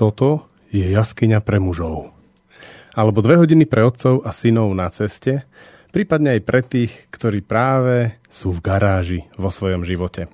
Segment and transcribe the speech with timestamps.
[0.00, 2.16] toto je jaskyňa pre mužov.
[2.96, 5.44] Alebo dve hodiny pre otcov a synov na ceste,
[5.92, 10.32] prípadne aj pre tých, ktorí práve sú v garáži vo svojom živote.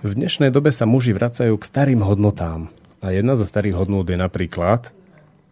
[0.00, 2.72] V dnešnej dobe sa muži vracajú k starým hodnotám.
[3.04, 4.88] A jedna zo starých hodnôt je napríklad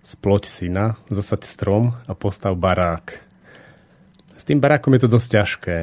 [0.01, 3.21] sploť syna, zasať strom a postav barák.
[4.41, 5.77] S tým barákom je to dosť ťažké.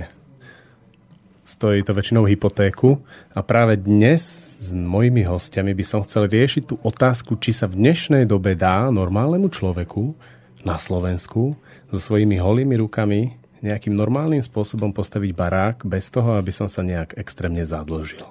[1.49, 3.01] Stojí to väčšinou hypotéku
[3.33, 4.21] a práve dnes
[4.61, 8.85] s mojimi hostiami by som chcel riešiť tú otázku, či sa v dnešnej dobe dá
[8.93, 10.13] normálnemu človeku
[10.61, 11.57] na Slovensku
[11.89, 13.33] so svojimi holými rukami
[13.65, 18.29] nejakým normálnym spôsobom postaviť barák bez toho, aby som sa nejak extrémne zadlžil.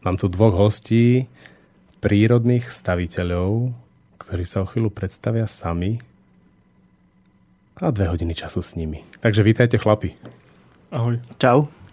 [0.00, 1.28] Mám tu dvoch hostí,
[2.00, 3.76] prírodných staviteľov,
[4.16, 6.00] ktorí sa o chvíľu predstavia sami
[7.76, 9.04] a dve hodiny času s nimi.
[9.20, 10.16] Takže vítajte chlapi.
[10.88, 11.20] Ahoj.
[11.36, 11.83] Čau.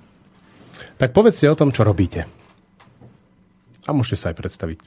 [1.01, 2.25] Tak povedzte o tom, čo robíte.
[3.85, 4.81] A môžete sa aj predstaviť.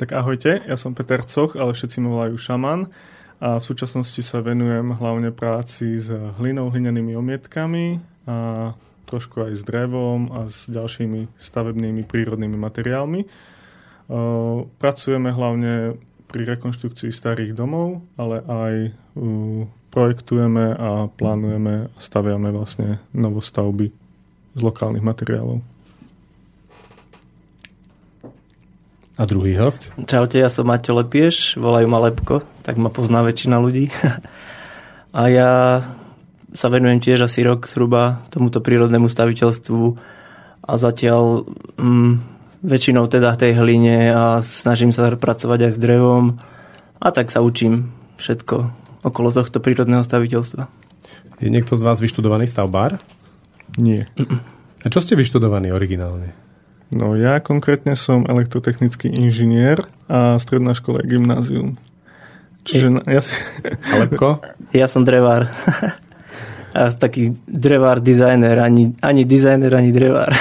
[0.00, 2.88] Tak ahojte, ja som Peter Coch, ale všetci ma volajú šaman
[3.40, 8.72] a v súčasnosti sa venujem hlavne práci s hlinou, hlinenými omietkami a
[9.08, 13.20] trošku aj s drevom a s ďalšími stavebnými prírodnými materiálmi.
[14.80, 18.74] Pracujeme hlavne pri rekonštrukcii starých domov, ale aj
[19.90, 24.09] projektujeme a plánujeme a staviame vlastne novostavby
[24.54, 25.62] z lokálnych materiálov.
[29.20, 29.92] A druhý host?
[30.08, 33.92] Čaute, ja som Maťo Lepieš, volajú ma Lepko, tak ma pozná väčšina ľudí.
[35.20, 35.50] a ja
[36.56, 39.82] sa venujem tiež asi rok zhruba tomuto prírodnému staviteľstvu
[40.64, 41.44] a zatiaľ
[41.76, 42.12] mm,
[42.64, 46.40] väčšinou teda tej hline a snažím sa pracovať aj s drevom
[46.96, 48.56] a tak sa učím všetko
[49.04, 50.64] okolo tohto prírodného staviteľstva.
[51.40, 53.00] Je niekto z vás vyštudovaný stavbár?
[53.78, 54.10] Nie.
[54.80, 56.32] A čo ste vyštudovaní originálne?
[56.90, 61.78] No ja konkrétne som elektrotechnický inžinier a stredná škola je gymnázium.
[62.66, 63.30] Čiže ja si...
[63.94, 64.42] Alepko?
[64.74, 65.46] Ja som drevár.
[66.78, 70.34] a taký drevár dizajner, ani, ani dizajner, ani drevár.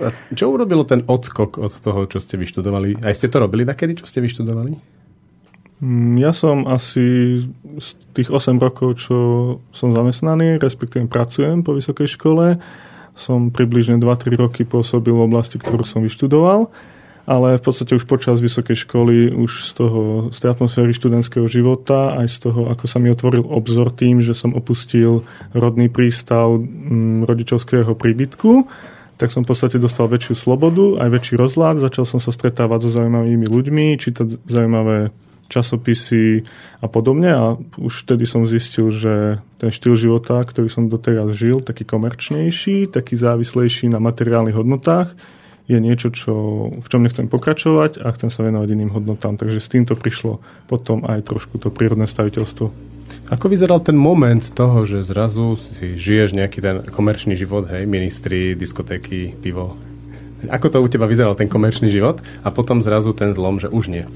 [0.00, 3.04] A čo urobilo ten odskok od toho, čo ste vyštudovali?
[3.04, 4.99] Aj ste to robili takedy, čo ste vyštudovali?
[5.80, 7.40] Mm, ja som asi
[7.80, 9.16] z tých 8 rokov, čo
[9.72, 12.60] som zamestnaný, respektíve pracujem po vysokej škole,
[13.16, 16.70] som približne 2-3 roky pôsobil v oblasti, ktorú som vyštudoval
[17.30, 20.00] ale v podstate už počas vysokej školy, už z, toho,
[20.34, 24.34] z tej atmosféry študentského života, aj z toho, ako sa mi otvoril obzor tým, že
[24.34, 25.22] som opustil
[25.54, 28.66] rodný prístav mm, rodičovského príbytku,
[29.14, 32.98] tak som v podstate dostal väčšiu slobodu, aj väčší rozhľad, začal som sa stretávať so
[32.98, 35.14] zaujímavými ľuďmi, čítať zaujímavé
[35.50, 36.46] časopisy
[36.78, 37.44] a podobne a
[37.76, 43.18] už vtedy som zistil, že ten štýl života, ktorý som doteraz žil, taký komerčnejší, taký
[43.18, 45.12] závislejší na materiálnych hodnotách,
[45.70, 46.34] je niečo, čo,
[46.82, 49.38] v čom nechcem pokračovať a chcem sa venovať iným hodnotám.
[49.38, 52.90] Takže s týmto prišlo potom aj trošku to prírodné staviteľstvo.
[53.30, 58.58] Ako vyzeral ten moment toho, že zrazu si žiješ nejaký ten komerčný život, hej, ministri,
[58.58, 59.78] diskotéky, pivo?
[60.50, 63.92] Ako to u teba vyzeral ten komerčný život a potom zrazu ten zlom, že už
[63.92, 64.10] nie?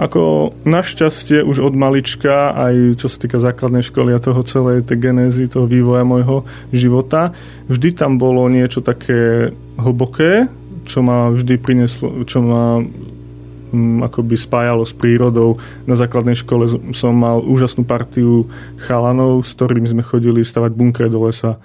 [0.00, 5.12] Ako našťastie už od malička, aj čo sa týka základnej školy a toho celej tej
[5.12, 7.36] genézy, toho vývoja môjho života,
[7.68, 10.48] vždy tam bolo niečo také hlboké,
[10.88, 15.60] čo ma vždy prineslo, čo ma mm, akoby spájalo s prírodou.
[15.84, 18.48] Na základnej škole som mal úžasnú partiu
[18.80, 21.60] chalanov, s ktorými sme chodili stavať bunkre do lesa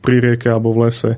[0.00, 1.10] pri rieke alebo v lese.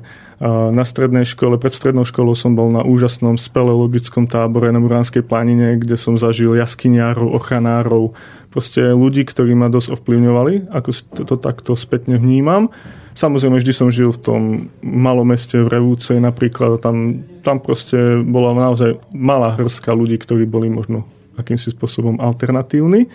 [0.43, 5.79] Na strednej škole, pred strednou školou som bol na úžasnom speleologickom tábore na Muránskej planine,
[5.79, 8.11] kde som zažil jaskyniárov, ochranárov,
[8.51, 12.67] proste ľudí, ktorí ma dosť ovplyvňovali, ako to, to takto spätne vnímam.
[13.15, 14.41] Samozrejme, vždy som žil v tom
[14.83, 20.67] malom meste v Revúcej napríklad, tam, tam proste bola naozaj malá hrstka ľudí, ktorí boli
[20.67, 21.07] možno
[21.39, 23.07] akýmsi spôsobom alternatívni.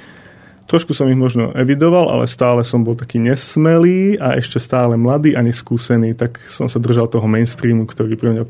[0.68, 5.32] Trošku som ich možno evidoval, ale stále som bol taký nesmelý a ešte stále mladý
[5.32, 8.44] a neskúsený, tak som sa držal toho mainstreamu, ktorý pre mňa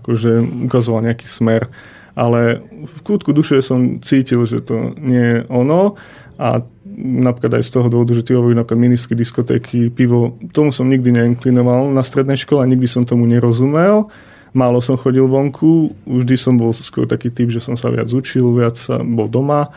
[0.00, 1.68] akože ukazoval nejaký smer.
[2.16, 6.00] Ale v kútku duše som cítil, že to nie je ono
[6.40, 6.64] a
[6.98, 11.14] napríklad aj z toho dôvodu, že ty hovorí napríklad ministry diskotéky, pivo, tomu som nikdy
[11.14, 14.08] neinklinoval na strednej škole, nikdy som tomu nerozumel.
[14.56, 18.56] Málo som chodil vonku, vždy som bol skôr taký typ, že som sa viac učil,
[18.56, 19.68] viac sa bol doma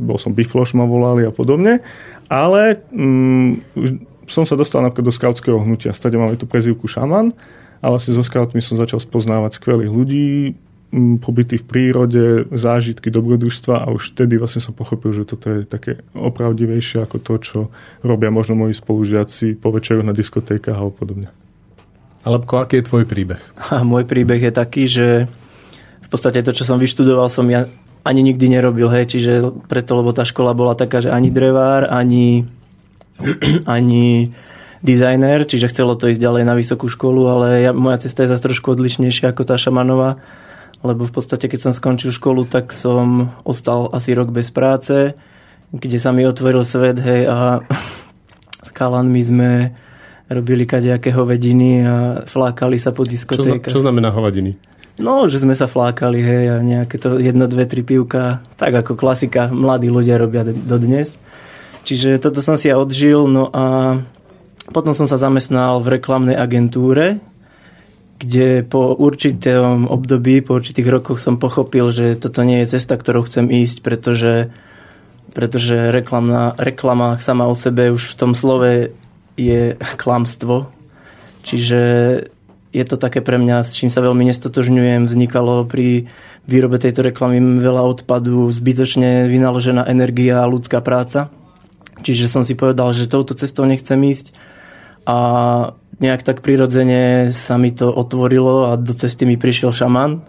[0.00, 1.84] bol som Bifloš ma volali a podobne,
[2.32, 3.50] ale mm,
[4.30, 5.92] som sa dostal napríklad do skautského hnutia.
[5.92, 7.36] Stade máme tu prezivku šaman
[7.82, 10.56] a vlastne so skautmi som začal spoznávať skvelých ľudí,
[10.94, 12.24] mm, pobyty v prírode,
[12.54, 17.34] zážitky, dobrodružstva a už vtedy vlastne som pochopil, že toto je také opravdivejšie ako to,
[17.42, 17.58] čo
[18.00, 21.28] robia možno moji spolužiaci po večeru na diskotékach a podobne.
[22.20, 23.42] Alebo aký je tvoj príbeh?
[23.72, 25.26] A môj príbeh je taký, že
[26.00, 27.66] v podstate to, čo som vyštudoval, som ja
[28.04, 29.32] ani nikdy nerobil, hej, čiže
[29.68, 32.48] preto, lebo tá škola bola taká, že ani drevár, ani,
[33.68, 34.32] ani
[34.80, 38.48] dizajner, čiže chcelo to ísť ďalej na vysokú školu, ale ja, moja cesta je zase
[38.48, 40.16] trošku odlišnejšia ako tá šamanová,
[40.80, 45.12] lebo v podstate, keď som skončil školu, tak som ostal asi rok bez práce,
[45.70, 47.60] kde sa mi otvoril svet, hej, a
[48.66, 49.50] s kalanmi sme
[50.30, 51.94] robili kadejaké hovediny a
[52.24, 53.68] flákali sa po diskotékach.
[53.68, 54.54] Čo, čo znamená hovadiny?
[55.00, 59.00] No, že sme sa flákali, hej, a nejaké to jedno, dve, tri pivka, tak ako
[59.00, 61.16] klasika, mladí ľudia robia dodnes.
[61.88, 63.96] Čiže toto som si ja odžil, no a
[64.68, 67.24] potom som sa zamestnal v reklamnej agentúre,
[68.20, 73.24] kde po určitom období, po určitých rokoch som pochopil, že toto nie je cesta, ktorou
[73.24, 74.52] chcem ísť, pretože,
[75.32, 78.92] pretože reklamná, reklama sama o sebe už v tom slove
[79.40, 80.68] je klamstvo.
[81.40, 81.80] Čiže
[82.70, 85.10] je to také pre mňa, s čím sa veľmi nestotožňujem.
[85.10, 86.06] Vznikalo pri
[86.46, 91.34] výrobe tejto reklamy veľa odpadu, zbytočne vynaložená energia a ľudská práca.
[92.00, 94.32] Čiže som si povedal, že touto cestou nechcem ísť
[95.04, 95.18] a
[96.00, 100.24] nejak tak prirodzene sa mi to otvorilo a do cesty mi prišiel šaman.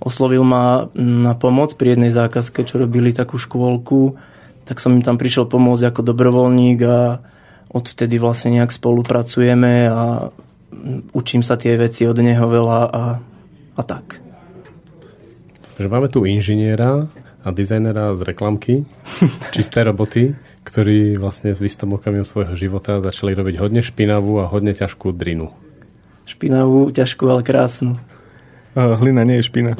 [0.00, 4.16] Oslovil ma na pomoc pri jednej zákazke, čo robili takú škôlku,
[4.64, 7.20] tak som im tam prišiel pomôcť ako dobrovoľník a
[7.68, 10.32] odvtedy vlastne nejak spolupracujeme a
[11.12, 13.04] učím sa tie veci od neho veľa a,
[13.76, 14.22] a tak.
[15.80, 17.08] Že máme tu inžiniera
[17.40, 18.84] a dizajnera z reklamky,
[19.56, 20.36] čisté roboty
[20.70, 25.50] ktorí vlastne v istom okamihu svojho života začali robiť hodne špinavú a hodne ťažkú drinu.
[26.28, 27.96] Špinavú, ťažkú, ale krásnu.
[28.74, 29.74] Hlina nie je špina.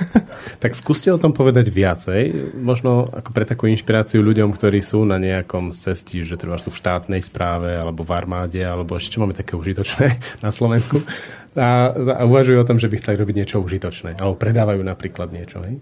[0.62, 2.54] tak skúste o tom povedať viacej.
[2.56, 6.80] Možno ako pre takú inšpiráciu ľuďom, ktorí sú na nejakom cesti, že treba sú v
[6.80, 11.04] štátnej správe alebo v armáde, alebo ešte čo máme také užitočné na Slovensku.
[11.52, 14.16] A, a uvažujú o tom, že by chceli robiť niečo užitočné.
[14.16, 15.60] Alebo predávajú napríklad niečo.
[15.60, 15.76] Hej?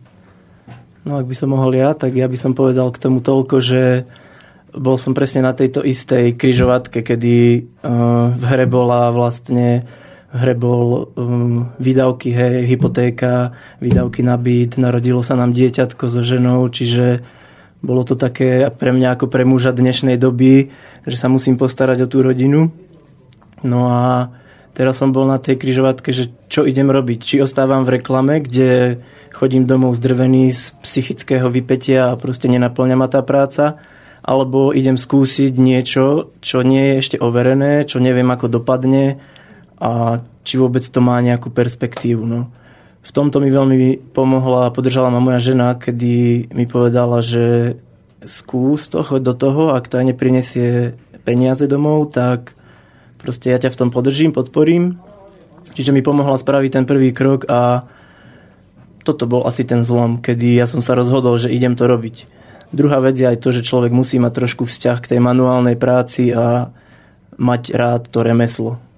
[1.06, 4.10] No ak by som mohol ja, tak ja by som povedal k tomu toľko, že
[4.74, 7.34] bol som presne na tejto istej kryžovatke, kedy
[7.82, 9.86] uh, v hre bola vlastne
[10.30, 13.50] hre bol um, výdavky, hej, hypotéka,
[13.82, 17.26] výdavky na byt, narodilo sa nám dieťatko so ženou, čiže
[17.82, 20.70] bolo to také pre mňa ako pre muža dnešnej doby,
[21.08, 22.70] že sa musím postarať o tú rodinu.
[23.64, 24.30] No a
[24.76, 27.18] teraz som bol na tej kryžovatke, že čo idem robiť.
[27.24, 29.00] Či ostávam v reklame, kde
[29.32, 33.80] chodím domov zdrvený z psychického vypetia a proste nenaplňa ma tá práca,
[34.20, 39.18] alebo idem skúsiť niečo, čo nie je ešte overené, čo neviem ako dopadne
[39.80, 42.22] a či vôbec to má nejakú perspektívu.
[42.28, 42.52] No.
[43.00, 47.76] V tomto mi veľmi pomohla a podržala ma moja žena, kedy mi povedala, že
[48.20, 52.52] skús to, choď do toho, ak to aj neprinesie peniaze domov, tak
[53.16, 55.00] proste ja ťa v tom podržím, podporím.
[55.72, 57.88] Čiže mi pomohla spraviť ten prvý krok a
[59.00, 62.28] toto bol asi ten zlom, kedy ja som sa rozhodol, že idem to robiť.
[62.70, 66.30] Druhá vec je aj to, že človek musí mať trošku vzťah k tej manuálnej práci
[66.30, 66.68] a
[67.40, 68.89] mať rád to remeslo.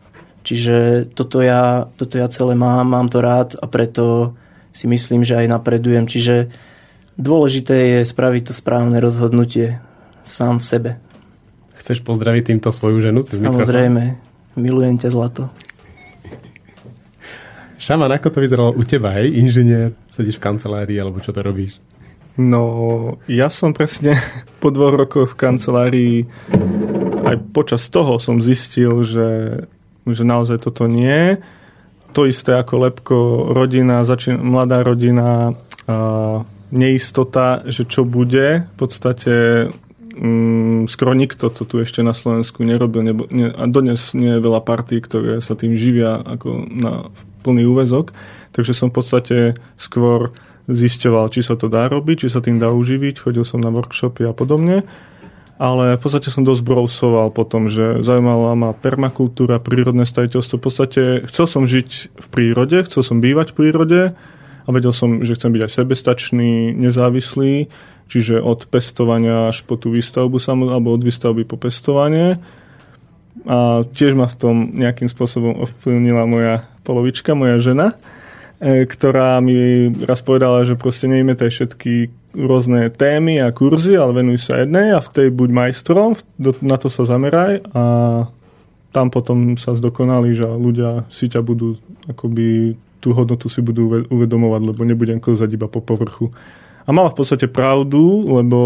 [0.43, 4.35] Čiže toto ja, toto ja celé mám, mám to rád a preto
[4.75, 6.11] si myslím, že aj napredujem.
[6.11, 6.51] Čiže
[7.15, 9.79] dôležité je spraviť to správne rozhodnutie
[10.27, 10.91] sám v sebe.
[11.79, 13.23] Chceš pozdraviť týmto svoju ženu?
[13.23, 14.59] Cez Samozrejme, mikrofón?
[14.59, 15.43] milujem ťa zlato.
[17.83, 19.35] Šaman, ako to vyzeralo u teba, hej?
[19.43, 21.83] Inžinier, sedíš v kancelárii, alebo čo to robíš?
[22.39, 24.19] No, ja som presne
[24.63, 26.17] po dvoch rokoch v kancelárii
[27.33, 29.29] aj počas toho som zistil, že,
[30.07, 31.39] že naozaj toto nie.
[32.13, 33.17] To isté ako lepko,
[33.57, 35.57] rodina, začín, mladá rodina,
[35.87, 35.97] a
[36.71, 38.65] neistota, že čo bude.
[38.65, 39.35] V podstate
[40.15, 43.03] mm, skoro nikto to tu ešte na Slovensku nerobil.
[43.03, 46.93] Nebo, ne, a dodnes nie je veľa partí, ktoré sa tým živia ako na
[47.43, 48.15] plný úvezok.
[48.53, 49.37] Takže som v podstate
[49.81, 50.31] skôr
[50.71, 54.23] zisťoval, či sa to dá robiť, či sa tým dá uživiť, chodil som na workshopy
[54.29, 54.87] a podobne.
[55.61, 60.57] Ale v podstate som dosť brousoval potom, že zaujímala ma permakultúra, prírodné staviteľstvo.
[60.59, 64.01] V podstate chcel som žiť v prírode, chcel som bývať v prírode
[64.63, 67.69] a vedel som, že chcem byť aj sebestačný, nezávislý,
[68.09, 70.41] čiže od pestovania až po tú výstavbu
[70.73, 72.43] alebo od výstavby po pestovanie.
[73.43, 77.99] A tiež ma v tom nejakým spôsobom ovplyvnila moja polovička, moja žena,
[78.63, 84.63] ktorá mi raz povedala, že proste nejmetaj všetky rôzne témy a kurzy, ale venuj sa
[84.63, 86.15] jednej a v tej buď majstrom,
[86.63, 87.85] na to sa zameraj a
[88.95, 91.77] tam potom sa zdokonali, že ľudia si ťa budú
[92.07, 96.31] akoby tú hodnotu si budú uvedomovať, lebo nebudem klzať iba po povrchu.
[96.87, 98.59] A mala v podstate pravdu, lebo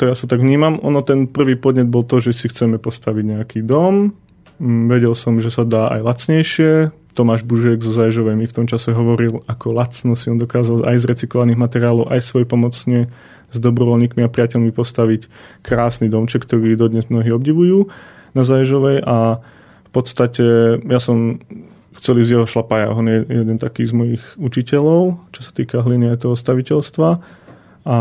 [0.00, 0.80] to ja sa tak vnímam.
[0.80, 4.16] Ono ten prvý podnet bol to, že si chceme postaviť nejaký dom.
[4.56, 6.72] Mm, vedel som, že sa dá aj lacnejšie
[7.12, 10.96] Tomáš Bužek zo Zajžovej mi v tom čase hovoril, ako lacno si on dokázal aj
[11.04, 13.12] z recyklovaných materiálov, aj svoj pomocne
[13.52, 15.28] s dobrovoľníkmi a priateľmi postaviť
[15.60, 17.92] krásny domček, ktorý dodnes mnohí obdivujú
[18.32, 19.44] na Zajžovej a
[19.84, 20.44] v podstate
[20.80, 21.36] ja som
[22.00, 26.10] chcel ísť jeho šlapaja, on je jeden taký z mojich učiteľov, čo sa týka hliny
[26.10, 27.08] a toho staviteľstva.
[27.82, 27.96] A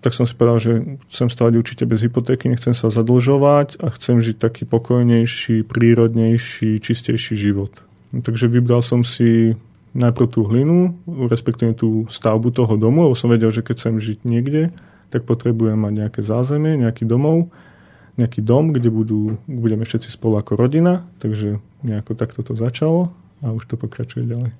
[0.00, 0.72] tak som si povedal, že
[1.12, 7.36] chcem stavať určite bez hypotéky, nechcem sa zadlžovať a chcem žiť taký pokojnejší, prírodnejší, čistejší
[7.36, 7.87] život.
[8.12, 9.52] Takže vybral som si
[9.92, 10.96] najprv tú hlinu,
[11.28, 14.72] respektíve tú stavbu toho domu, lebo som vedel, že keď chcem žiť niekde,
[15.08, 17.48] tak potrebujem mať nejaké zázemie, nejaký domov,
[18.20, 23.54] nejaký dom, kde budú, budeme všetci spolu ako rodina, takže nejako takto to začalo a
[23.54, 24.52] už to pokračuje ďalej.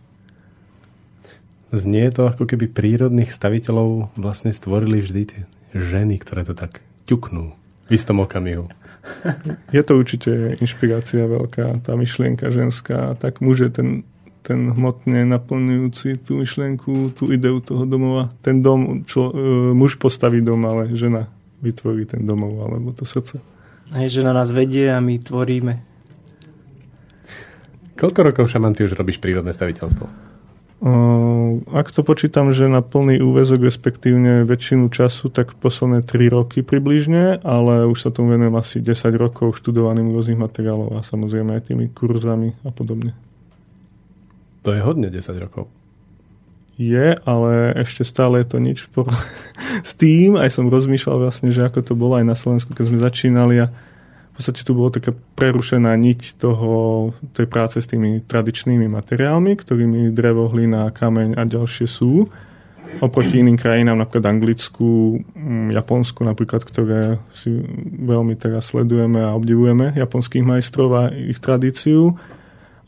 [1.68, 5.42] Znie to, ako keby prírodných staviteľov vlastne stvorili vždy tie
[5.76, 7.52] ženy, ktoré to tak ťuknú
[7.88, 8.72] v istom okamihu.
[9.76, 13.16] Je to určite inšpirácia veľká, tá myšlienka ženská.
[13.18, 13.88] Tak muž je ten,
[14.42, 18.32] ten hmotne naplňujúci tú myšlienku, tú ideu toho domova.
[18.40, 19.34] Ten dom, čo, e,
[19.76, 21.28] muž postaví dom, ale žena
[21.60, 23.42] vytvorí ten domov alebo to srdce.
[23.88, 25.74] Aj žena nás vedie a my tvoríme.
[27.98, 30.27] Koľko rokov, Šaman, ty už robíš prírodné staviteľstvo?
[31.74, 37.42] Ak to počítam, že na plný úvezok, respektívne väčšinu času, tak posledné 3 roky približne,
[37.42, 41.90] ale už sa tomu venujem asi 10 rokov študovaným rôznych materiálov a samozrejme aj tými
[41.90, 43.10] kurzami a podobne.
[44.62, 45.66] To je hodne 10 rokov.
[46.78, 49.10] Je, ale ešte stále je to nič por-
[49.88, 50.38] s tým.
[50.38, 53.74] Aj som rozmýšľal vlastne, že ako to bolo aj na Slovensku, keď sme začínali a
[54.38, 60.46] podstate tu bolo taká prerušená niť toho, tej práce s tými tradičnými materiálmi, ktorými drevo,
[60.46, 62.30] hlina, kameň a ďalšie sú.
[63.02, 67.50] Oproti iným krajinám, napríklad Anglicku, mm, Japonsku napríklad, ktoré si
[67.98, 72.14] veľmi teraz sledujeme a obdivujeme, japonských majstrov a ich tradíciu.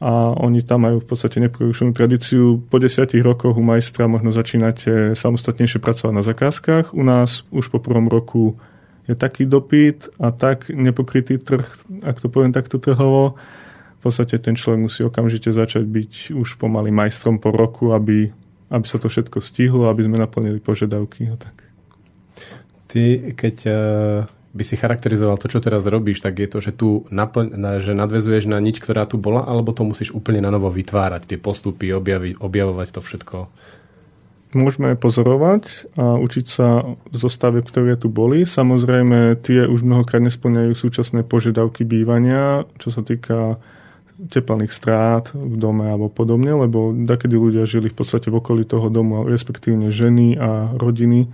[0.01, 2.63] A oni tam majú v podstate neprerušenú tradíciu.
[2.73, 6.97] Po desiatich rokoch u majstra možno začínate samostatnejšie pracovať na zakázkach.
[6.97, 8.57] U nás už po prvom roku
[9.11, 11.67] je taký dopyt a tak nepokrytý trh,
[12.07, 13.35] ak to poviem takto trhovo,
[14.01, 18.33] v podstate ten človek musí okamžite začať byť už pomaly majstrom po roku, aby,
[18.73, 21.29] aby sa to všetko stihlo, aby sme naplnili požiadavky.
[21.29, 21.57] A tak.
[22.89, 23.75] Ty, keď uh,
[24.57, 28.49] by si charakterizoval to, čo teraz robíš, tak je to, že tu naplň, že nadvezuješ
[28.49, 32.41] na nič, ktorá tu bola, alebo to musíš úplne na novo vytvárať, tie postupy, objavi,
[32.41, 33.37] objavovať to všetko?
[34.53, 38.43] Môžeme pozorovať a učiť sa zo stavieb, ktoré tu boli.
[38.43, 43.63] Samozrejme, tie už mnohokrát nesplňajú súčasné požiadavky bývania, čo sa týka
[44.21, 48.93] teplných strát v dome alebo podobne, lebo takedy ľudia žili v podstate v okolí toho
[48.93, 51.33] domu, respektívne ženy a rodiny.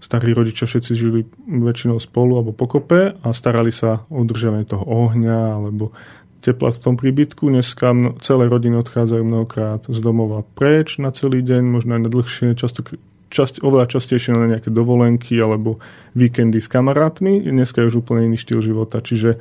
[0.00, 5.60] Starí rodičia všetci žili väčšinou spolu alebo pokope a starali sa o udržanie toho ohňa
[5.60, 5.92] alebo
[6.40, 7.52] tepla v tom príbytku.
[7.52, 7.92] Dneska
[8.24, 12.80] celé rodiny odchádzajú mnohokrát z domova preč na celý deň, možno aj na dlhšie, často,
[13.28, 15.78] časť, oveľa častejšie na nejaké dovolenky alebo
[16.16, 17.44] víkendy s kamarátmi.
[17.44, 19.38] Dneska je už úplne iný štýl života, čiže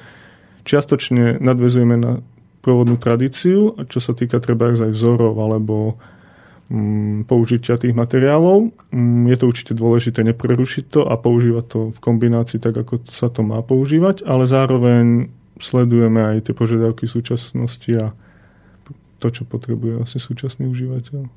[0.68, 2.22] čiastočne nadvezujeme na
[2.60, 5.96] pôvodnú tradíciu, čo sa týka treba aj vzorov alebo
[6.68, 8.76] mm, použitia tých materiálov.
[8.92, 13.32] Mm, je to určite dôležité neprerušiť to a používať to v kombinácii tak, ako sa
[13.32, 18.16] to má používať, ale zároveň sledujeme aj tie požiadavky súčasnosti a
[19.20, 21.28] to, čo potrebuje asi súčasný užívateľ.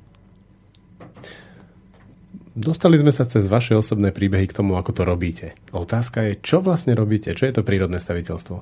[2.53, 5.57] Dostali sme sa cez vaše osobné príbehy k tomu, ako to robíte.
[5.73, 7.33] Otázka je, čo vlastne robíte?
[7.33, 8.55] Čo je to prírodné staviteľstvo?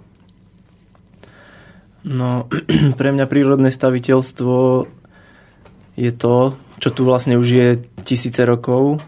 [2.08, 2.50] No,
[3.00, 4.88] pre mňa prírodné staviteľstvo
[6.00, 7.68] je to, čo tu vlastne už je
[8.08, 9.04] tisíce rokov.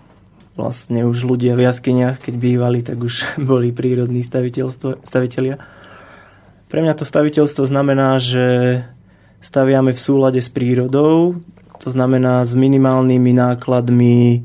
[0.54, 5.58] Vlastne už ľudia v jaskyniach, keď bývali, tak už boli prírodní staviteľia
[6.74, 8.82] pre mňa to staviteľstvo znamená, že
[9.46, 11.38] staviame v súlade s prírodou,
[11.78, 14.42] to znamená s minimálnymi nákladmi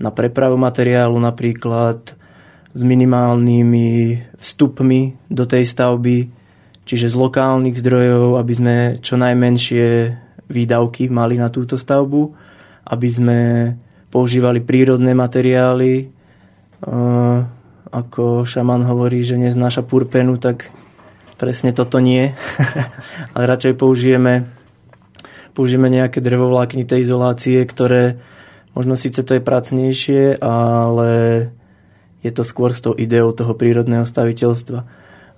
[0.00, 2.16] na prepravu materiálu napríklad,
[2.72, 6.32] s minimálnymi vstupmi do tej stavby,
[6.88, 10.16] čiže z lokálnych zdrojov, aby sme čo najmenšie
[10.48, 12.32] výdavky mali na túto stavbu,
[12.88, 13.38] aby sme
[14.08, 16.08] používali prírodné materiály.
[17.92, 20.72] Ako šaman hovorí, že neznáša purpenu, tak
[21.38, 22.34] presne toto nie,
[23.34, 24.50] ale radšej použijeme,
[25.54, 28.18] použijeme nejaké drevovláknité izolácie, ktoré
[28.74, 31.10] možno síce to je pracnejšie, ale
[32.26, 34.84] je to skôr s tou ideou toho prírodného staviteľstva.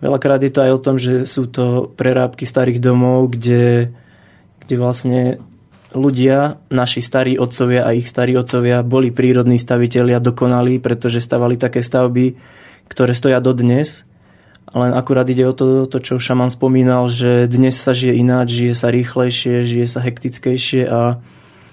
[0.01, 3.93] Veľakrát je to aj o tom, že sú to prerábky starých domov, kde,
[4.65, 5.23] kde vlastne
[5.93, 11.85] ľudia, naši starí otcovia a ich starí otcovia boli prírodní stavitelia dokonalí, pretože stavali také
[11.85, 12.33] stavby,
[12.89, 14.09] ktoré stoja dodnes
[14.71, 18.75] Ale akurát ide o to, to, čo šaman spomínal, že dnes sa žije ináč, žije
[18.79, 21.19] sa rýchlejšie, žije sa hektickejšie a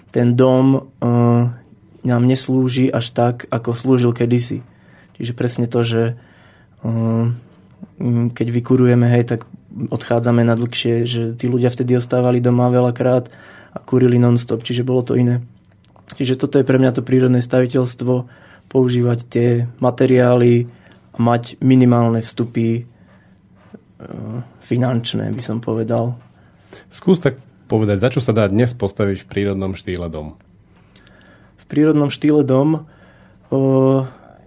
[0.10, 1.54] ten dom uh,
[2.02, 4.66] nám neslúži až tak, ako slúžil kedysi.
[5.22, 6.18] Čiže presne to, že
[6.82, 7.30] uh,
[8.34, 9.46] keď vykurujeme, hej, tak
[9.78, 13.30] odchádzame na dlhšie, že tí ľudia vtedy ostávali doma veľakrát
[13.74, 15.46] a kurili non-stop, čiže bolo to iné.
[16.18, 18.26] Čiže toto je pre mňa to prírodné staviteľstvo,
[18.68, 19.50] používať tie
[19.80, 20.68] materiály
[21.18, 22.84] a mať minimálne vstupy e,
[24.62, 26.14] finančné, by som povedal.
[26.94, 30.38] Skús tak povedať, za čo sa dá dnes postaviť v prírodnom štýle dom?
[31.58, 32.86] V prírodnom štýle dom
[33.50, 33.60] o,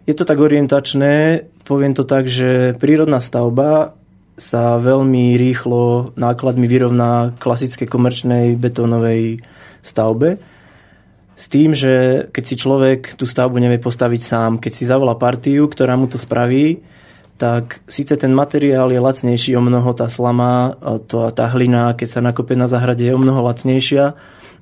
[0.06, 3.98] je to tak orientačné, poviem to tak, že prírodná stavba
[4.40, 9.44] sa veľmi rýchlo nákladmi vyrovná klasickej komerčnej betónovej
[9.84, 10.40] stavbe.
[11.40, 15.72] S tým, že keď si človek tú stavbu nevie postaviť sám, keď si zavolá partiu,
[15.72, 16.84] ktorá mu to spraví,
[17.40, 20.76] tak síce ten materiál je lacnejší o mnoho, tá slama,
[21.08, 24.12] to, tá hlina, keď sa nakope na zahrade, je o mnoho lacnejšia,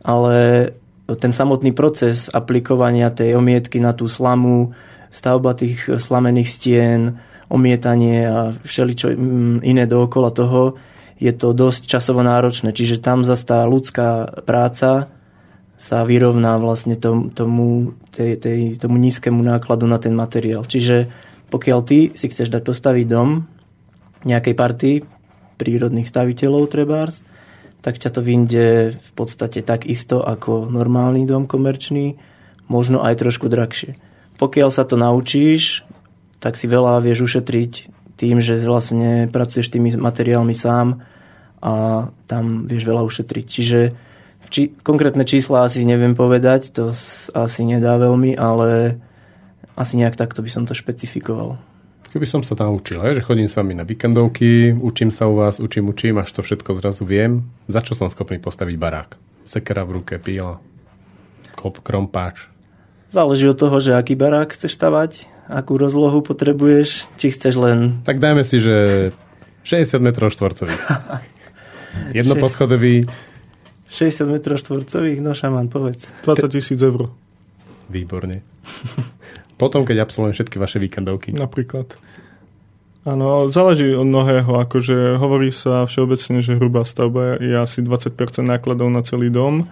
[0.06, 0.70] ale
[1.18, 4.70] ten samotný proces aplikovania tej omietky na tú slamu,
[5.10, 7.18] stavba tých slamených stien,
[7.50, 10.78] omietanie a všeličo mm, iné dookola toho,
[11.18, 12.70] je to dosť časovo náročné.
[12.70, 15.10] Čiže tam zase tá ľudská práca
[15.78, 20.66] sa vyrovná vlastne tomu, tomu, tej, tej, tomu nízkemu nákladu na ten materiál.
[20.66, 21.06] Čiže
[21.54, 23.46] pokiaľ ty si chceš dať postaviť dom
[24.26, 24.96] nejakej partii
[25.54, 27.22] prírodných staviteľov trebárs,
[27.78, 32.18] tak ťa to vyjde v podstate tak isto ako normálny dom komerčný,
[32.66, 33.94] možno aj trošku drahšie.
[34.34, 35.86] Pokiaľ sa to naučíš,
[36.42, 37.72] tak si veľa vieš ušetriť
[38.18, 41.06] tým, že vlastne pracuješ tými materiálmi sám
[41.62, 43.46] a tam vieš veľa ušetriť.
[43.46, 43.80] Čiže
[44.46, 46.94] či, konkrétne čísla asi neviem povedať, to
[47.34, 48.98] asi nedá veľmi, ale
[49.74, 51.58] asi nejak takto by som to špecifikoval.
[52.08, 55.60] Keby som sa tam učil, že chodím s vami na víkendovky, učím sa u vás,
[55.60, 59.10] učím, učím, až to všetko zrazu viem, za čo som schopný postaviť barák?
[59.44, 60.56] Sekera v ruke, píla,
[61.52, 62.48] kop, krompáč.
[63.12, 68.04] Záleží od toho, že aký barák chceš stavať akú rozlohu potrebuješ, či chceš len...
[68.04, 69.10] Tak dajme si, že
[69.64, 70.82] 60 m štvorcových.
[72.18, 73.08] Jednoposchodový.
[73.88, 75.18] 60 m štvorcových?
[75.24, 76.04] No šaman, povedz.
[76.24, 77.08] 20 tisíc eur.
[77.88, 78.44] Výborne.
[79.60, 81.34] Potom, keď absolvujem všetky vaše víkendovky.
[81.34, 81.98] Napríklad.
[83.08, 88.12] Áno, záleží od mnohého, akože hovorí sa všeobecne, že hrubá stavba je asi 20%
[88.44, 89.64] nákladov na celý dom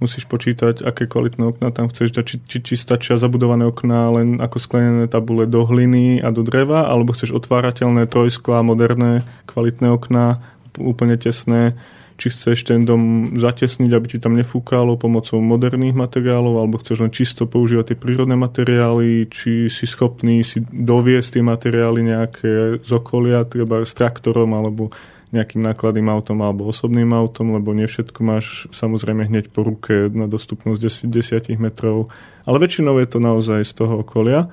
[0.00, 4.40] musíš počítať, aké kvalitné okná tam chceš dať, či, či, či stačia zabudované okná len
[4.40, 10.40] ako sklenené tabule do hliny a do dreva, alebo chceš otvárateľné trojsklá, moderné, kvalitné okná,
[10.80, 11.76] úplne tesné,
[12.20, 17.08] či chceš ten dom zatesniť, aby ti tam nefúkalo pomocou moderných materiálov, alebo chceš len
[17.08, 22.52] čisto používať tie prírodné materiály, či si schopný si doviesť tie materiály nejaké
[22.84, 24.92] z okolia, treba s traktorom, alebo
[25.30, 30.26] nejakým nákladným autom alebo osobným autom, lebo nie všetko máš samozrejme hneď po ruke na
[30.26, 32.10] dostupnosť 10, 10 metrov,
[32.42, 34.50] ale väčšinou je to naozaj z toho okolia.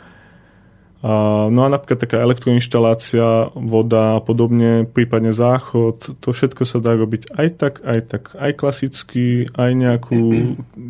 [1.48, 7.32] No a napríklad taká elektroinštalácia, voda a podobne, prípadne záchod, to všetko sa dá robiť
[7.32, 10.20] aj tak, aj tak, aj klasicky, aj nejakú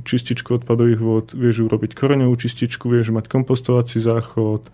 [0.10, 4.66] čističku odpadových vod, vieš urobiť koreňovú čističku, vieš mať kompostovací záchod,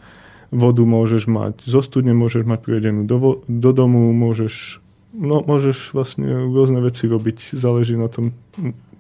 [0.56, 4.80] vodu môžeš mať zo studne, môžeš mať privedenú do, do domu, môžeš
[5.14, 8.34] No, môžeš vlastne rôzne veci robiť, záleží na tom,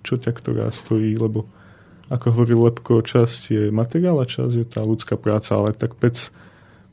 [0.05, 1.49] čo ťa ktorá stojí, lebo
[2.11, 6.31] ako hovorí Lepko, časť je materiál a časť je tá ľudská práca, ale tak pec,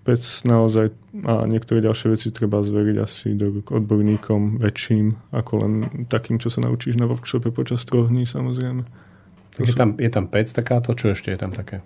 [0.07, 0.95] pec naozaj
[1.27, 5.73] a niektoré ďalšie veci treba zveriť asi do odborníkom väčším, ako len
[6.07, 8.87] takým, čo sa naučíš na workshope počas troch dní samozrejme.
[9.59, 11.83] Tak je, tam, je tam pec takáto, čo ešte je tam také?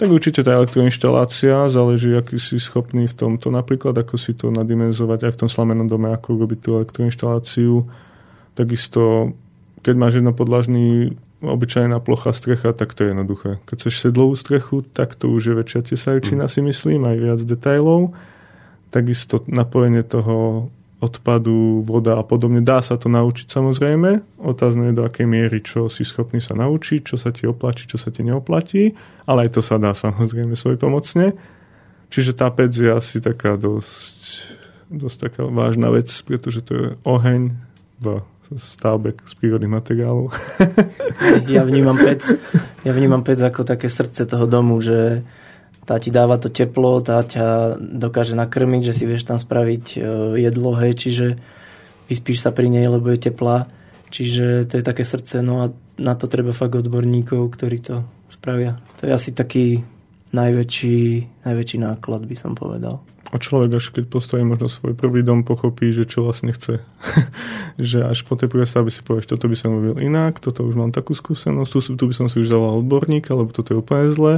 [0.00, 5.28] Tak určite tá elektroinštalácia, záleží, aký si schopný v tomto, napríklad ako si to nadimenzovať
[5.28, 7.84] aj v tom slamenom dome, ako robiť tú elektroinštaláciu.
[8.56, 9.36] Takisto,
[9.84, 13.50] keď máš jednopodlažný obyčajná plocha strecha, tak to je jednoduché.
[13.64, 16.52] Keď chceš sedlovú strechu, tak to už je väčšia tesajčina, mm.
[16.52, 18.12] si myslím, aj viac detailov.
[18.92, 20.68] Takisto napojenie toho
[21.00, 22.60] odpadu, voda a podobne.
[22.60, 24.20] Dá sa to naučiť samozrejme.
[24.36, 27.96] Otázne je do akej miery, čo si schopný sa naučiť, čo sa ti oplatí, čo
[27.96, 28.92] sa ti neoplatí,
[29.24, 31.32] ale aj to sa dá samozrejme svoj pomocne.
[32.12, 34.20] Čiže tá pec je asi taká dosť,
[34.92, 37.56] dosť taká vážna vec, pretože to je oheň
[38.02, 38.20] v
[38.58, 40.26] stavbe z prírodných materiálov.
[41.46, 42.24] Ja vnímam pec,
[42.86, 45.20] ja vnímam pec ako také srdce toho domu, že
[45.84, 49.98] tá ti dáva to teplo, tá ťa dokáže nakrmiť, že si vieš tam spraviť e,
[50.38, 51.26] jedlo, hej, čiže
[52.06, 53.66] vyspíš sa pri nej, lebo je teplá.
[54.10, 55.66] Čiže to je také srdce, no a
[55.98, 58.78] na to treba fakt odborníkov, ktorí to spravia.
[59.02, 59.82] To je asi taký
[60.30, 60.98] najväčší,
[61.46, 63.02] najväčší náklad, by som povedal.
[63.30, 66.82] A človek až keď postaví možno svoj prvý dom, pochopí, že čo vlastne chce.
[67.78, 70.74] že až po tej prvej stavbe si povieš, toto by som robil inak, toto už
[70.74, 74.10] mám takú skúsenosť, tu, tu by som si už zavolal odborníka, lebo toto je úplne
[74.10, 74.34] zlé.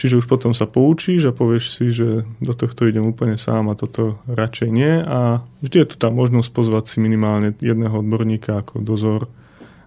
[0.00, 3.76] Čiže už potom sa poučíš a povieš si, že do tohto idem úplne sám a
[3.76, 5.04] toto radšej nie.
[5.04, 9.28] A vždy je tu tá možnosť pozvať si minimálne jedného odborníka ako dozor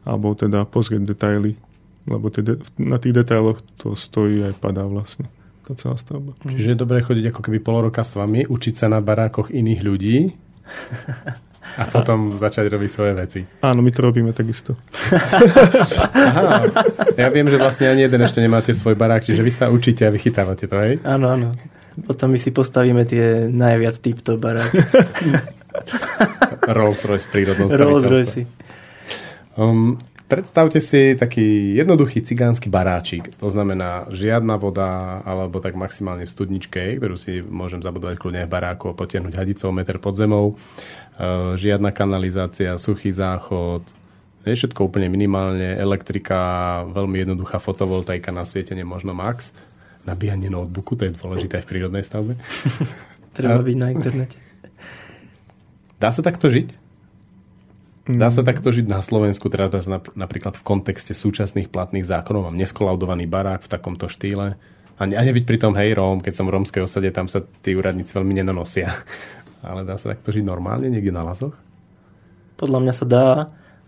[0.06, 1.58] alebo teda pozrieť detaily,
[2.06, 5.26] lebo de- na tých detailoch to stojí aj padá vlastne
[5.66, 6.38] tá celá stavba.
[6.46, 9.82] Čiže je dobré chodiť ako keby pol roka s vami, učiť sa na barákoch iných
[9.82, 10.18] ľudí
[11.78, 13.40] a potom začať robiť svoje veci.
[13.66, 14.78] Áno, my to robíme takisto.
[16.14, 16.70] Aha,
[17.18, 20.14] ja viem, že vlastne ani jeden ešte nemáte svoj barák, čiže vy sa učíte a
[20.14, 21.02] vychytávate to, hej?
[21.02, 21.50] Áno, áno.
[21.96, 24.84] Potom my si postavíme tie najviac týpto baráky.
[26.76, 28.44] Rolls Royce prírodnou Rolls Royce.
[29.56, 29.96] Um,
[30.26, 33.34] predstavte si taký jednoduchý cigánsky baráčik.
[33.38, 38.54] To znamená žiadna voda, alebo tak maximálne v studničke, ktorú si môžem zabudovať kľudne v
[38.54, 40.58] baráku a potiahnuť hadicou meter pod zemou.
[41.16, 43.86] Uh, žiadna kanalizácia, suchý záchod,
[44.46, 46.38] je všetko úplne minimálne, elektrika,
[46.94, 49.50] veľmi jednoduchá fotovoltaika na svietenie možno max.
[50.06, 52.38] Nabíjanie notebooku, to je dôležité aj v prírodnej stavbe.
[53.38, 54.38] Treba byť na internete.
[55.98, 56.85] Dá sa takto žiť?
[58.06, 59.66] Dá sa takto žiť na Slovensku, teda
[60.14, 62.54] napríklad v kontexte súčasných platných zákonov.
[62.54, 64.62] Mám neskolaudovaný barák v takomto štýle.
[64.96, 67.42] A, ne, a nebyť pri tom, hej, Róm, keď som v rómskej osade, tam sa
[67.42, 68.94] tí úradníci veľmi nenanosia.
[69.66, 71.58] Ale dá sa takto žiť normálne niekde na lazoch?
[72.62, 73.28] Podľa mňa sa dá,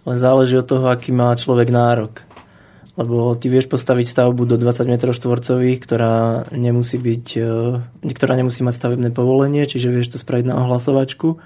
[0.03, 2.25] ale záleží od toho, aký má človek nárok.
[2.97, 6.15] Lebo ty vieš postaviť stavbu do 20 m štvorcových, ktorá
[6.51, 11.37] nemusí byť, e, ktorá nemusí mať stavebné povolenie, čiže vieš to spraviť na ohlasovačku.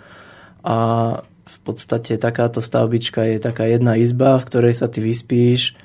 [0.63, 0.77] A
[1.51, 5.75] v podstate takáto stavbička je taká jedna izba, v ktorej sa ty vyspíš,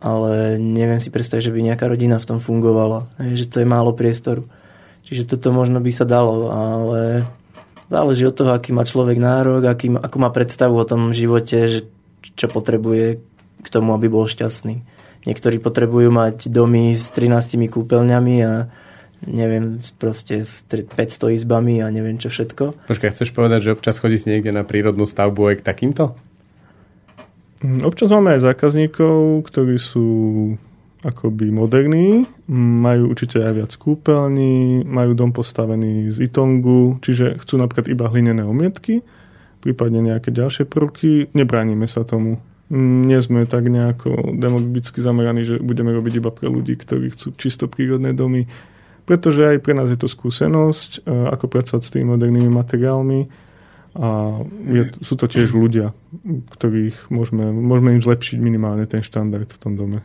[0.00, 3.12] ale neviem si predstaviť, že by nejaká rodina v tom fungovala.
[3.36, 4.48] že to je málo priestoru.
[5.06, 7.28] Čiže toto možno by sa dalo, ale
[7.92, 11.80] záleží od toho, aký má človek nárok, aký, akú má predstavu o tom živote, že
[12.34, 13.20] čo potrebuje
[13.62, 14.82] k tomu, aby bol šťastný.
[15.22, 18.52] Niektorí potrebujú mať domy s 13 kúpeľňami a
[19.26, 22.88] neviem, proste s 500 izbami a neviem čo všetko.
[22.90, 26.04] Počkaj, chceš povedať, že občas chodíte niekde na prírodnú stavbu aj k takýmto?
[27.62, 30.06] Mm, občas máme aj zákazníkov, ktorí sú
[31.02, 37.90] akoby moderní, majú určite aj viac kúpeľní, majú dom postavený z itongu, čiže chcú napríklad
[37.90, 39.02] iba hlinené omietky,
[39.62, 41.34] prípadne nejaké ďalšie prvky.
[41.34, 42.38] Nebránime sa tomu.
[42.72, 47.66] Nie sme tak nejako demagogicky zameraní, že budeme robiť iba pre ľudí, ktorí chcú čisto
[47.66, 48.48] prírodné domy
[49.12, 53.28] pretože aj pre nás je to skúsenosť, e, ako pracovať s tými modernými materiálmi
[53.92, 54.40] a
[54.72, 55.92] je, sú to tiež ľudia,
[56.56, 60.00] ktorých môžeme, môžeme im zlepšiť minimálne ten štandard v tom dome,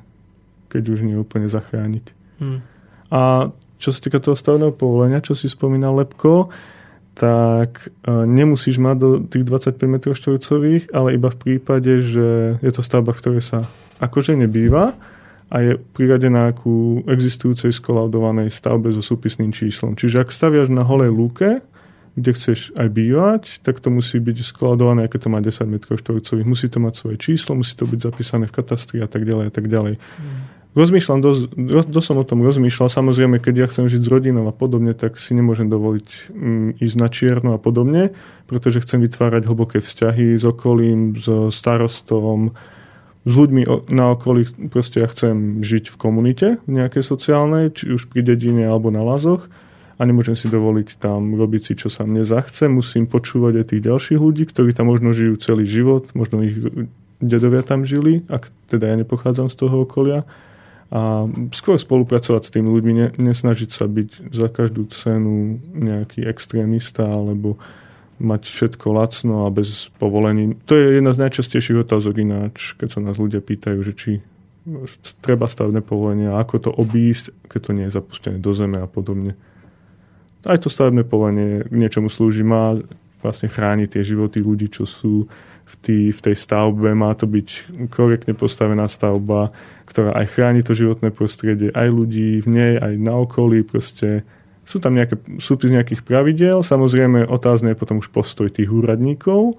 [0.68, 2.06] keď už nie úplne zachrániť.
[2.44, 2.60] Hmm.
[3.08, 3.48] A
[3.80, 6.52] čo sa týka toho stavného povolenia, čo si spomínal Lepko,
[7.16, 12.72] tak e, nemusíš mať do tých 25 m štvorcových, ale iba v prípade, že je
[12.76, 13.72] to stavba, v ktorej sa
[14.04, 15.00] akože nebýva,
[15.48, 19.96] a je priradená ku existujúcej skolaudovanej stavbe so súpisným číslom.
[19.96, 21.64] Čiže ak staviaš na holej lúke,
[22.18, 26.50] kde chceš aj bývať, tak to musí byť skladované, aké to má 10 m štvorcových.
[26.50, 29.54] Musí to mať svoje číslo, musí to byť zapísané v katastri a tak ďalej a
[29.54, 30.02] tak ďalej.
[30.02, 30.58] Mm.
[30.78, 31.42] Rozmýšľam, dosť,
[31.90, 32.90] dosť som o tom rozmýšľal.
[32.90, 36.96] Samozrejme, keď ja chcem žiť s rodinou a podobne, tak si nemôžem dovoliť mm, ísť
[37.02, 38.14] na čierno a podobne,
[38.46, 42.54] pretože chcem vytvárať hlboké vzťahy s okolím, so starostom,
[43.28, 48.24] s ľuďmi na okolí, proste ja chcem žiť v komunite nejakej sociálnej, či už pri
[48.24, 49.52] dedine alebo na lazoch
[50.00, 52.72] a nemôžem si dovoliť tam robiť si, čo sa mne zachce.
[52.72, 56.56] Musím počúvať aj tých ďalších ľudí, ktorí tam možno žijú celý život, možno ich
[57.20, 60.24] dedovia tam žili, ak teda ja nepochádzam z toho okolia.
[60.88, 67.60] A skôr spolupracovať s tými ľuďmi, nesnažiť sa byť za každú cenu nejaký extrémista alebo
[68.18, 70.58] mať všetko lacno a bez povolení.
[70.66, 74.12] To je jedna z najčastejších otázok ináč, keď sa nás ľudia pýtajú, že či
[75.24, 78.88] treba stavné povolenie a ako to obísť, keď to nie je zapustené do zeme a
[78.90, 79.38] podobne.
[80.44, 82.76] Aj to stavebné povolenie k niečomu slúži, má
[83.24, 85.28] vlastne chrániť tie životy ľudí, čo sú
[85.68, 86.96] v, tý, v tej stavbe.
[86.96, 89.52] Má to byť korektne postavená stavba,
[89.88, 93.68] ktorá aj chráni to životné prostredie, aj ľudí v nej, aj na okolí.
[93.68, 94.24] Proste
[94.68, 99.56] sú tam nejaké súpis nejakých pravidel, samozrejme otázne je potom už postoj tých úradníkov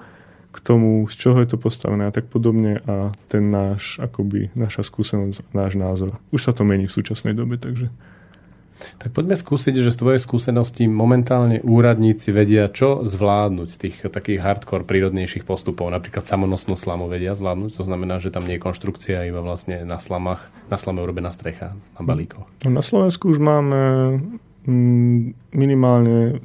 [0.53, 4.85] k tomu, z čoho je to postavené a tak podobne a ten náš, akoby, naša
[4.85, 6.21] skúsenosť, náš názor.
[6.29, 7.89] Už sa to mení v súčasnej dobe, takže...
[8.79, 14.39] Tak poďme skúsiť, že z tvojej skúsenosti momentálne úradníci vedia, čo zvládnuť z tých takých
[14.39, 15.91] hardcore prírodnejších postupov.
[15.91, 19.99] Napríklad samonosnú slamu vedia zvládnuť, to znamená, že tam nie je konštrukcia, iba vlastne na
[19.99, 22.47] slamách, na slame urobená strecha, na balíkoch.
[22.63, 23.79] No, na Slovensku už máme
[25.51, 26.39] minimálne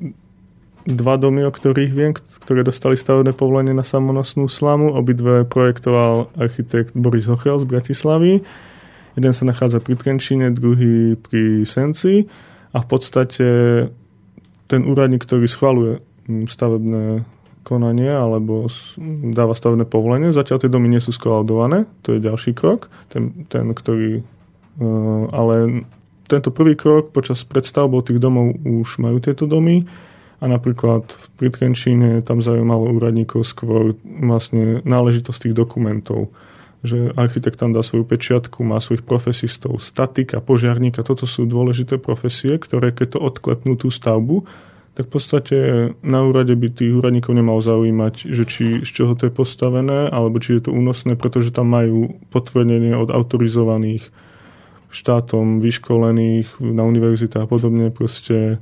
[0.84, 4.92] dva domy, o ktorých viem, ktoré dostali stavebné povolenie na samonosnú slamu.
[4.92, 8.44] Obidve projektoval architekt Boris Hochel z Bratislavy.
[9.14, 12.26] Jeden sa nachádza pri Trenčine, druhý pri Senci
[12.74, 13.48] a v podstate
[14.68, 17.04] ten úradník, ktorý schvaluje mm, stavebné
[17.64, 18.68] konanie alebo
[19.32, 23.72] dáva stavebné povolenie, zatiaľ tie domy nie sú skolaudované, to je ďalší krok, ten, ten
[23.72, 24.24] ktorý e,
[25.32, 25.88] ale
[26.28, 29.84] tento prvý krok počas predstavbou tých domov už majú tieto domy
[30.40, 31.08] a napríklad
[31.40, 36.32] pri Trenčíne tam zaujímalo úradníkov skôr vlastne náležitosť tých dokumentov
[36.84, 42.60] že architekt tam dá svoju pečiatku, má svojich profesistov, statika, požiarníka, toto sú dôležité profesie,
[42.60, 44.44] ktoré keď to odklepnú tú stavbu,
[44.94, 45.58] tak v podstate
[46.06, 50.38] na úrade by tých úradníkov nemalo zaujímať, že či z čoho to je postavené, alebo
[50.38, 54.06] či je to únosné, pretože tam majú potvrdenie od autorizovaných
[54.94, 58.62] štátom vyškolených na univerzitách a podobne, proste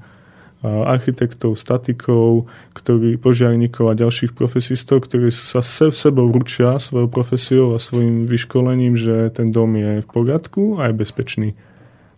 [0.61, 2.45] architektov, statikov,
[2.77, 8.93] ktorí, požiarníkov a ďalších profesistov, ktorí sa se, sebou ručia svojou profesiou a svojim vyškolením,
[8.93, 11.49] že ten dom je v poriadku a je bezpečný.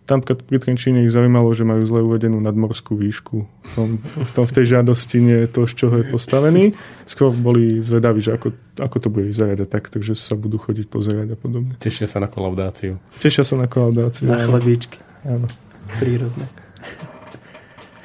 [0.04, 3.36] Tam pri Trenčíne ich zaujímalo, že majú zle uvedenú nadmorskú výšku.
[3.48, 6.76] V, tom, v, tom, v tej žiadosti nie je to, z čoho je postavený.
[7.08, 10.92] Skôr boli zvedaví, že ako, ako to bude vyzerať a tak, takže sa budú chodiť
[10.92, 11.72] pozerať a podobne.
[11.80, 13.00] Tešia sa na kolaudáciu.
[13.16, 14.28] Tešia sa na kolaudáciu.
[14.28, 15.00] Na chlebíčky.
[15.24, 15.48] Áno.
[15.96, 16.52] Prírodné.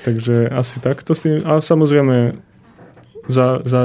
[0.07, 1.43] Takže asi takto s tým.
[1.43, 2.31] A samozrejme
[3.27, 3.81] za, za,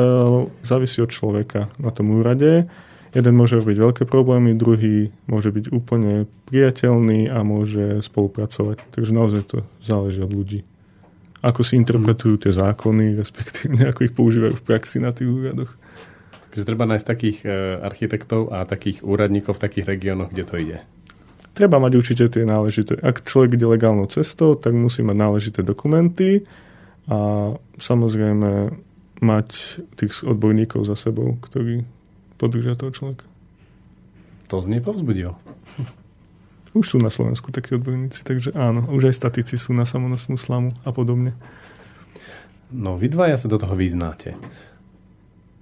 [0.63, 2.71] závisí od človeka na tom úrade.
[3.15, 8.83] Jeden môže robiť veľké problémy, druhý môže byť úplne priateľný a môže spolupracovať.
[8.91, 10.67] Takže naozaj to záleží od ľudí.
[11.39, 15.71] Ako si interpretujú tie zákony, respektíve ako ich používajú v praxi na tých úradoch.
[16.51, 17.49] Takže treba nájsť takých e,
[17.83, 20.79] architektov a takých úradníkov v takých regiónoch, kde to ide.
[21.55, 22.99] Treba mať určite tie náležité.
[22.99, 26.43] Ak človek ide legálnou cestou, tak musí mať náležité dokumenty
[27.07, 28.75] a samozrejme
[29.23, 29.49] mať
[29.95, 31.87] tých odborníkov za sebou, ktorí
[32.45, 33.25] podržia toho človeka.
[34.53, 35.41] To znie povzbudivo.
[36.77, 40.75] Už sú na Slovensku takí odborníci, takže áno, už aj statici sú na samonosnú slamu
[40.83, 41.31] a podobne.
[42.75, 44.35] No, vy dvaja sa do toho vyznáte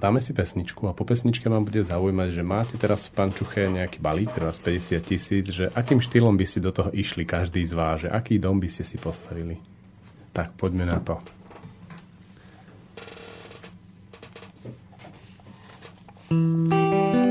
[0.02, 4.02] dáme si pesničku a po pesničke vám bude zaujímať, že máte teraz v pančuche nejaký
[4.02, 8.02] balík, teraz 50 tisíc, že akým štýlom by si do toho išli každý z vás,
[8.02, 9.62] že aký dom by ste si postavili.
[10.34, 11.22] Tak poďme na to.
[16.32, 17.21] Música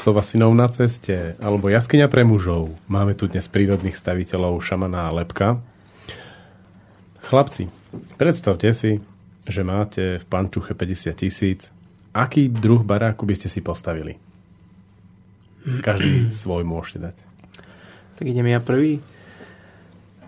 [0.00, 2.72] otcov a synov na ceste, alebo jaskyňa pre mužov.
[2.88, 5.60] Máme tu dnes prírodných staviteľov Šamana a Lepka.
[7.20, 7.68] Chlapci,
[8.16, 9.04] predstavte si,
[9.44, 11.68] že máte v pančuche 50 tisíc.
[12.16, 14.16] Aký druh baráku by ste si postavili?
[15.84, 17.16] Každý svoj môžete dať.
[18.16, 19.04] Tak idem ja prvý.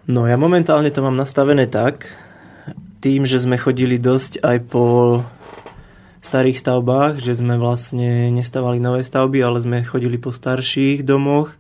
[0.04, 2.12] No ja momentálne to mám nastavené tak,
[3.00, 4.84] tým, že sme chodili dosť aj po
[6.32, 11.52] starých stavbách, že sme vlastne nestávali nové stavby, ale sme chodili po starších domoch,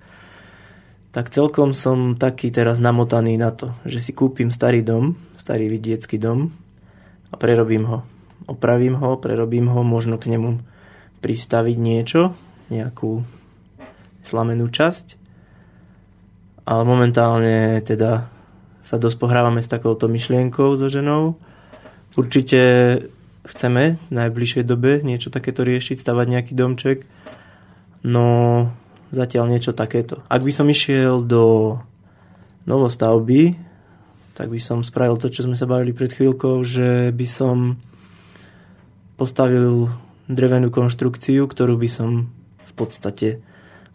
[1.12, 6.16] tak celkom som taký teraz namotaný na to, že si kúpim starý dom, starý vidiecký
[6.16, 6.56] dom
[7.28, 8.00] a prerobím ho.
[8.48, 10.64] Opravím ho, prerobím ho, možno k nemu
[11.20, 12.32] pristaviť niečo,
[12.72, 13.28] nejakú
[14.24, 15.20] slamenú časť.
[16.64, 18.32] Ale momentálne teda
[18.80, 21.36] sa dosť pohrávame s takouto myšlienkou so ženou.
[22.16, 22.60] Určite
[23.42, 27.04] chceme v najbližšej dobe niečo takéto riešiť, stavať nejaký domček.
[28.06, 28.26] No
[29.12, 30.24] zatiaľ niečo takéto.
[30.26, 31.76] Ak by som išiel do
[32.64, 33.58] novostavby,
[34.32, 37.76] tak by som spravil to, čo sme sa bavili pred chvíľkou, že by som
[39.20, 39.92] postavil
[40.30, 42.32] drevenú konštrukciu, ktorú by som
[42.64, 43.44] v podstate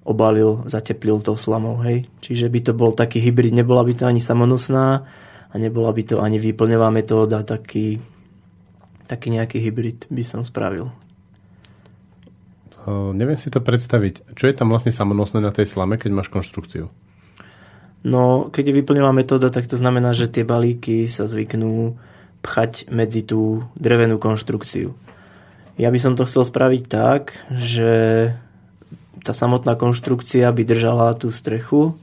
[0.08, 2.08] obalil, zateplil tou slamou, hej.
[2.24, 5.04] Čiže by to bol taký hybrid, nebola by to ani samonosná
[5.52, 8.00] a nebola by to ani výplňová metóda, taký,
[9.08, 10.91] taký nejaký hybrid by som spravil.
[12.88, 14.36] Uh, neviem si to predstaviť.
[14.36, 16.88] Čo je tam vlastne samonosné na tej slame, keď máš konštrukciu?
[18.08, 21.99] No, keď je vyplňová metóda, tak to znamená, že tie balíky sa zvyknú
[22.39, 24.95] pchať medzi tú drevenú konštrukciu.
[25.76, 27.91] Ja by som to chcel spraviť tak, že
[29.22, 31.99] tá samotná konštrukcia by držala tú strechu,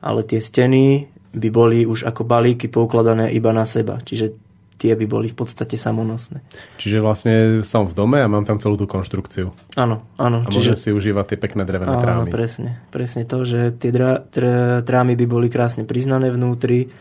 [0.00, 4.00] ale tie steny by boli už ako balíky poukladané iba na seba.
[4.00, 4.43] Čiže
[4.84, 6.44] tie by boli v podstate samonosné.
[6.76, 9.56] Čiže vlastne som v dome a mám tam celú tú konštrukciu.
[9.80, 10.44] Áno, áno.
[10.44, 10.76] A čiže...
[10.76, 12.28] môžem si užívať tie pekné drevené áno, trámy.
[12.28, 12.84] Presne.
[12.92, 14.44] Presne to, že tie drá, tr,
[14.84, 16.92] trámy by boli krásne priznané vnútri.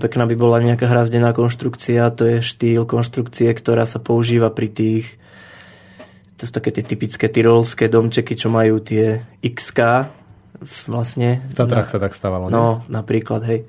[0.00, 2.08] Pekná by bola nejaká hrazdená konštrukcia.
[2.16, 5.20] To je štýl konštrukcie, ktorá sa používa pri tých
[6.40, 10.10] to sú také tie typické tyrolské domčeky, čo majú tie XK
[10.90, 11.38] vlastne.
[11.38, 13.62] V Tatrách sa tak stávalo, No, napríklad, hej.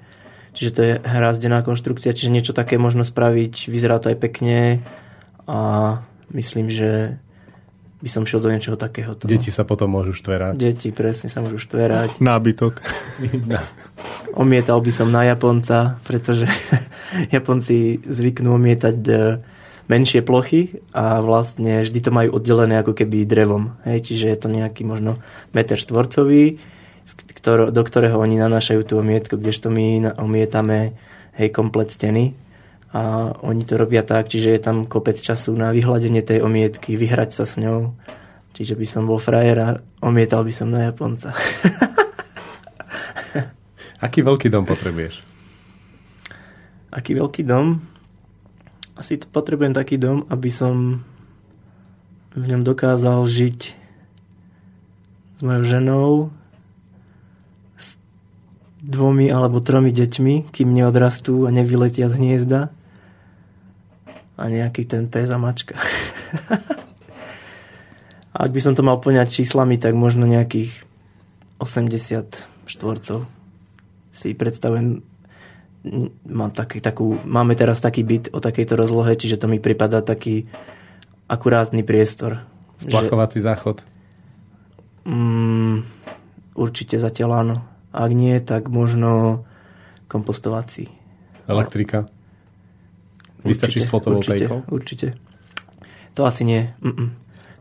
[0.54, 4.86] Čiže to je hrazdená konštrukcia, čiže niečo také možno spraviť, vyzerá to aj pekne
[5.49, 5.60] a
[6.30, 7.18] myslím, že
[8.04, 9.26] by som šiel do niečoho takéhoto.
[9.26, 10.60] Deti sa potom môžu štverať.
[10.60, 12.20] Deti presne sa môžu štverať.
[12.20, 12.84] Nábytok.
[14.36, 16.43] Omietal by som na Japonca, pretože
[17.34, 19.14] Japonci zvyknú omietať e,
[19.88, 23.80] menšie plochy a vlastne vždy to majú oddelené ako keby drevom.
[23.88, 25.24] Hej, čiže je to nejaký možno
[25.56, 26.60] meter štvorcový
[27.32, 30.97] ktor- do ktorého oni nanášajú tú omietku, kdežto my omietame
[31.39, 32.36] hej, komplet steny
[32.93, 37.30] a oni to robia tak, čiže je tam kopec času na vyhľadenie tej omietky, vyhrať
[37.34, 37.97] sa s ňou.
[38.53, 41.34] Čiže by som bol frajer a omietal by som na Japonca.
[44.05, 45.26] Aký veľký dom potrebuješ?
[46.93, 47.82] Aký veľký dom?
[48.93, 51.01] Asi potrebujem taký dom, aby som
[52.38, 53.59] v ňom dokázal žiť
[55.34, 56.30] s mojou ženou,
[58.84, 62.62] dvomi alebo tromi deťmi, kým neodrastú a nevyletia z hniezda.
[64.36, 65.74] A nejaký ten pes a mačka.
[68.36, 70.84] a ak by som to mal poňať číslami, tak možno nejakých
[71.64, 73.24] 80 štvorcov
[74.12, 75.00] si predstavujem
[76.32, 80.48] mám taký, takú, máme teraz taký byt o takejto rozlohe, čiže to mi pripadá taký
[81.28, 82.48] akurátny priestor.
[82.80, 83.84] Splachovací že, záchod?
[85.04, 85.84] Mm,
[86.56, 87.56] určite zatiaľ áno.
[87.94, 89.46] Ak nie, tak možno
[90.10, 90.89] kompostovací.
[91.46, 92.10] Elektrika?
[93.46, 94.66] Vystačí s fotovoltaikou?
[94.66, 96.14] Určite, určite.
[96.18, 96.74] To asi nie.
[96.82, 97.14] Mm-mm.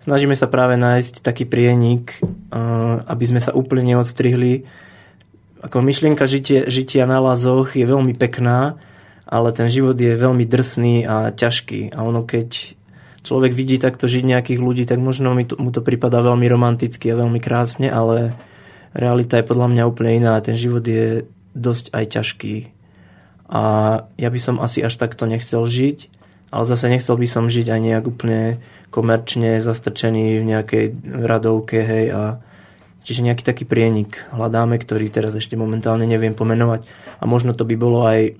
[0.03, 2.19] Snažíme sa práve nájsť taký prienik,
[3.07, 4.67] aby sme sa úplne neodstrihli.
[5.63, 8.83] Ako myšlienka žitie, žitia na lazoch je veľmi pekná,
[9.23, 11.95] ale ten život je veľmi drsný a ťažký.
[11.95, 12.75] A ono keď
[13.23, 17.07] človek vidí takto žiť nejakých ľudí, tak možno mu to, mu to prípada veľmi romanticky
[17.15, 18.35] a veľmi krásne, ale
[18.93, 20.35] realita je podľa mňa úplne iná.
[20.41, 22.55] Ten život je dosť aj ťažký.
[23.53, 23.63] A
[24.17, 26.09] ja by som asi až takto nechcel žiť,
[26.49, 32.07] ale zase nechcel by som žiť aj nejak úplne komerčne zastrčený v nejakej radovke, hej,
[32.13, 32.23] a
[33.03, 36.87] Čiže nejaký taký prienik hľadáme, ktorý teraz ešte momentálne neviem pomenovať.
[37.19, 38.39] A možno to by bolo aj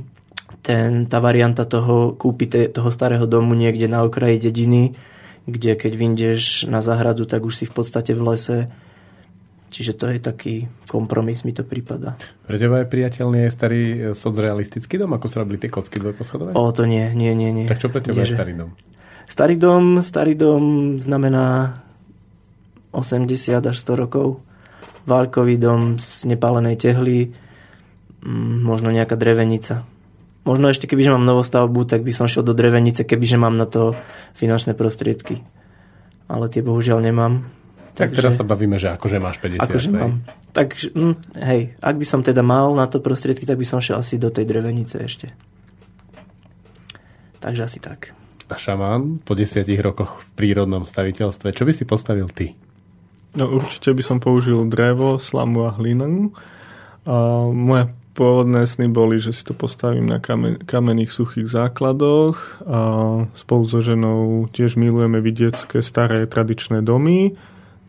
[0.68, 4.92] ten, tá varianta toho kúpiť toho starého domu niekde na okraji dediny,
[5.48, 8.58] kde keď vyjdeš na záhradu, tak už si v podstate v lese.
[9.72, 10.54] Čiže to je taký
[10.84, 12.20] kompromis, mi to prípada.
[12.44, 16.52] Pre teba je priateľný aj starý e, socrealistický dom, ako sa robili tie kocky dvojposchodové?
[16.52, 17.56] O, to nie, nie, nie.
[17.56, 17.64] nie.
[17.64, 18.36] Tak čo pre teba Kdeže?
[18.36, 18.70] je starý dom?
[19.24, 20.62] Starý dom, starý dom
[21.00, 21.80] znamená
[22.92, 24.44] 80 až 100 rokov.
[25.08, 27.32] Válkový dom z nepálenej tehly,
[28.20, 29.88] mm, možno nejaká drevenica.
[30.44, 33.96] Možno ešte kebyže mám novostavbu, tak by som šiel do drevenice, kebyže mám na to
[34.36, 35.40] finančné prostriedky.
[36.28, 37.61] Ale tie bohužiaľ nemám.
[37.92, 39.68] Tak takže, teraz sa bavíme, že akože máš 50.
[39.68, 40.24] Akože mám.
[40.56, 44.00] Tak, hm, hej, ak by som teda mal na to prostriedky, tak by som šiel
[44.00, 45.36] asi do tej drevenice ešte.
[47.44, 48.16] Takže asi tak.
[48.48, 52.56] A šamán po desiatich rokoch v prírodnom staviteľstve, čo by si postavil ty?
[53.32, 56.36] No určite by som použil drevo, slamu a hlinu.
[57.08, 62.80] A moje pôvodné sny boli, že si to postavím na kamen, kamenných suchých základoch a
[63.32, 67.32] spolu so ženou tiež milujeme vidiecké staré tradičné domy,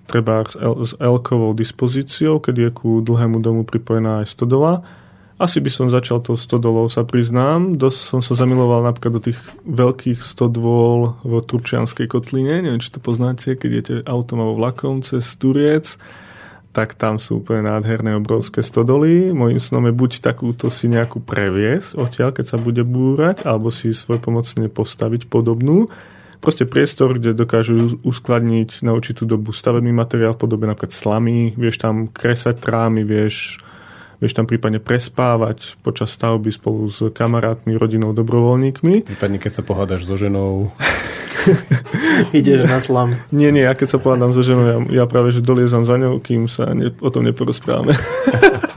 [0.07, 4.83] treba s, elkovou dispozíciou, keď je ku dlhému domu pripojená aj stodola
[5.43, 7.75] asi by som začal tou stodolou, sa priznám.
[7.75, 12.63] Dosť som sa zamiloval napríklad do tých veľkých stodôl v Turčianskej kotline.
[12.63, 15.99] Neviem, či to poznáte, keď idete autom alebo vlakom cez Turiec
[16.73, 19.29] tak tam sú úplne nádherné obrovské stodoly.
[19.29, 23.93] Mojím snom je buď takúto si nejakú previesť odtiaľ, keď sa bude búrať, alebo si
[23.93, 25.85] svoj pomocne postaviť podobnú.
[26.43, 31.79] Proste priestor, kde dokážu uskladniť na určitú dobu stavebný materiál v podobe napríklad slamy, vieš
[31.79, 33.63] tam kresať trámy, vieš
[34.23, 39.03] vieš tam prípadne prespávať počas stavby spolu s kamarátmi, rodinou, dobrovoľníkmi.
[39.03, 40.71] Prípadne keď sa pohádaš so ženou.
[42.31, 43.19] Ideš na slam.
[43.35, 46.23] Nie, nie, ja keď sa pohádam so ženou, ja, ja práve že doliezam za ňou,
[46.23, 47.99] kým sa ne, o tom neporozprávame.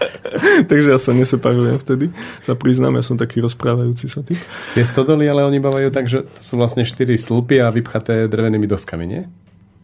[0.71, 2.13] Takže ja sa neseparujem vtedy,
[2.47, 4.39] sa priznám, ja som taký rozprávajúci sa typ.
[4.73, 8.67] Tie stodoly, ale oni bavajú tak, že to sú vlastne štyri stĺpy a vypchaté drevenými
[8.67, 9.23] doskami, nie?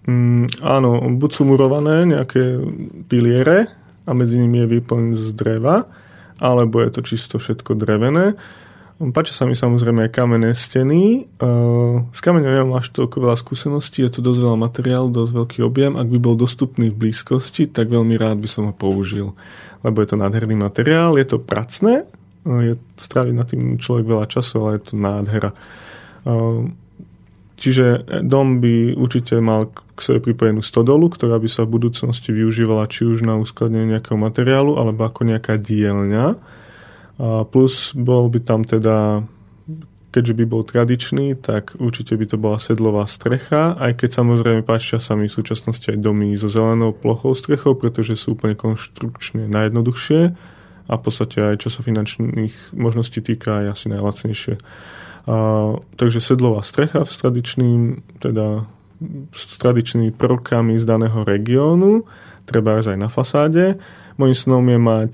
[0.03, 2.59] Mm, áno, buď sú murované nejaké
[3.07, 5.87] piliere, a medzi nimi je výplň z dreva,
[6.43, 8.35] alebo je to čisto všetko drevené.
[9.11, 11.27] Páčia sa mi samozrejme aj kamenné steny.
[12.15, 15.99] S kameňom nemám až toľko veľa skúseností, je to dosť veľa materiál, dosť veľký objem.
[15.99, 19.35] Ak by bol dostupný v blízkosti, tak veľmi rád by som ho použil,
[19.83, 22.07] lebo je to nádherný materiál, je to pracné,
[22.47, 25.51] je, strávi na tým človek veľa času, ale je to nádhera.
[27.59, 27.87] Čiže
[28.23, 33.03] dom by určite mal k sebe pripojenú stodolu, ktorá by sa v budúcnosti využívala či
[33.07, 36.39] už na uskladnenie nejakého materiálu, alebo ako nejaká dielňa.
[37.23, 39.23] A plus bol by tam teda,
[40.11, 44.99] keďže by bol tradičný, tak určite by to bola sedlová strecha, aj keď samozrejme páčia
[44.99, 50.21] sa mi v súčasnosti aj domy so zelenou plochou strechou, pretože sú úplne konštrukčne najjednoduchšie
[50.91, 54.55] a v podstate aj čo sa finančných možností týka aj asi najlacnejšie.
[55.31, 55.35] A,
[55.95, 58.67] takže sedlová strecha s tradičným, teda
[59.31, 62.03] s tradičnými prvkami z daného regiónu,
[62.51, 63.79] treba aj na fasáde.
[64.21, 65.13] Mojím snom je mať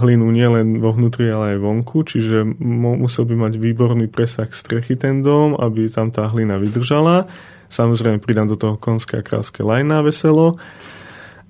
[0.00, 5.20] hlinu nielen vo vnútri, ale aj vonku, čiže musel by mať výborný presah strechy ten
[5.20, 7.28] dom, aby tam tá hlina vydržala.
[7.70, 10.58] Samozrejme pridám do toho konské a kráske lajná veselo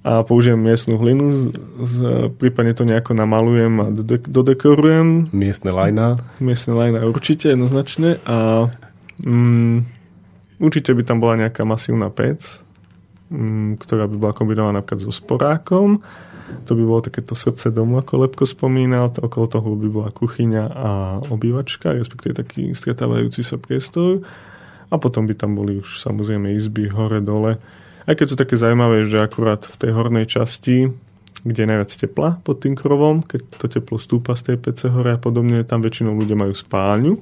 [0.01, 1.43] a použijem miestnu hlinu, z,
[1.84, 1.97] z,
[2.41, 3.86] prípadne to nejako namalujem a
[4.24, 5.28] dodekorujem.
[5.28, 6.24] Miestne lajna.
[6.41, 8.16] Miestne lajna určite, jednoznačne.
[8.24, 8.68] A
[9.20, 9.84] mm,
[10.57, 12.41] určite by tam bola nejaká masívna pec,
[13.28, 16.01] mm, ktorá by bola kombinovaná napríklad so sporákom.
[16.66, 19.11] To by bolo takéto srdce domu, ako Lepko spomínal.
[19.11, 20.90] Okolo toho by bola kuchyňa a
[21.28, 24.22] obývačka, respektíve taký stretávajúci sa priestor.
[24.90, 27.62] A potom by tam boli už samozrejme izby hore, dole
[28.11, 30.90] aj keď to také zaujímavé, že akurát v tej hornej časti,
[31.46, 35.14] kde je najviac tepla pod tým krovom, keď to teplo stúpa z tej pece hore
[35.14, 37.14] a podobne, tam väčšinou ľudia majú spálňu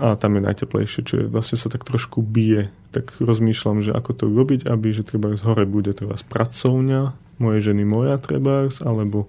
[0.00, 2.72] a tam je najteplejšie, čiže vlastne sa tak trošku bije.
[2.92, 7.64] Tak rozmýšľam, že ako to robiť, aby že treba z hore bude treba pracovňa, moje
[7.64, 9.28] ženy moja treba, alebo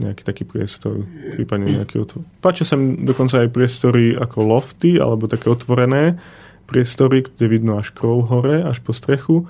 [0.00, 1.04] nejaký taký priestor,
[1.36, 2.24] prípadne nejaký otvor.
[2.42, 6.18] Páčia sa mi dokonca aj priestory ako lofty, alebo také otvorené
[6.66, 9.46] priestory, kde vidno až krov hore, až po strechu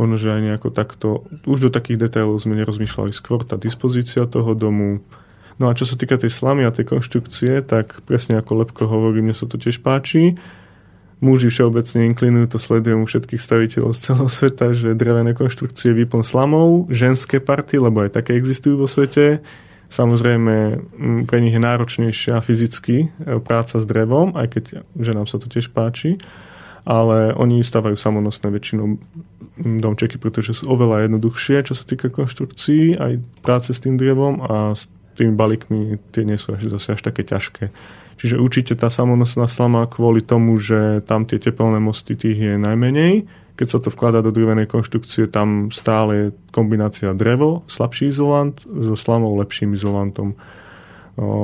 [0.00, 1.08] Možno, že aj nejako takto,
[1.44, 5.04] už do takých detailov sme nerozmýšľali skôr, tá dispozícia toho domu.
[5.60, 9.20] No a čo sa týka tej slamy a tej konštrukcie, tak presne ako Lepko hovorí,
[9.20, 10.40] mne sa to tiež páči.
[11.22, 16.22] Muži všeobecne inklinujú, to sledujem u všetkých staviteľov z celého sveta, že drevené konštrukcie výplň
[16.26, 19.38] slamou, ženské party, lebo aj také existujú vo svete.
[19.86, 20.82] Samozrejme,
[21.30, 24.64] pre nich je náročnejšia fyzicky e, práca s drevom, aj keď
[24.98, 26.18] že nám sa to tiež páči
[26.82, 28.98] ale oni stávajú samonosné väčšinou
[29.62, 34.74] domčeky, pretože sú oveľa jednoduchšie, čo sa týka konštrukcií, aj práce s tým drevom a
[34.74, 37.70] s tými balíkmi tie nie sú až zase až také ťažké.
[38.20, 43.28] Čiže určite tá samonosná slama kvôli tomu, že tam tie tepelné mosty tých je najmenej,
[43.52, 48.96] keď sa to vkladá do drevenej konštrukcie, tam stále je kombinácia drevo, slabší izolant, so
[48.96, 50.34] slamou lepším izolantom.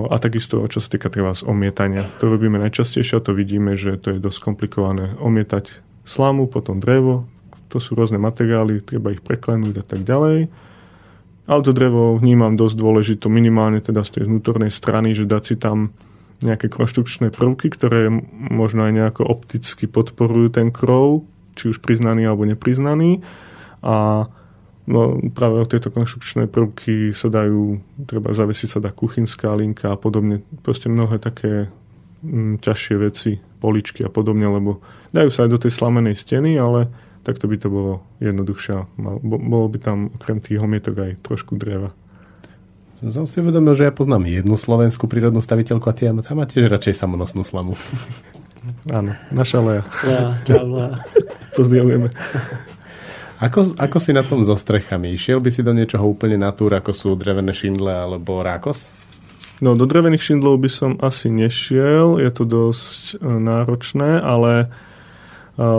[0.09, 2.09] A takisto, čo sa týka treba z omietania.
[2.25, 5.13] To robíme najčastejšie a to vidíme, že to je dosť komplikované.
[5.21, 7.29] Omietať slamu, potom drevo,
[7.69, 10.49] to sú rôzne materiály, treba ich preklenúť a tak ďalej.
[11.49, 15.55] Ale to drevo vnímam dosť dôležité, minimálne teda z tej vnútornej strany, že dať si
[15.61, 15.93] tam
[16.39, 21.27] nejaké konštrukčné prvky, ktoré možno aj nejako opticky podporujú ten krov,
[21.59, 23.23] či už priznaný alebo nepriznaný.
[23.83, 24.27] A
[24.89, 27.77] No práve tieto konštrukčné prvky sa dajú,
[28.09, 30.41] treba zavesiť sa dá kuchynská linka a podobne.
[30.65, 31.69] Proste mnohé také
[32.25, 34.81] mm, ťažšie veci, poličky a podobne, lebo
[35.13, 36.89] dajú sa aj do tej slamenej steny, ale
[37.21, 38.97] takto by to bolo jednoduchšie.
[39.29, 41.93] Bolo by tam okrem tých homietok aj trošku dreva.
[42.99, 46.67] Som si uvedomil, že ja poznám jednu slovenskú prírodnú staviteľku a ty tam má tiež
[46.67, 47.79] radšej samonosnú slamu.
[48.91, 49.83] Áno, naša Lea.
[50.03, 50.91] Lea, čau Lea.
[51.57, 52.11] Pozdravujeme.
[53.39, 55.15] Ako, ako si na tom so strechami?
[55.15, 58.91] Išiel by si do niečoho úplne natúr, ako sú drevené šindle alebo rákos?
[59.63, 64.67] No, do drevených šindlov by som asi nešiel, je to dosť e, náročné, ale e,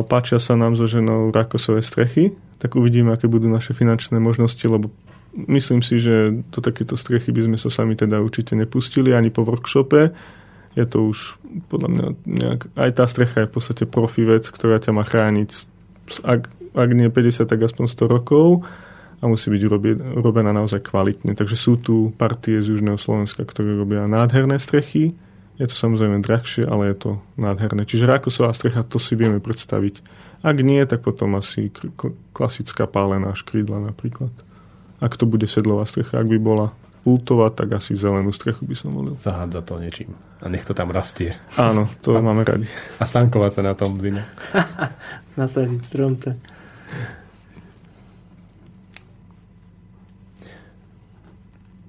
[0.08, 4.92] páčia sa nám so ženou rákosové strechy, tak uvidíme, aké budú naše finančné možnosti, lebo
[5.48, 9.48] myslím si, že do takéto strechy by sme sa sami teda určite nepustili ani po
[9.48, 10.12] workshope.
[10.76, 11.40] Je to už
[11.72, 15.50] podľa mňa nejak, aj tá strecha je v podstate profi vec, ktorá ťa má chrániť.
[16.26, 18.48] Ak ak nie 50, tak aspoň 100 rokov
[19.20, 19.62] a musí byť
[20.16, 21.36] urobená naozaj kvalitne.
[21.36, 25.12] Takže sú tu partie z Južného Slovenska, ktoré robia nádherné strechy.
[25.60, 27.84] Je to samozrejme drahšie, ale je to nádherné.
[27.84, 30.00] Čiže rákosová strecha, to si vieme predstaviť.
[30.40, 31.68] Ak nie, tak potom asi
[32.32, 34.32] klasická pálená škrídla napríklad.
[35.00, 36.76] Ak to bude sedlová strecha, ak by bola
[37.08, 39.16] pultová, tak asi zelenú strechu by som volil.
[39.16, 40.14] Zahádza to niečím.
[40.44, 41.40] A nech to tam rastie.
[41.56, 42.68] Áno, to a, máme radi.
[43.00, 44.28] A stankovať sa na tom zime.
[45.40, 46.36] Nasadiť stromce.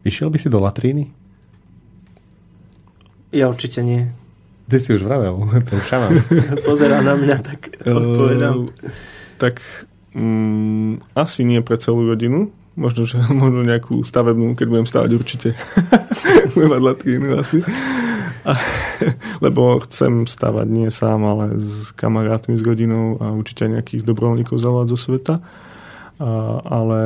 [0.00, 1.12] Vyšiel by si do latríny?
[3.30, 4.10] Ja určite nie.
[4.70, 5.34] Ty si už vravel,
[5.70, 6.14] ten šaman.
[6.68, 8.70] Pozerá na mňa, tak odpovedám.
[8.70, 8.90] Uh,
[9.36, 9.62] tak
[10.14, 12.54] um, asi nie pre celú rodinu.
[12.78, 15.48] Možno, že možno nejakú stavebnú, keď budem stavať určite.
[16.54, 17.64] budem mať latrínu asi.
[18.44, 18.56] A,
[19.44, 24.56] lebo chcem stavať nie sám, ale s kamarátmi, s rodinou a určite aj nejakých dobrovoľníkov
[24.56, 25.34] zavolať zo sveta.
[26.20, 26.30] A,
[26.64, 27.00] ale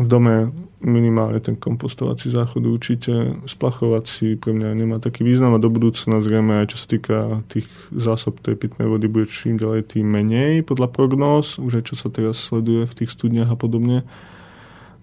[0.00, 0.36] v dome
[0.80, 6.24] minimálne ten kompostovací záchod určite splachovať si pre mňa nemá taký význam a do budúcna
[6.24, 7.18] zrejme aj čo sa týka
[7.52, 11.94] tých zásob tej pitnej vody bude čím ďalej tým menej podľa prognóz, už aj čo
[12.00, 14.08] sa teraz sleduje v tých studniach a podobne.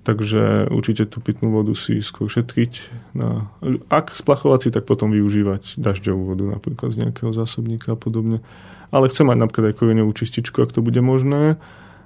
[0.07, 2.87] Takže určite tú pitnú vodu si skôr šetriť.
[3.11, 3.51] Na,
[3.91, 8.39] ak splachovať si, tak potom využívať dažďovú vodu napríklad z nejakého zásobníka a podobne.
[8.87, 11.59] Ale chcem mať napríklad aj koreňovú čističku, ak to bude možné.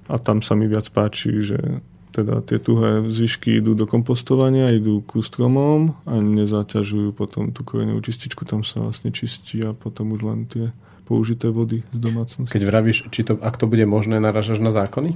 [0.09, 5.05] A tam sa mi viac páči, že teda tie tuhé zvyšky idú do kompostovania, idú
[5.05, 10.21] ku stromom a nezaťažujú potom tú koreňovú čističku, tam sa vlastne čistí a potom už
[10.25, 10.73] len tie
[11.05, 12.49] použité vody z domácnosti.
[12.49, 15.15] Keď vravíš, či to, ak to bude možné, naražaš na zákony?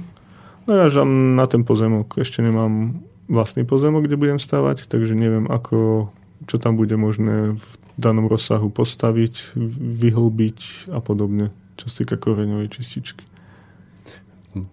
[0.66, 2.18] Narážam na ten pozemok.
[2.18, 2.98] Ešte nemám
[3.30, 6.10] vlastný pozemok, kde budem stavať, takže neviem, ako,
[6.50, 9.54] čo tam bude možné v danom rozsahu postaviť,
[10.02, 13.24] vyhlbiť a podobne, čo sa týka koreňovej čističky.
[14.58, 14.66] Hm.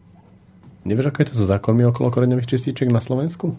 [0.89, 3.53] Nevieš, ako je to so zákonmi okolo koreňových čističiek na Slovensku?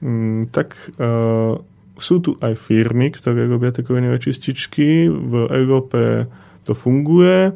[0.00, 1.60] Mm, tak uh,
[2.00, 5.06] sú tu aj firmy, ktoré robia tie koreňové čističky.
[5.06, 6.26] V Európe
[6.66, 7.54] to funguje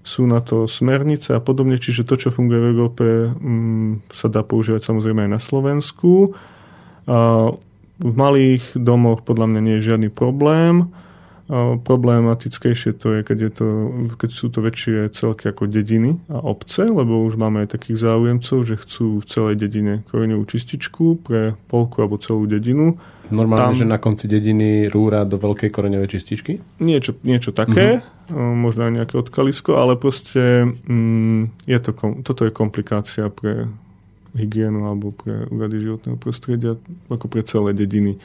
[0.00, 3.04] sú na to smernice a podobne, čiže to, čo funguje v Európe,
[3.36, 6.32] mm, sa dá používať samozrejme aj na Slovensku.
[8.00, 10.88] V malých domoch podľa mňa nie je žiadny problém.
[11.82, 13.66] Problematickejšie to je keď, je to,
[14.14, 18.58] keď sú to väčšie celky ako dediny a obce, lebo už máme aj takých záujemcov,
[18.62, 23.86] že chcú v celej dedine koreňovú čističku pre polku alebo celú dedinu Normálne, Tam, že
[23.86, 26.58] na konci dediny rúra do veľkej koreňovej čističky?
[26.82, 28.54] Niečo, niečo také, mm-hmm.
[28.58, 31.90] možno aj nejaké odkalisko, ale proste mm, je to,
[32.26, 33.70] toto je komplikácia pre
[34.34, 36.74] hygienu alebo pre úrady životného prostredia,
[37.06, 38.18] ako pre celé dediny.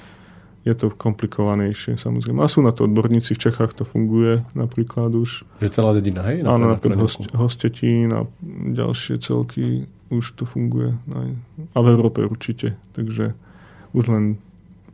[0.66, 2.42] Je to komplikovanejšie, samozrejme.
[2.42, 5.46] A sú na to odborníci, v Čechách to funguje napríklad už.
[5.62, 6.42] Že celá dedina, hej?
[6.42, 8.26] Áno, napríklad host, Hostetín a
[8.74, 10.98] ďalšie celky už to funguje.
[11.74, 12.82] A v Európe určite.
[12.98, 13.38] Takže
[13.94, 14.42] už len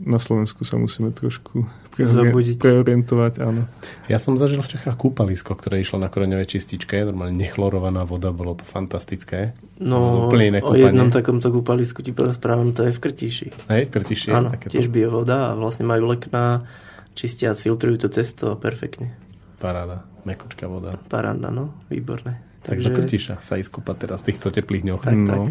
[0.02, 2.58] na Slovensku sa musíme trošku Zobudiť.
[2.58, 3.68] preorientovať, áno.
[4.08, 8.58] Ja som zažil v Čechách kúpalisko, ktoré išlo na koreňovej čističke, normálne nechlorovaná voda, bolo
[8.58, 9.54] to fantastické.
[9.78, 13.48] No, Úplne iné o jednom takomto kúpalisku ti porozprávam, to je v Krtiši.
[13.70, 16.64] Hej, v Krtiši je Áno, takéto tiež bije voda a vlastne majú lekná,
[17.14, 19.14] čistia, filtrujú to cesto a perfektne.
[19.62, 20.96] paráda, mekučká voda.
[21.12, 22.40] Paráda, no, výborné.
[22.62, 25.02] Tak do Krtiša sa ísť kúpať teraz v týchto teplých dňoch.
[25.02, 25.50] Tak, no.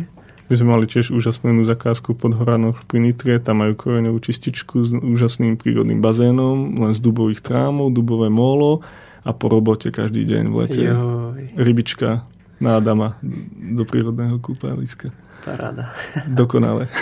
[0.50, 4.90] My sme mali tiež úžasnú zakázku pod Horanoch pri Nitre, tam majú koreňovú čističku s
[4.90, 8.82] úžasným prírodným bazénom, len z dubových trámov, dubové molo
[9.22, 12.26] a po robote každý deň v lete Joj, rybička
[12.58, 13.14] na Adama
[13.56, 15.14] do prírodného kúpaliska.
[15.46, 15.94] paráda.
[16.26, 16.90] Dokonale.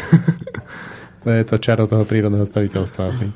[1.26, 3.26] To je to čaro toho prírodného staviteľstva asi.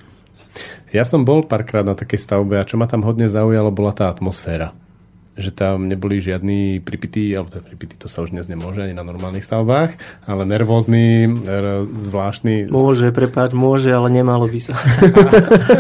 [0.94, 4.06] Ja som bol párkrát na takej stavbe a čo ma tam hodne zaujalo, bola tá
[4.06, 4.70] atmosféra.
[5.32, 8.92] Že tam neboli žiadni pripití, alebo to je pripití, to sa už dnes nemôže ani
[8.92, 9.96] na normálnych stavbách,
[10.28, 11.24] ale nervózny,
[11.96, 12.68] zvláštny.
[12.68, 14.76] Môže, prepáč, môže, ale nemalo by sa.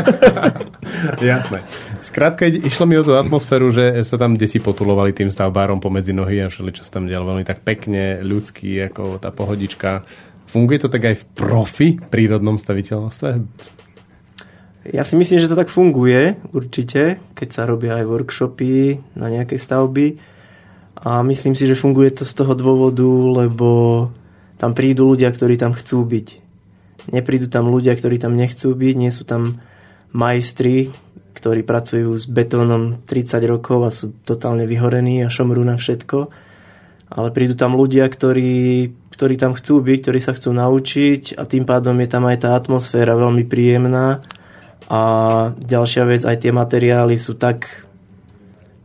[1.20, 1.60] Jasné.
[2.00, 6.42] Skrátka, išlo mi o tú atmosféru, že sa tam deti potulovali tým stavbárom pomedzi nohy
[6.42, 10.02] a všeli, čo sa tam dialo veľmi tak pekne, ľudský, ako tá pohodička.
[10.48, 13.30] Funguje to tak aj v profi prírodnom staviteľstve?
[14.82, 19.54] Ja si myslím, že to tak funguje určite, keď sa robia aj workshopy na nejaké
[19.54, 20.18] stavby.
[21.06, 24.10] A myslím si, že funguje to z toho dôvodu, lebo
[24.58, 26.26] tam prídu ľudia, ktorí tam chcú byť.
[27.14, 29.62] Neprídu tam ľudia, ktorí tam nechcú byť, nie sú tam
[30.14, 30.94] majstri,
[31.34, 36.30] ktorí pracujú s betónom 30 rokov a sú totálne vyhorení a šomrú na všetko.
[37.12, 41.66] Ale prídu tam ľudia, ktorí, ktorí tam chcú byť, ktorí sa chcú naučiť a tým
[41.66, 44.22] pádom je tam aj tá atmosféra veľmi príjemná.
[44.88, 45.00] A
[45.54, 47.68] ďalšia vec, aj tie materiály sú tak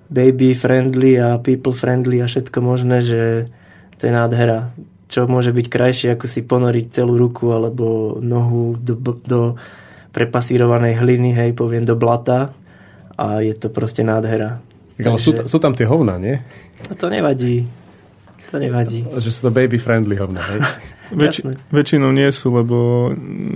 [0.08, 3.52] baby friendly a people friendly a všetko možné, že
[4.00, 4.72] to je nádhera.
[5.08, 9.56] Čo môže byť krajšie, ako si ponoriť celú ruku alebo nohu do, do
[10.12, 12.52] prepasírovanej hliny, hej, poviem, do blata
[13.18, 14.60] a je to proste nádhera.
[14.98, 16.42] Ale sú, sú tam tie hovna, nie?
[16.90, 17.66] No to nevadí.
[18.52, 19.04] To nevadí.
[19.04, 20.62] Že sú to baby friendly hovna, hej?
[21.08, 23.08] Väč- väčšinou nie sú, lebo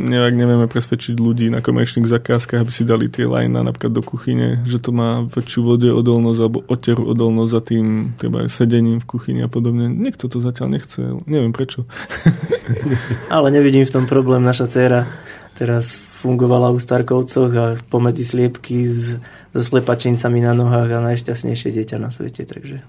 [0.08, 4.64] nejak nevieme presvedčiť ľudí na komerčných zakázkach, aby si dali tie lajna napríklad do kuchyne,
[4.64, 7.86] že to má väčšiu vodeodolnosť alebo oteru odolnosť za tým
[8.16, 9.92] treba aj sedením v kuchyni a podobne.
[9.92, 11.84] Niekto to zatiaľ nechce, neviem prečo.
[13.36, 14.48] Ale nevidím v tom problém.
[14.48, 15.12] Naša dcéra
[15.60, 19.20] teraz fungovala u Starkovcoch a pomedzi sliepky s,
[19.52, 22.80] so slepačincami na nohách a najšťastnejšie dieťa na svete, takže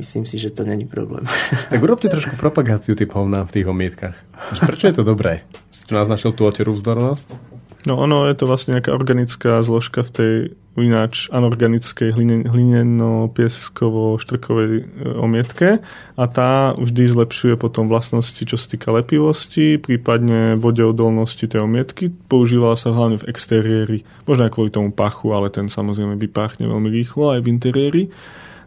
[0.00, 1.28] myslím si, že to není problém.
[1.70, 4.16] Tak urobte trošku propagáciu typov na v tých omietkach.
[4.64, 5.44] Prečo je to dobré?
[5.70, 7.60] Si tu naznačil tú oteru vzdornosť?
[7.88, 14.82] No ono je to vlastne nejaká organická zložka v tej ináč anorganickej hline, hlineno-pieskovo-štrkovej e,
[15.18, 15.82] omietke
[16.14, 22.14] a tá vždy zlepšuje potom vlastnosti, čo sa týka lepivosti, prípadne vodeodolnosti tej omietky.
[22.30, 26.86] Používala sa hlavne v exteriéri, možno aj kvôli tomu pachu, ale ten samozrejme vypáchne veľmi
[26.92, 28.14] rýchlo aj v interiéri.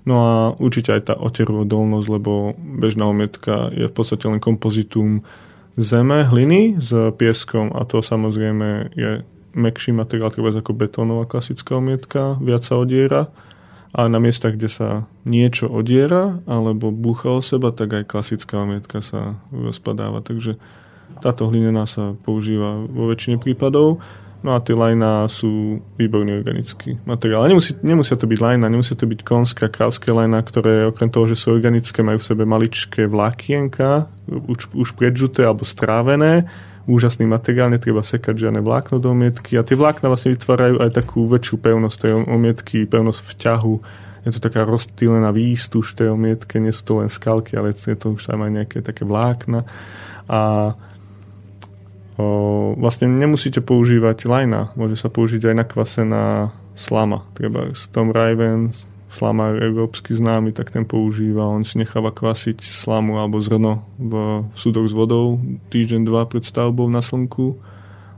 [0.04, 5.24] No a určite aj tá oteruodolnosť, lebo bežná omietka je v podstate len kompozitum
[5.80, 9.24] zeme, hliny s pieskom a to samozrejme je
[9.54, 13.32] mekší materiál, treba ako betónová klasická omietka, viac sa odiera
[13.94, 19.06] a na miestach, kde sa niečo odiera alebo búcha o seba, tak aj klasická omietka
[19.06, 20.26] sa rozpadáva.
[20.26, 20.58] Takže
[21.22, 24.02] táto hlinená sa používa vo väčšine prípadov.
[24.44, 27.48] No a tie lajná sú výborný organický materiál.
[27.48, 31.40] Nemusí, nemusia to byť lajna, nemusia to byť konská, krávské lajna, ktoré okrem toho, že
[31.40, 36.52] sú organické, majú v sebe maličké vlákienka, už, už predžuté alebo strávené.
[36.84, 41.24] Úžasný materiál, netreba sekať žiadne vlákno do omietky a tie vlákna vlastne vytvárajú aj takú
[41.32, 43.74] väčšiu pevnosť tej omietky, pevnosť vťahu.
[44.28, 48.20] Je to taká rozptýlená výstuž tej omietke, nie sú to len skalky, ale je to
[48.20, 49.64] už tam aj nejaké také vlákna.
[50.28, 50.76] A
[52.14, 57.26] O, vlastne nemusíte používať lajna, môže sa použiť aj nakvasená slama.
[57.34, 58.74] Treba Tom Raven,
[59.14, 64.14] slamár európsky známy, tak ten používa, on si necháva kvasiť slamu alebo zrno v,
[64.50, 65.38] v súdoch s vodou
[65.70, 67.62] týždeň, dva pred stavbou na slnku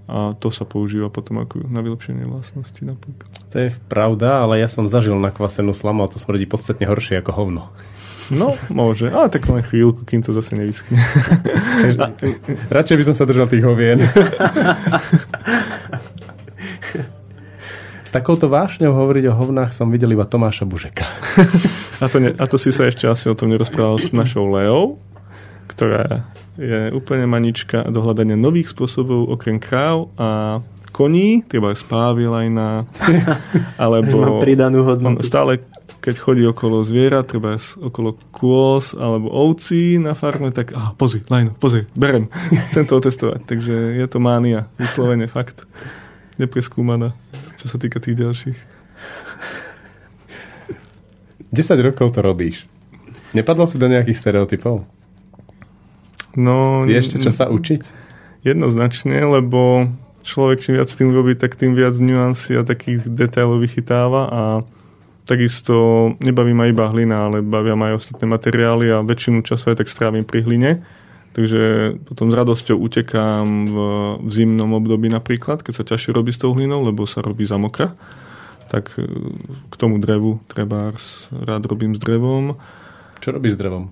[0.05, 3.27] a to sa používa potom ako na vylepšenie vlastnosti napríklad.
[3.51, 7.31] To je pravda, ale ja som zažil nakvasenú slamu a to smrdí podstatne horšie ako
[7.33, 7.63] hovno.
[8.33, 9.11] No, môže.
[9.13, 10.97] Ale tak len chvíľku, kým to zase nevyschne.
[12.75, 14.01] Radšej by som sa držal tých hovien.
[18.05, 21.05] S takouto vášňou hovoriť o hovnách som videl iba Tomáša Bužeka.
[22.01, 24.97] A to, ne, a to si sa ešte asi o tom nerozprával s našou Leou,
[25.69, 30.59] ktorá je úplne manička a dohľadania nových spôsobov okrem kráv a
[30.95, 32.87] koní, treba spávilajna,
[33.83, 35.19] alebo Mám pridanú hodnotu.
[35.19, 35.51] on stále
[36.05, 41.57] keď chodí okolo zviera, treba okolo kôz alebo ovcí na farme, tak ah, pozri, lajno,
[41.57, 42.29] pozri, berem,
[42.69, 43.41] chcem to otestovať.
[43.49, 45.65] Takže je to mánia, vyslovene fakt
[46.37, 47.17] nepreskúmaná,
[47.57, 48.59] čo sa týka tých ďalších.
[51.49, 52.69] 10 rokov to robíš.
[53.33, 54.85] Nepadlo si do nejakých stereotypov?
[56.37, 57.81] No, Je ešte čo sa učiť?
[58.45, 59.89] Jednoznačne, lebo
[60.21, 64.41] človek čím viac tým robí, tak tým viac nuancí a takých detailov vychytáva a
[65.25, 69.83] takisto nebaví ma iba hlina, ale bavia ma aj ostatné materiály a väčšinu času aj
[69.83, 70.71] tak strávim pri hline.
[71.35, 71.63] Takže
[72.07, 73.77] potom s radosťou utekám v,
[74.23, 77.59] v zimnom období napríklad, keď sa ťažšie robí s tou hlinou, lebo sa robí za
[77.59, 77.91] mokra.
[78.71, 79.03] Tak e,
[79.67, 80.95] k tomu drevu treba
[81.35, 82.55] rád robím s drevom.
[83.19, 83.91] Čo robíš s drevom?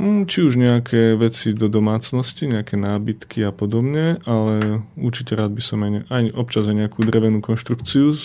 [0.00, 5.60] Mm, či už nejaké veci do domácnosti, nejaké nábytky a podobne, ale určite rád by
[5.60, 8.16] som aj, ne, aj občas aj nejakú drevenú konštrukciu,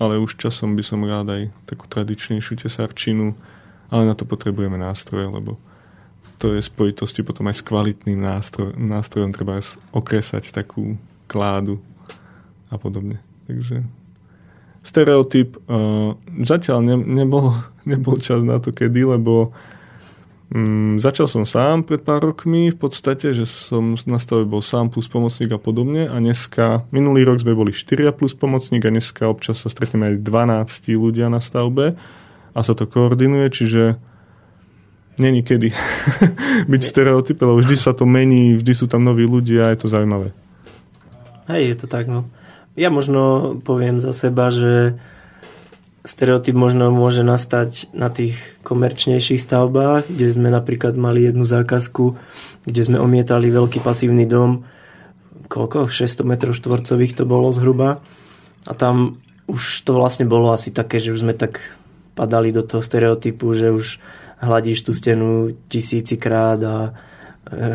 [0.00, 3.36] ale už časom by som rád aj takú tradičnejšiu tesarčinu,
[3.92, 5.60] ale na to potrebujeme nástroje, lebo
[6.40, 9.62] to je spojitosti potom aj s kvalitným nástroj, nástrojom, treba
[9.94, 10.98] okresať takú
[11.30, 11.78] kládu
[12.66, 13.22] a podobne.
[13.46, 13.86] Takže
[14.82, 17.54] stereotyp uh, zatiaľ ne, nebol,
[17.90, 19.54] nebol čas na to kedy, lebo
[20.52, 24.92] Mm, začal som sám pred pár rokmi v podstate, že som na stave bol sám
[24.92, 29.24] plus pomocník a podobne a dneska, minulý rok sme boli 4 plus pomocník a dneska
[29.24, 31.96] občas sa stretneme aj 12 ľudia na stavbe
[32.52, 33.96] a sa to koordinuje, čiže
[35.16, 35.72] není kedy
[36.70, 39.80] byť v stereotype, lebo vždy sa to mení, vždy sú tam noví ľudia a je
[39.80, 40.36] to zaujímavé.
[41.48, 42.28] Hej, je to tak, no.
[42.76, 45.00] Ja možno poviem za seba, že
[46.02, 48.34] stereotyp možno môže nastať na tých
[48.66, 52.18] komerčnejších stavbách, kde sme napríklad mali jednu zákazku,
[52.66, 54.66] kde sme omietali veľký pasívny dom,
[55.46, 55.86] koľko?
[55.86, 58.02] 600 m štvorcových to bolo zhruba.
[58.66, 61.62] A tam už to vlastne bolo asi také, že už sme tak
[62.18, 64.02] padali do toho stereotypu, že už
[64.42, 66.90] hladíš tú stenu tisícikrát a e,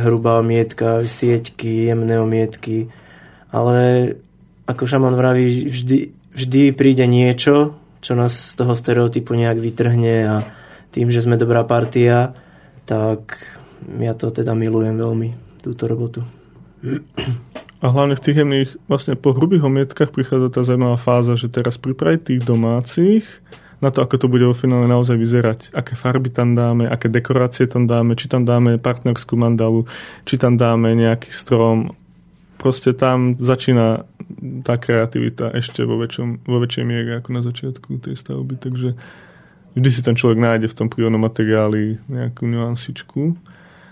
[0.04, 2.92] hrubá omietka, sieťky, jemné omietky.
[3.56, 4.16] Ale
[4.68, 5.98] ako šaman vraví, vždy,
[6.36, 10.36] vždy príde niečo, čo nás z toho stereotypu nejak vytrhne a
[10.96, 12.32] tým, že sme dobrá partia,
[12.88, 13.36] tak
[14.00, 16.24] ja to teda milujem veľmi, túto robotu.
[17.84, 21.76] A hlavne v tých jemných, vlastne po hrubých omietkach prichádza tá zaujímavá fáza, že teraz
[21.76, 23.28] pripraviť tých domácich
[23.84, 25.60] na to, ako to bude vo finále naozaj vyzerať.
[25.76, 29.84] Aké farby tam dáme, aké dekorácie tam dáme, či tam dáme partnerskú mandalu,
[30.24, 31.94] či tam dáme nejaký strom.
[32.58, 34.10] Proste tam začína
[34.64, 38.90] tá kreativita ešte vo, väčšom, vo väčšej miere ako na začiatku tej stavby, takže
[39.78, 43.38] vždy si ten človek nájde v tom prírodnom materiáli nejakú nuansičku.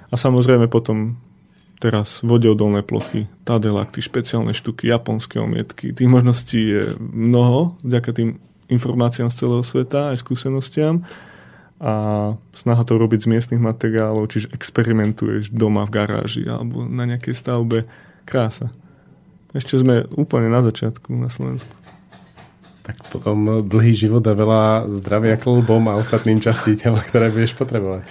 [0.10, 1.18] A samozrejme potom
[1.80, 5.92] teraz vodeodolné plochy, tadelakty, špeciálne štuky, japonské omietky.
[5.92, 8.40] Tých možností je mnoho, vďaka tým
[8.72, 11.06] informáciám z celého sveta aj skúsenostiam
[11.78, 11.94] a
[12.56, 17.84] snaha to robiť z miestnych materiálov, čiže experimentuješ doma v garáži alebo na nejakej stavbe.
[18.26, 18.74] Krása.
[19.56, 21.72] Ešte sme úplne na začiatku na Slovensku.
[22.84, 28.06] Tak potom dlhý život a veľa zdravia klubom a ostatným častí tela, ktoré budeš potrebovať.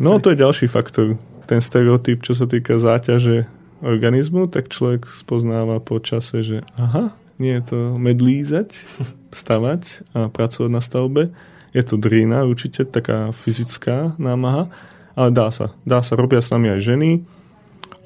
[0.00, 1.20] No to je ďalší faktor.
[1.44, 3.44] Ten stereotyp, čo sa týka záťaže
[3.84, 8.72] organizmu, tak človek spoznáva po čase, že aha, nie je to medlízať,
[9.34, 11.22] stavať a pracovať na stavbe.
[11.76, 14.70] Je to drína, určite taká fyzická námaha,
[15.18, 15.74] ale dá sa.
[15.82, 17.10] Dá sa, robia s nami aj ženy,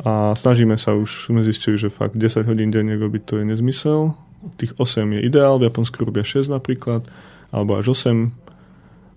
[0.05, 4.15] a snažíme sa už, sme zistili, že fakt 10 hodín denne robiť to je nezmysel.
[4.55, 7.11] Tých 8 je ideál, v Japonsku robia 6 napríklad,
[7.51, 8.31] alebo až 8,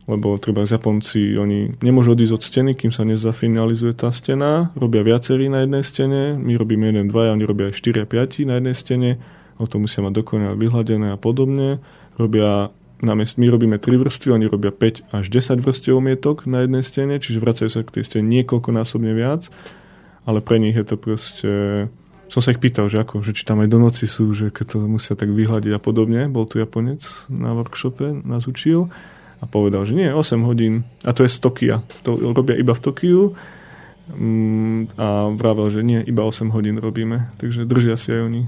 [0.09, 5.45] lebo treba Japonci, oni nemôžu odísť od steny, kým sa nezafinalizuje tá stena, robia viacerí
[5.45, 8.75] na jednej stene, my robíme 1, 2, oni robia aj 4 a 5 na jednej
[8.75, 9.09] stene,
[9.61, 11.77] o to musia mať dokonale vyhladené a podobne.
[12.17, 17.17] Robia my robíme 3 vrstvy, oni robia 5 až 10 vrstiev omietok na jednej stene,
[17.17, 19.49] čiže vracajú sa k tej stene niekoľkonásobne viac
[20.25, 21.51] ale pre nich je to proste...
[22.31, 24.65] Som sa ich pýtal, že ako, že či tam aj do noci sú, že keď
[24.71, 26.31] to musia tak vyhľadiť a podobne.
[26.31, 28.87] Bol tu Japonec na workshope, nás učil
[29.41, 30.87] a povedal, že nie, 8 hodín.
[31.03, 31.83] A to je z Tokia.
[32.07, 33.35] To robia iba v Tokiu
[34.15, 37.35] mm, a vravel, že nie, iba 8 hodín robíme.
[37.35, 38.43] Takže držia si aj oni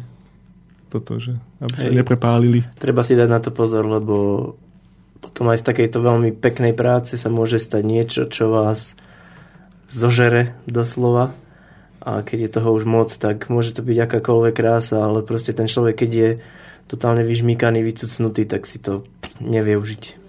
[0.88, 1.98] toto, že aby sa Hej.
[1.98, 2.62] neprepálili.
[2.78, 4.16] Treba si dať na to pozor, lebo
[5.20, 8.94] potom aj z takejto veľmi peknej práce sa môže stať niečo, čo vás
[9.90, 11.43] zožere doslova
[12.04, 15.72] a keď je toho už moc, tak môže to byť akákoľvek krása, ale proste ten
[15.72, 16.30] človek, keď je
[16.92, 19.08] totálne vyžmýkaný, vycucnutý, tak si to
[19.40, 20.20] nevie užiť.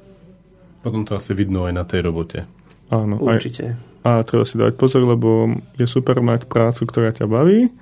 [0.86, 2.46] Potom to asi vidno aj na tej robote.
[2.94, 3.18] Áno.
[3.18, 3.74] Určite.
[4.06, 7.74] Aj, a treba si dať pozor, lebo je super mať prácu, ktorá ťa baví,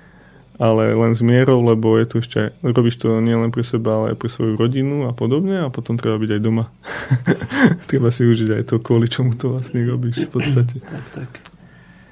[0.57, 4.17] ale len s mierou, lebo je to ešte, robíš to nielen pre seba, ale aj
[4.17, 6.73] pre svoju rodinu a podobne a potom treba byť aj doma.
[7.91, 10.81] treba si užiť aj to, kvôli čomu to vlastne robíš v podstate.
[10.81, 11.52] Tak, tak.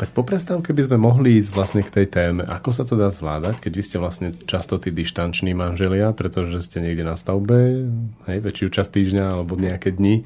[0.01, 2.41] Tak po prestávke by sme mohli ísť vlastne k tej téme.
[2.41, 6.81] Ako sa to dá zvládať, keď vy ste vlastne často tí dištanční manželia, pretože ste
[6.81, 7.85] niekde na stavbe,
[8.25, 10.25] hej, väčšiu časť týždňa alebo nejaké dni.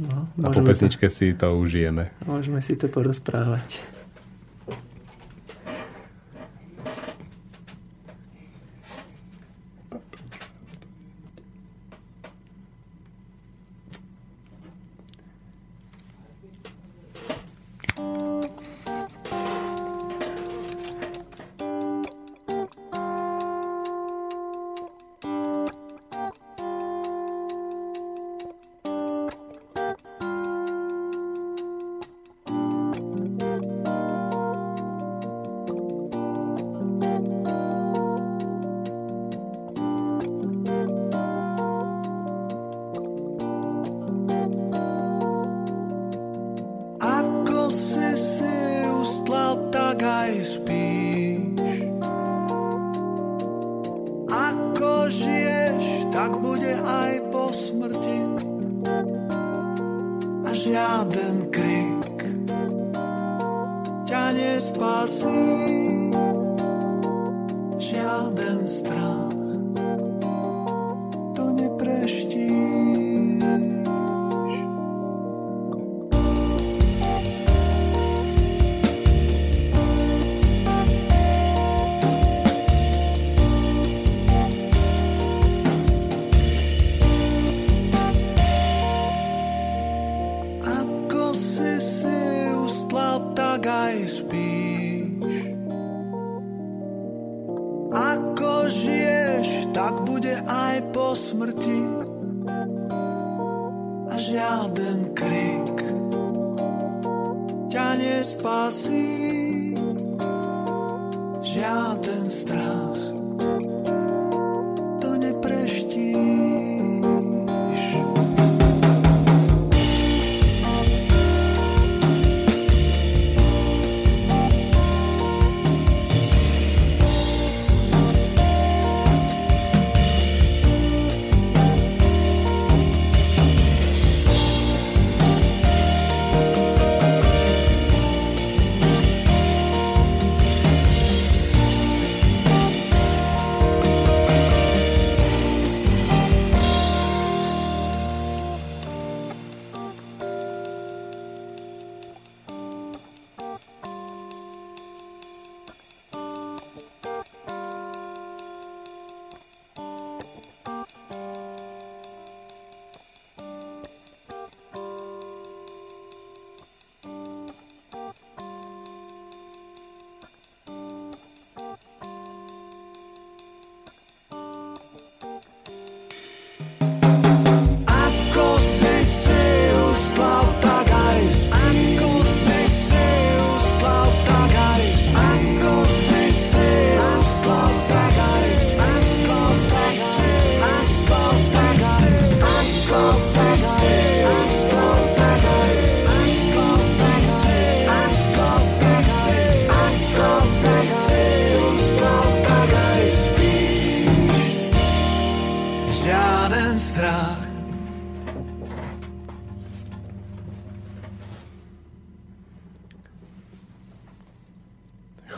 [0.00, 2.08] No, A po pesničke si to užijeme.
[2.24, 3.99] to, môžeme si to porozprávať.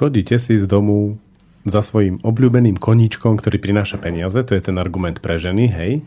[0.02, 1.14] Chodíte si z domu
[1.62, 6.02] za svojim obľúbeným koníčkom, ktorý prináša peniaze, to je ten argument pre ženy, hej?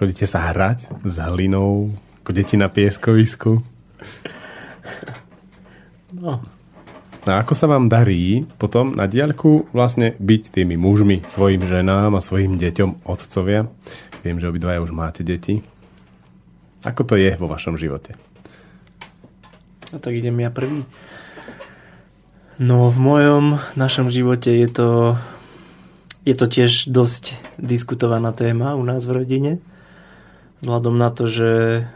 [0.00, 1.92] Chodíte sa hrať s hlinou,
[2.24, 3.60] ako deti na pieskovisku.
[6.16, 6.40] No,
[7.28, 12.24] A ako sa vám darí potom na diaľku vlastne byť tými mužmi, svojim ženám a
[12.24, 13.68] svojim deťom otcovia?
[14.24, 15.60] Viem, že obidvaja už máte deti.
[16.80, 18.16] Ako to je vo vašom živote?
[19.92, 20.84] no tak idem ja prvý.
[22.58, 25.14] No, v mojom, našom živote je to,
[26.26, 29.52] je to tiež dosť diskutovaná téma u nás v rodine.
[30.66, 31.86] Vzhľadom na to, že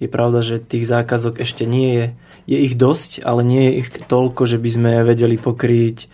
[0.00, 2.06] je pravda, že tých zákazok ešte nie je.
[2.48, 6.08] Je ich dosť, ale nie je ich toľko, že by sme vedeli pokryť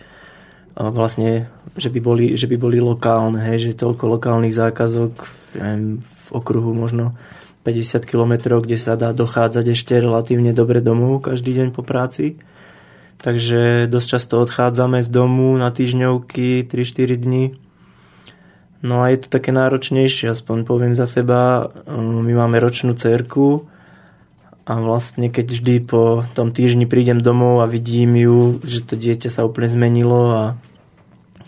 [0.75, 1.47] vlastne,
[1.79, 5.15] že by boli, že by boli lokálne, hej, že toľko lokálnych zákazok
[5.55, 7.15] neviem, v okruhu možno
[7.63, 12.35] 50 km, kde sa dá dochádzať ešte relatívne dobre domov každý deň po práci
[13.21, 17.45] takže dosť často odchádzame z domu na týždňovky 3-4 dní.
[18.85, 21.73] No a je to také náročnejšie, aspoň poviem za seba.
[21.97, 23.65] My máme ročnú cerku
[24.69, 29.33] a vlastne keď vždy po tom týždni prídem domov a vidím ju, že to dieťa
[29.33, 30.43] sa úplne zmenilo a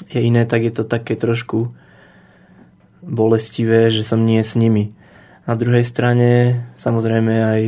[0.10, 1.70] je iné, tak je to také trošku
[3.06, 4.96] bolestivé, že som nie s nimi.
[5.46, 7.62] Na druhej strane, samozrejme aj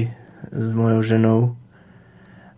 [0.49, 1.39] s mojou ženou.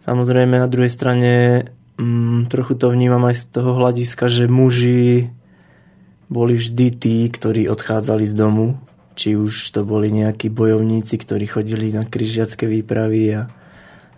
[0.04, 1.64] Samozrejme na druhej strane
[1.95, 5.32] mm, trochu to vnímam aj z toho hľadiska, že muži
[6.28, 8.76] boli vždy tí, ktorí odchádzali z domu.
[9.16, 13.47] Či už to boli nejakí bojovníci, ktorí chodili na križiacké výpravy a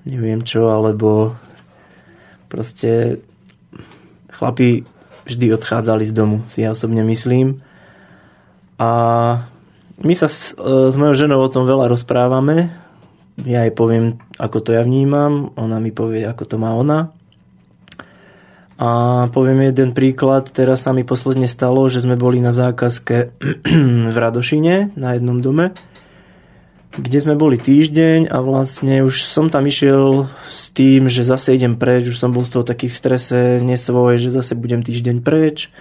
[0.10, 1.38] neviem čo, alebo
[2.50, 3.22] proste
[4.34, 4.88] chlapi
[5.30, 7.62] vždy odchádzali z domu, si ja osobne myslím.
[8.82, 8.90] A
[10.02, 12.85] my sa s, e, s mojou ženou o tom veľa rozprávame.
[13.44, 17.12] Ja jej poviem, ako to ja vnímam, ona mi povie, ako to má ona.
[18.76, 18.92] A
[19.32, 23.36] poviem jeden príklad, teraz sa mi posledne stalo, že sme boli na zákazke
[24.12, 25.76] v Radošine na jednom dome,
[26.96, 31.76] kde sme boli týždeň a vlastne už som tam išiel s tým, že zase idem
[31.76, 35.72] preč, už som bol z toho taký v strese nesvoj, že zase budem týždeň preč,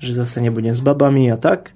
[0.00, 1.72] že zase nebudem s babami a tak.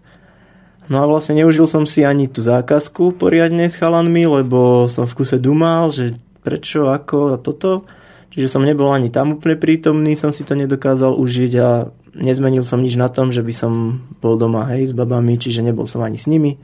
[0.84, 5.16] No a vlastne neužil som si ani tú zákazku poriadne s chalanmi, lebo som v
[5.16, 6.12] kuse dumal, že
[6.44, 7.88] prečo, ako a toto.
[8.36, 12.82] Čiže som nebol ani tam úplne prítomný, som si to nedokázal užiť a nezmenil som
[12.84, 16.20] nič na tom, že by som bol doma hej, s babami, čiže nebol som ani
[16.20, 16.60] s nimi.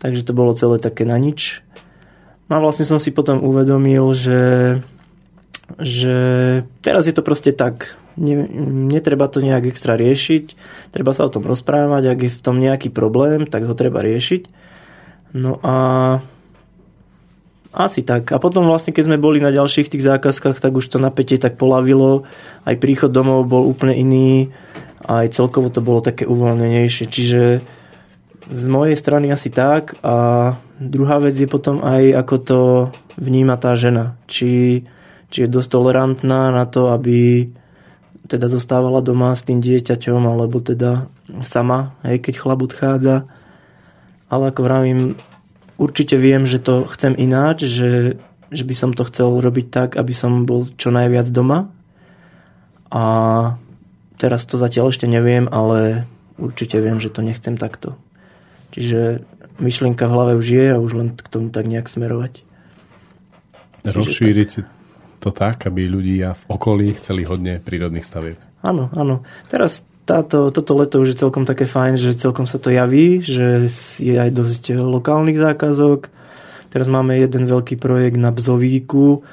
[0.00, 1.60] Takže to bolo celé také na nič.
[2.48, 4.42] No a vlastne som si potom uvedomil, že,
[5.80, 6.16] že
[6.84, 8.34] teraz je to proste tak, ne,
[8.90, 10.44] netreba to nejak extra riešiť,
[10.90, 14.42] treba sa o tom rozprávať, ak je v tom nejaký problém, tak ho treba riešiť.
[15.34, 15.76] No a
[17.74, 18.30] asi tak.
[18.30, 21.58] A potom vlastne, keď sme boli na ďalších tých zákazkách, tak už to napätie tak
[21.58, 22.22] polavilo.
[22.62, 24.54] Aj príchod domov bol úplne iný.
[25.02, 27.10] Aj celkovo to bolo také uvoľnenejšie.
[27.10, 27.42] Čiže
[28.46, 29.98] z mojej strany asi tak.
[30.06, 32.60] A druhá vec je potom aj, ako to
[33.18, 34.14] vníma tá žena.
[34.30, 34.86] Či,
[35.34, 37.50] či je dosť tolerantná na to, aby
[38.24, 41.12] teda zostávala doma s tým dieťaťom, alebo teda
[41.44, 43.28] sama, hej, keď chlap odchádza.
[44.32, 45.00] Ale ako vravím,
[45.76, 48.16] určite viem, že to chcem ináč, že,
[48.48, 51.68] že by som to chcel robiť tak, aby som bol čo najviac doma.
[52.88, 53.04] A
[54.16, 56.08] teraz to zatiaľ ešte neviem, ale
[56.40, 57.98] určite viem, že to nechcem takto.
[58.72, 59.22] Čiže
[59.60, 62.42] myšlienka v hlave už je a už len k tomu tak nejak smerovať.
[63.84, 64.83] Rozšíriť
[65.24, 68.36] to tak, aby ľudia v okolí chceli hodne prírodných stavieb.
[68.60, 69.24] Áno, áno.
[69.48, 73.64] Teraz táto, toto leto už je celkom také fajn, že celkom sa to javí, že
[74.04, 76.12] je aj dosť lokálnych zákazok.
[76.68, 79.24] Teraz máme jeden veľký projekt na Bzovíku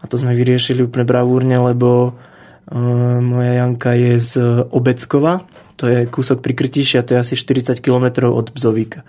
[0.00, 4.32] a to sme vyriešili úplne bravúrne, lebo uh, moja Janka je z
[4.72, 5.44] Obeckova,
[5.76, 9.04] to je kúsok pri a to je asi 40 km od Bzovíka.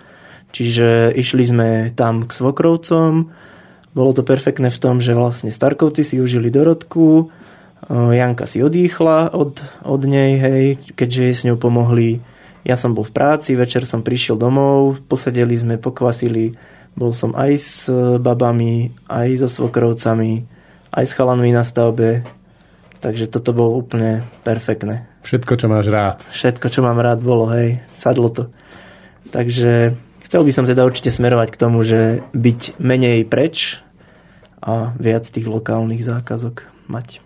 [0.52, 3.28] Čiže išli sme tam k Svokrovcom,
[3.96, 7.32] bolo to perfektné v tom, že vlastne Starkovci si užili dorodku,
[7.88, 12.20] Janka si odýchla od, od nej, hej, keďže jej s ňou pomohli.
[12.66, 16.52] Ja som bol v práci, večer som prišiel domov, posedeli sme, pokvasili,
[16.92, 17.88] bol som aj s
[18.20, 20.44] babami, aj so svokrovcami,
[20.92, 22.26] aj s chalanmi na stavbe,
[23.00, 25.06] takže toto bolo úplne perfektné.
[25.22, 26.20] Všetko, čo máš rád.
[26.34, 28.50] Všetko, čo mám rád, bolo, hej, sadlo to.
[29.30, 29.94] Takže
[30.26, 33.78] chcel by som teda určite smerovať k tomu, že byť menej preč
[34.62, 37.20] a viac tých lokálnych zákazok mať.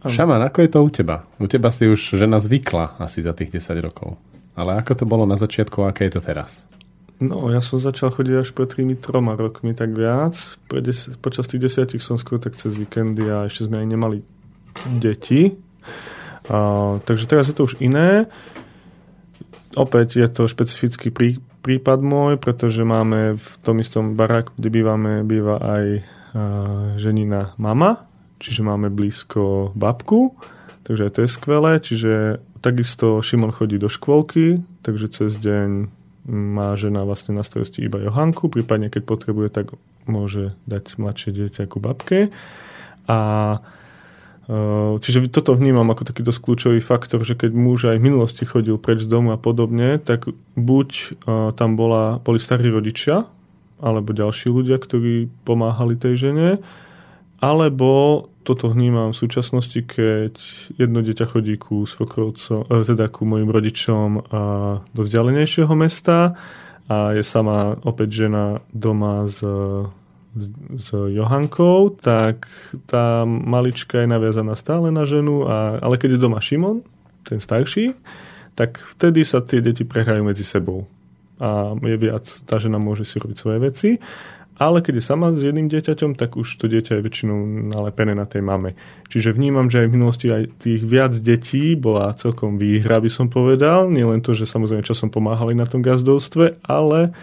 [0.00, 1.28] Šaman, ako je to u teba?
[1.36, 4.16] U teba si už žena zvykla asi za tých 10 rokov.
[4.56, 6.64] Ale ako to bolo na začiatku, aké je to teraz?
[7.20, 10.56] No, ja som začal chodiť až pred tými troma rokmi, tak viac.
[10.72, 14.18] Des- počas tých desiatich som skôr tak cez víkendy a ešte sme aj nemali
[14.96, 15.52] deti.
[16.48, 18.24] A, takže teraz je to už iné.
[19.76, 25.12] Opäť je to špecifický prí, prípad môj, pretože máme v tom istom baráku, kde bývame,
[25.22, 26.00] býva aj a,
[26.96, 28.04] ženina mama,
[28.40, 30.34] čiže máme blízko babku,
[30.88, 32.12] takže to je skvelé, čiže
[32.60, 35.88] takisto Šimon chodí do škôlky, takže cez deň
[36.30, 39.66] má žena vlastne na starosti iba Johanku, prípadne keď potrebuje, tak
[40.04, 42.28] môže dať mladšie dieťa ku babke.
[43.08, 43.18] A
[44.98, 48.82] Čiže toto vnímam ako taký dosť kľúčový faktor, že keď muž aj v minulosti chodil
[48.82, 50.26] preč z domu a podobne, tak
[50.58, 51.22] buď
[51.54, 53.30] tam bola, boli starí rodičia,
[53.78, 56.58] alebo ďalší ľudia, ktorí pomáhali tej žene,
[57.40, 60.34] alebo toto vnímam v súčasnosti, keď
[60.76, 64.08] jedno dieťa chodí ku svokrovcom, e, teda ku mojim rodičom
[64.92, 66.36] do vzdialenejšieho mesta
[66.90, 69.38] a je sama opäť žena doma s
[70.36, 72.46] s, Johankou, tak
[72.86, 76.86] tá malička je naviazaná stále na ženu, a, ale keď je doma Šimon,
[77.26, 77.94] ten starší,
[78.54, 80.86] tak vtedy sa tie deti prehrajú medzi sebou.
[81.40, 83.90] A je viac, tá žena môže si robiť svoje veci.
[84.60, 88.28] Ale keď je sama s jedným dieťaťom, tak už to dieťa je väčšinou nalepené na
[88.28, 88.76] tej mame.
[89.08, 93.32] Čiže vnímam, že aj v minulosti aj tých viac detí bola celkom výhra, by som
[93.32, 93.88] povedal.
[93.88, 97.16] Nie len to, že samozrejme časom pomáhali na tom gazdovstve, ale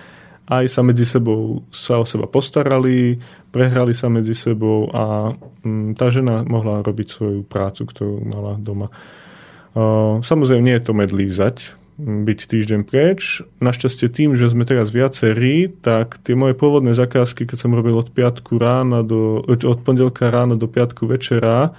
[0.48, 3.20] aj sa medzi sebou sa o seba postarali,
[3.52, 8.88] prehrali sa medzi sebou a mm, tá žena mohla robiť svoju prácu, ktorú mala doma.
[10.24, 11.56] Samozrejme, nie je to medlízať,
[12.02, 13.42] byť týždeň preč.
[13.62, 18.10] Našťastie tým, že sme teraz viacerí, tak tie moje pôvodné zakázky, keď som robil od
[18.10, 21.74] piatku rána do, od pondelka rána do piatku večera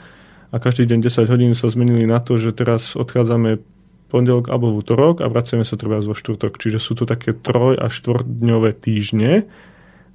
[0.51, 3.78] a každý deň 10 hodín sa zmenili na to, že teraz odchádzame
[4.09, 6.57] pondelok alebo v útorok a vracujeme sa treba vo štvrtok.
[6.57, 9.47] Čiže sú to také troj- a štvordňové týždne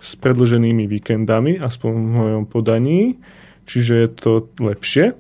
[0.04, 3.22] s predlženými víkendami, aspoň v mojom podaní.
[3.64, 5.16] Čiže je to lepšie,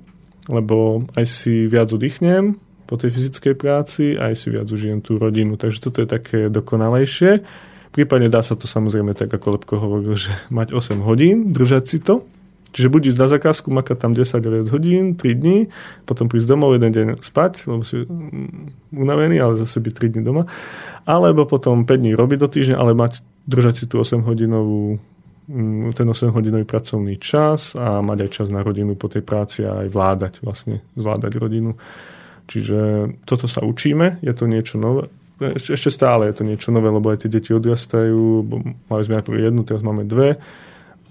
[0.51, 5.55] lebo aj si viac oddychnem, po tej fyzickej práci, aj si viac užijem tú rodinu.
[5.55, 7.41] Takže toto je také dokonalejšie.
[7.89, 11.97] Prípadne dá sa to samozrejme tak, ako Lepko hovoril, že mať 8 hodín, držať si
[12.03, 12.27] to.
[12.73, 15.69] Čiže buď ísť na zakázku, makať tam 10 viac hodín, 3 dní,
[16.09, 20.21] potom prísť domov, jeden deň spať, lebo si mm, unavený, ale zase byť 3 dní
[20.25, 20.49] doma.
[21.05, 24.97] Alebo potom 5 dní robiť do týždňa, ale mať, držať si tú 8 hodinovú
[25.45, 29.61] mm, ten 8 hodinový pracovný čas a mať aj čas na rodinu po tej práci
[29.61, 31.77] a aj vládať vlastne, zvládať rodinu.
[32.49, 32.79] Čiže
[33.23, 35.13] toto sa učíme, je to niečo nové.
[35.43, 38.47] Ešte stále je to niečo nové, lebo aj tie deti odrastajú.
[38.87, 40.39] Mali sme najprv jednu, teraz máme dve.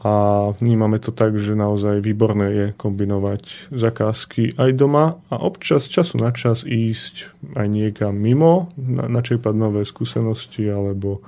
[0.02, 6.18] A vnímame to tak, že naozaj výborné je kombinovať zakázky aj doma a občas času
[6.18, 11.22] na čas ísť aj niekam mimo, na, načerpať nové skúsenosti alebo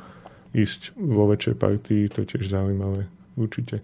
[0.50, 3.06] ísť vo väčšej partii, to je tiež zaujímavé
[3.38, 3.78] určite.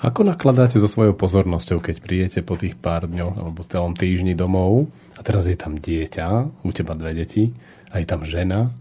[0.00, 4.88] Ako nakladáte so svojou pozornosťou, keď prídete po tých pár dňoch alebo celom týždni domov
[5.16, 7.52] a teraz je tam dieťa, u teba dve deti
[7.92, 8.72] a je tam žena,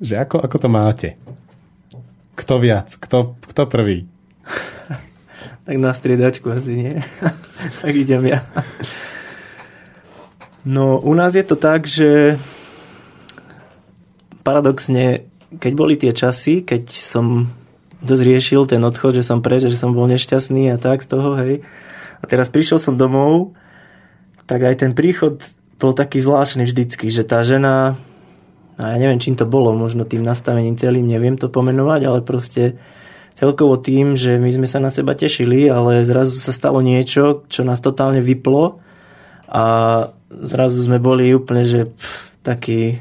[0.00, 1.08] že ako, ako to máte?
[2.32, 2.96] Kto viac?
[2.96, 4.08] Kto, kto prvý?
[5.66, 6.94] tak na striedačku asi nie.
[7.82, 8.44] tak idem ja.
[10.64, 12.36] No, u nás je to tak, že
[14.44, 17.48] paradoxne, keď boli tie časy, keď som
[18.00, 21.36] dosť riešil ten odchod, že som preč, že som bol nešťastný a tak z toho,
[21.40, 21.64] hej.
[22.20, 23.56] A teraz prišiel som domov,
[24.44, 25.40] tak aj ten príchod
[25.80, 27.96] bol taký zvláštny vždycky, že tá žena,
[28.76, 32.76] a ja neviem, čím to bolo, možno tým nastavením celým, neviem to pomenovať, ale proste
[33.40, 37.64] celkovo tým, že my sme sa na seba tešili, ale zrazu sa stalo niečo, čo
[37.64, 38.84] nás totálne vyplo
[39.48, 39.64] a
[40.28, 43.00] zrazu sme boli úplne, že pff, taký,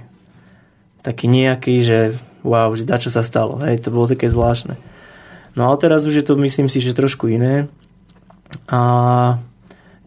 [1.04, 2.00] taký nejaký, že
[2.48, 3.60] wow, že čo sa stalo.
[3.68, 4.80] Hej, to bolo také zvláštne.
[5.60, 7.68] No ale teraz už je to, myslím si, že trošku iné.
[8.72, 8.80] A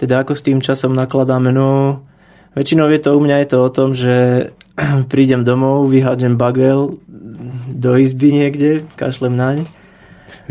[0.01, 2.01] teda ako s tým časom nakladáme, no
[2.57, 4.49] väčšinou je to u mňa je to o tom, že
[5.13, 6.97] prídem domov, vyhádžem bagel
[7.69, 9.82] do izby niekde, kašlem naň.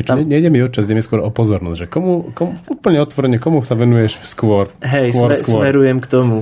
[0.07, 0.17] Tam...
[0.23, 3.61] Nejde mi o čas, ide mi skôr o pozornosť, že komu, komu, úplne otvorene, komu
[3.61, 4.71] sa venuješ skôr?
[4.81, 5.59] Hej, skôr, sme, skôr.
[5.61, 6.37] smerujem k tomu.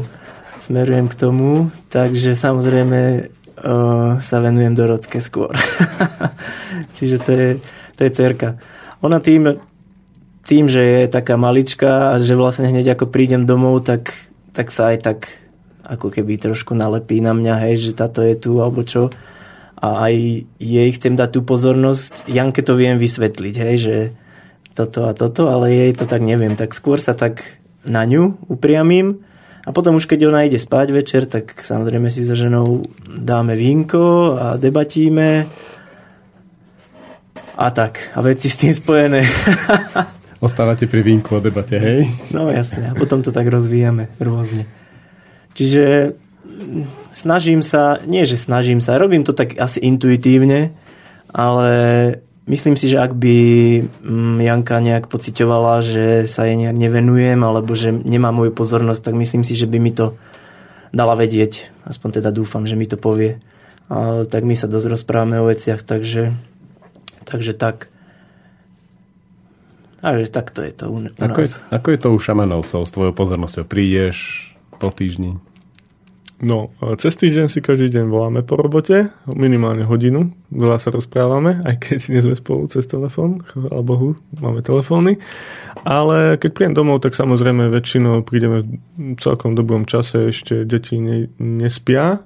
[0.64, 1.50] Smerujem k tomu,
[1.90, 5.52] takže samozrejme uh, sa venujem Dorotke skôr.
[7.00, 7.50] Čiže to je,
[7.98, 8.62] to je cerka.
[9.02, 9.60] Ona tým,
[10.46, 14.14] tým, že je taká malička a že vlastne hneď ako prídem domov, tak,
[14.54, 15.20] tak sa aj tak
[15.90, 19.10] ako keby trošku nalepí na mňa, hej, že táto je tu alebo čo.
[19.80, 20.16] A aj
[20.60, 22.28] jej chcem dať tú pozornosť.
[22.28, 23.98] Janke to viem vysvetliť, hej, že
[24.76, 26.56] toto a toto, ale jej to tak neviem.
[26.60, 27.44] Tak skôr sa tak
[27.88, 29.24] na ňu upriamím
[29.68, 34.36] a potom už keď ona ide spať večer, tak samozrejme si so ženou dáme vínko
[34.40, 35.46] a debatíme
[37.60, 38.16] a tak.
[38.16, 39.28] A veci s tým spojené.
[40.48, 42.08] Ostávate pri vínku a debate, hej?
[42.32, 42.90] No jasne.
[42.90, 44.64] A potom to tak rozvíjame rôzne.
[45.52, 46.16] Čiže
[47.12, 50.76] snažím sa, nie že snažím sa, robím to tak asi intuitívne,
[51.32, 51.72] ale
[52.46, 53.38] myslím si, že ak by
[53.86, 59.16] mm, Janka nejak pocitovala, že sa jej nejak nevenujem alebo že nemá moju pozornosť, tak
[59.18, 60.20] myslím si, že by mi to
[60.92, 61.70] dala vedieť.
[61.86, 63.38] Aspoň teda dúfam, že mi to povie.
[63.90, 66.34] A, tak my sa dosť rozprávame o veciach, takže
[67.30, 67.94] Takže tak.
[70.02, 71.62] Takže takto je to u, u ako, nás.
[71.62, 73.64] Je, ako je to u šamanovcov s tvojou pozornosťou?
[73.70, 74.50] Prídeš
[74.82, 75.38] po týždni?
[76.40, 81.76] No, cez týždeň si každý deň voláme po robote, minimálne hodinu, veľa sa rozprávame, aj
[81.84, 85.20] keď nie sme spolu cez telefón, chvála Bohu, máme telefóny.
[85.84, 88.64] Ale keď príjem domov, tak samozrejme väčšinou prídeme
[88.96, 92.24] v celkom dobrom čase, ešte deti ne, nespia,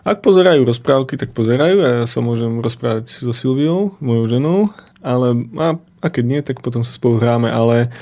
[0.00, 4.58] ak pozerajú rozprávky, tak pozerajú a ja sa môžem rozprávať so Silviou, mojou ženou.
[5.04, 7.92] ale a, a keď nie, tak potom sa spolu hráme, ale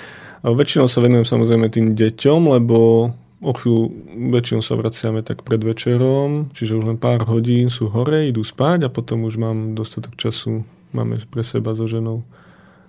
[0.42, 3.94] väčšinou sa venujem samozrejme tým deťom, lebo o chvíľu
[4.34, 8.90] väčšinou sa vraciame tak pred večerom, čiže už len pár hodín sú hore, idú spať
[8.90, 12.26] a potom už mám dostatok času, máme pre seba so ženou.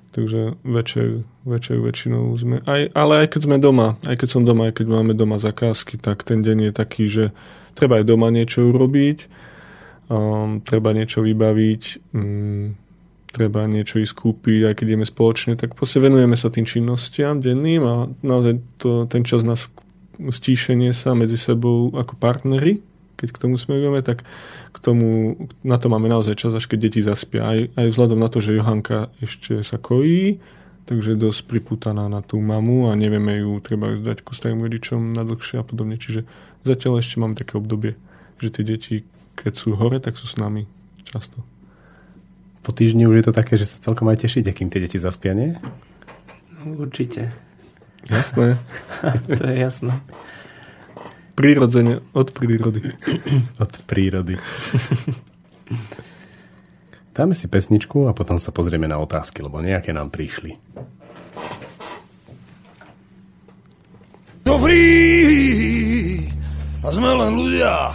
[0.09, 4.73] Takže večer, večer väčšinou sme, aj, ale aj keď sme doma, aj keď som doma,
[4.73, 7.25] aj keď máme doma zakázky, tak ten deň je taký, že
[7.77, 9.29] treba aj doma niečo urobiť,
[10.09, 11.83] um, treba niečo vybaviť,
[12.17, 12.73] um,
[13.29, 17.83] treba niečo ísť kúpiť, aj keď ideme spoločne, tak proste venujeme sa tým činnostiam denným
[17.85, 19.53] a naozaj to, ten čas na
[20.27, 22.83] stíšenie sa medzi sebou ako partnery,
[23.19, 24.23] keď k tomu smerujeme, tak
[24.71, 27.43] k tomu, na to máme naozaj čas, až keď deti zaspia.
[27.43, 30.39] Aj, aj vzhľadom na to, že Johanka ešte sa kojí,
[30.87, 35.11] takže je dosť priputaná na tú mamu a nevieme ju treba dať ku starým rodičom
[35.11, 35.99] na dlhšie a podobne.
[35.99, 36.23] Čiže
[36.63, 37.99] zatiaľ ešte máme také obdobie,
[38.39, 38.95] že tie deti,
[39.35, 40.63] keď sú hore, tak sú s nami
[41.03, 41.43] často.
[42.63, 45.35] Po týždni už je to také, že sa celkom aj tešíte, kým tie deti zaspia,
[45.35, 45.59] nie?
[46.63, 47.48] Určite.
[48.07, 48.55] Jasné.
[49.27, 49.91] to je jasné.
[51.35, 52.95] Prírodzene, od prírody.
[53.63, 54.39] Od prírody.
[57.15, 60.55] Dáme si pesničku a potom sa pozrieme na otázky, lebo nejaké nám prišli.
[64.43, 64.83] Dobrý,
[66.79, 67.91] a sme len ľudia.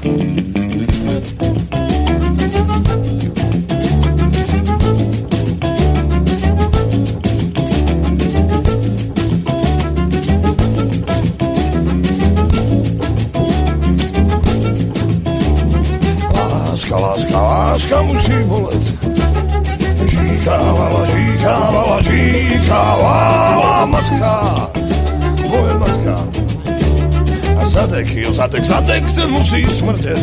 [17.74, 18.84] Láska, musí boleť.
[20.06, 24.34] Žíkávala, žíkávala, žíkávala matka,
[25.42, 26.14] moje matka.
[27.58, 30.22] A zadek, jo, zadek, zadek, ten musí smrdeť.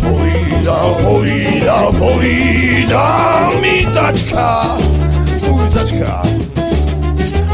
[0.00, 4.76] Povídal, povídal, povídal mi tačka,
[5.40, 6.20] tvoj tačka.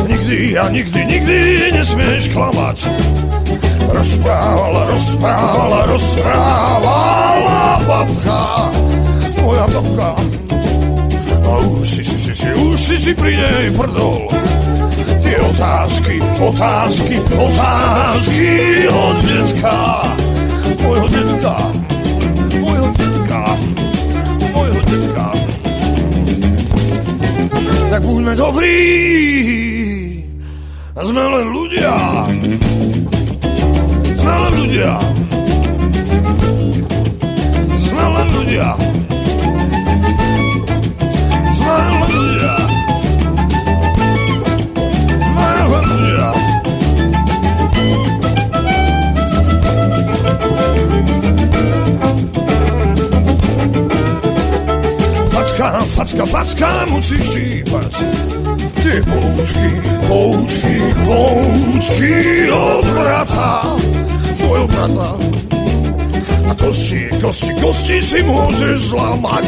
[0.07, 1.39] Nikdy a nikdy, nikdy
[1.71, 2.83] nesmieš klamať.
[3.87, 8.71] Rozprávala, rozprávala, rozprávala babka,
[9.43, 10.11] moja babka.
[11.47, 14.27] A už si, si, si, si, už si si pri nej prdol.
[15.23, 18.51] Tie otázky, otázky, otázky
[18.91, 19.79] od detka,
[20.83, 21.57] môjho detka,
[22.59, 23.41] môjho detka,
[24.51, 25.27] môjho detka.
[27.91, 28.79] Tak buďme dobrí,
[31.07, 31.95] sme len ľudia.
[34.27, 34.93] Sme len ľudia.
[37.79, 38.69] Sme len ľudia.
[41.55, 42.55] Sme len ľudia.
[45.31, 46.31] Sme len.
[55.31, 57.95] Facka, facka, facka musíš štípať.
[58.83, 59.71] Tie poučky,
[60.11, 60.77] poučky,
[61.07, 62.15] poučky
[62.51, 62.87] od
[64.57, 65.11] tvojho brata.
[66.51, 69.47] A kosti, kosti, kosti si môžeš zlamať.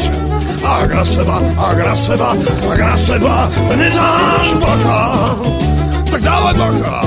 [0.61, 2.29] Ak na seba, ak na seba,
[2.69, 3.35] ak na seba
[3.73, 5.03] nedáš bacha,
[6.11, 6.97] tak dávaj bacha.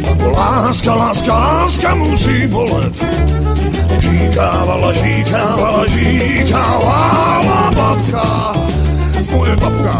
[0.00, 2.96] Lebo láska, láska, láska musí boleť.
[4.00, 8.28] Žíkávala, žíkávala, žíkávala babka,
[9.28, 9.98] moje babka.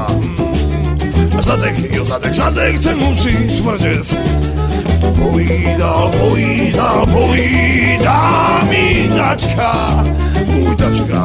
[1.34, 4.53] A zadek, jo, zadek, zadek, ten musí smrdeť.
[5.14, 9.72] Povídal, povídal, povídal mi tačka,
[10.48, 11.22] môj tačka.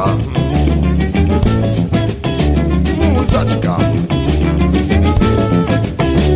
[2.96, 3.74] Môj tačka.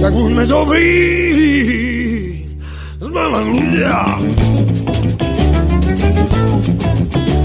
[0.04, 0.92] Tak buďme dobrí,
[3.00, 3.98] sme len ľudia.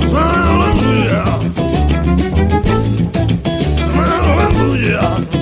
[0.04, 0.28] Sme
[0.60, 1.24] len ľudia.
[3.80, 5.39] Sme len.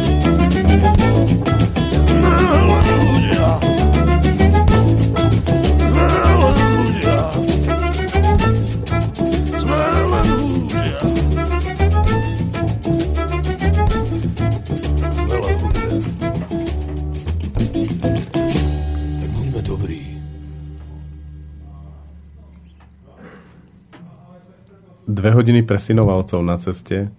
[25.38, 27.14] Hodiny pre synov a otcov na ceste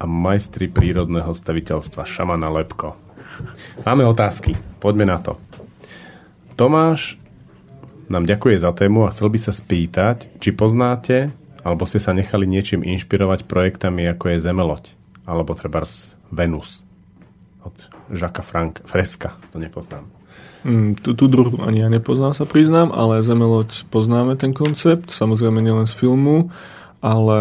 [0.00, 2.96] a majstri prírodného staviteľstva Šamana Lepko.
[3.84, 5.36] Máme otázky, poďme na to.
[6.56, 7.20] Tomáš
[8.08, 12.48] nám ďakuje za tému a chcel by sa spýtať, či poznáte alebo ste sa nechali
[12.48, 14.84] niečím inšpirovať projektami ako je Zemeloď
[15.28, 16.80] alebo trebárs Venus
[17.60, 17.76] od
[18.08, 20.08] Žaka Frank Freska, to nepoznám.
[20.64, 25.60] Mm, tú, tú druhu ani ja nepoznám, sa priznám, ale Zemeloď poznáme ten koncept, samozrejme
[25.60, 26.48] nielen z filmu,
[27.04, 27.40] ale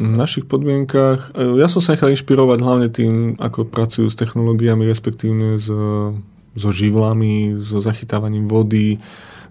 [0.00, 4.88] v našich podmienkách, e, ja som sa nechal inšpirovať hlavne tým, ako pracujú s technológiami,
[4.88, 5.68] respektívne s,
[6.56, 8.96] so živlami, so zachytávaním vody,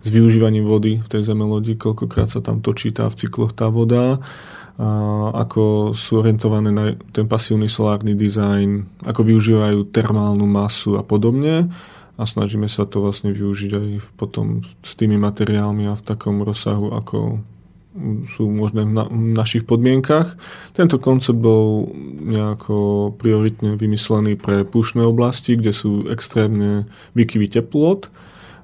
[0.01, 4.17] s využívaním vody v tej zemelodi, koľkokrát sa tam točí tá v cykloch tá voda,
[4.77, 4.89] a
[5.41, 11.73] ako sú orientované na ten pasívny solárny dizajn, ako využívajú termálnu masu a podobne.
[12.17, 13.87] A snažíme sa to vlastne využiť aj
[14.17, 17.41] potom s tými materiálmi a v takom rozsahu, ako
[18.29, 20.37] sú možné na, v našich podmienkach.
[20.77, 21.89] Tento koncept bol
[22.21, 26.85] nejako prioritne vymyslený pre púšne oblasti, kde sú extrémne
[27.17, 28.13] výkyvy teplot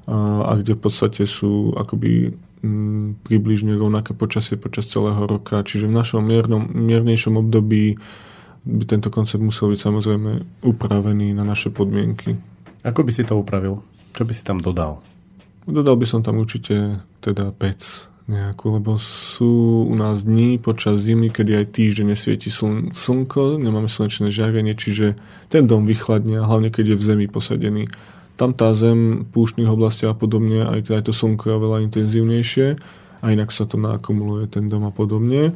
[0.06, 5.66] a, a kde v podstate sú akoby m, približne rovnaké počasie počas celého roka.
[5.66, 7.98] Čiže v našom miernom, miernejšom období
[8.64, 10.32] by tento koncept musel byť samozrejme
[10.64, 12.38] upravený na naše podmienky.
[12.86, 13.84] Ako by si to upravil?
[14.14, 15.02] Čo by si tam dodal?
[15.64, 17.82] Dodal by som tam určite teda pec
[18.28, 23.92] nejakú, lebo sú u nás dní počas zimy, kedy aj týždeň nesvieti sln- slnko, nemáme
[23.92, 25.20] slnečné žiarenie, čiže
[25.52, 27.92] ten dom vychladne, hlavne keď je v zemi posadený.
[28.40, 32.68] Tam tá zem, púštnych oblastiach a podobne, aj, aj to slnko je oveľa intenzívnejšie
[33.22, 35.54] a inak sa to naakumuluje ten dom a podobne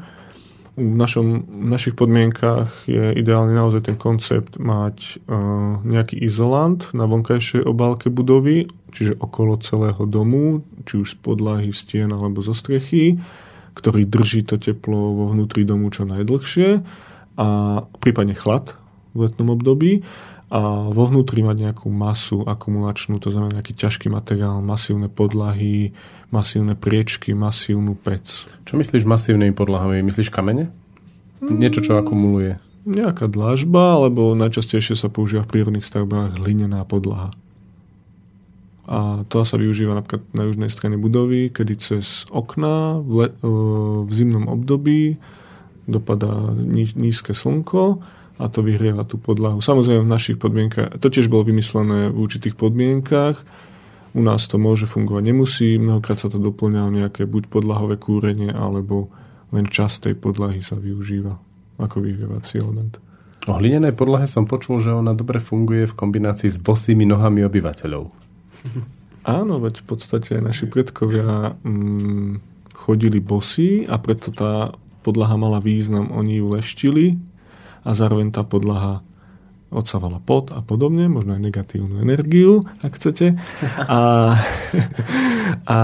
[0.78, 7.10] v, našom, v našich podmienkách je ideálny naozaj ten koncept mať uh, nejaký izolant na
[7.10, 13.22] vonkajšej obálke budovy, čiže okolo celého domu, či už z podlahy, stien alebo zo strechy,
[13.78, 16.82] ktorý drží to teplo vo vnútri domu čo najdlhšie
[17.38, 17.48] a
[18.02, 18.74] prípadne chlad
[19.14, 20.02] v letnom období
[20.48, 25.92] a vo vnútri mať nejakú masu akumulačnú, to znamená nejaký ťažký materiál, masívne podlahy,
[26.32, 28.48] masívne priečky, masívnu pec.
[28.64, 30.02] Čo myslíš masívnymi podlahami?
[30.08, 30.72] Myslíš kamene?
[31.44, 32.58] Niečo, čo akumuluje?
[32.88, 37.36] Nejaká dlažba, alebo najčastejšie sa používa v prírodných stavbách hlinená podlaha.
[38.88, 43.28] A to sa využíva napríklad na južnej strane budovy, kedy cez okná v, le,
[44.08, 45.20] v zimnom období
[45.88, 46.56] dopadá
[46.96, 48.00] nízke slnko
[48.40, 49.60] a to vyhrieva tú podlahu.
[49.60, 53.44] Samozrejme v našich podmienkach, to tiež bolo vymyslené v určitých podmienkach,
[54.16, 58.50] u nás to môže fungovať, nemusí, mnohokrát sa to doplňa o nejaké buď podlahové kúrenie,
[58.50, 59.12] alebo
[59.52, 61.36] len čas tej podlahy sa využíva
[61.78, 62.98] ako vyhrievací element.
[63.48, 68.27] O hlinenej podlahe som počul, že ona dobre funguje v kombinácii s bosými nohami obyvateľov.
[69.28, 72.40] Áno, veď v podstate naši predkovia mm,
[72.72, 74.72] chodili bosí a preto tá
[75.04, 76.16] podlaha mala význam.
[76.16, 77.20] Oni ju leštili
[77.84, 79.04] a zároveň tá podlaha
[79.68, 83.36] odsávala pot a podobne, možno aj negatívnu energiu, ak chcete.
[83.88, 84.36] A,
[85.64, 85.80] a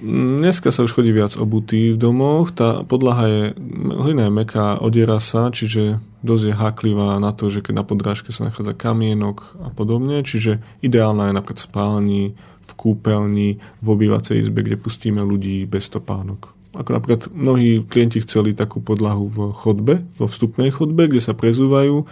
[0.00, 2.56] dneska sa už chodí viac obutý v domoch.
[2.56, 3.42] Tá podlaha je,
[3.84, 8.32] hlina je meká, odiera sa, čiže dosť je háklivá na to, že keď na podrážke
[8.32, 12.22] sa nachádza kamienok a podobne, čiže ideálna je napríklad v spálni,
[12.64, 16.54] v kúpeľni, v obývacej izbe, kde pustíme ľudí bez topánok.
[16.74, 22.02] Ako napríklad mnohí klienti chceli takú podlahu v chodbe, vo vstupnej chodbe, kde sa prezúvajú.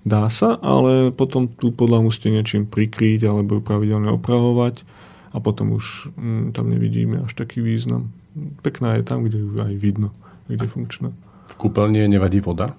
[0.00, 4.80] Dá sa, ale potom tú podlahu musíte niečím prikryť alebo ju pravidelne opravovať
[5.30, 8.08] a potom už mm, tam nevidíme až taký význam.
[8.64, 10.16] Pekná je tam, kde ju aj vidno,
[10.48, 11.08] kde je funkčná.
[11.52, 12.72] V kúpeľni nevadí voda?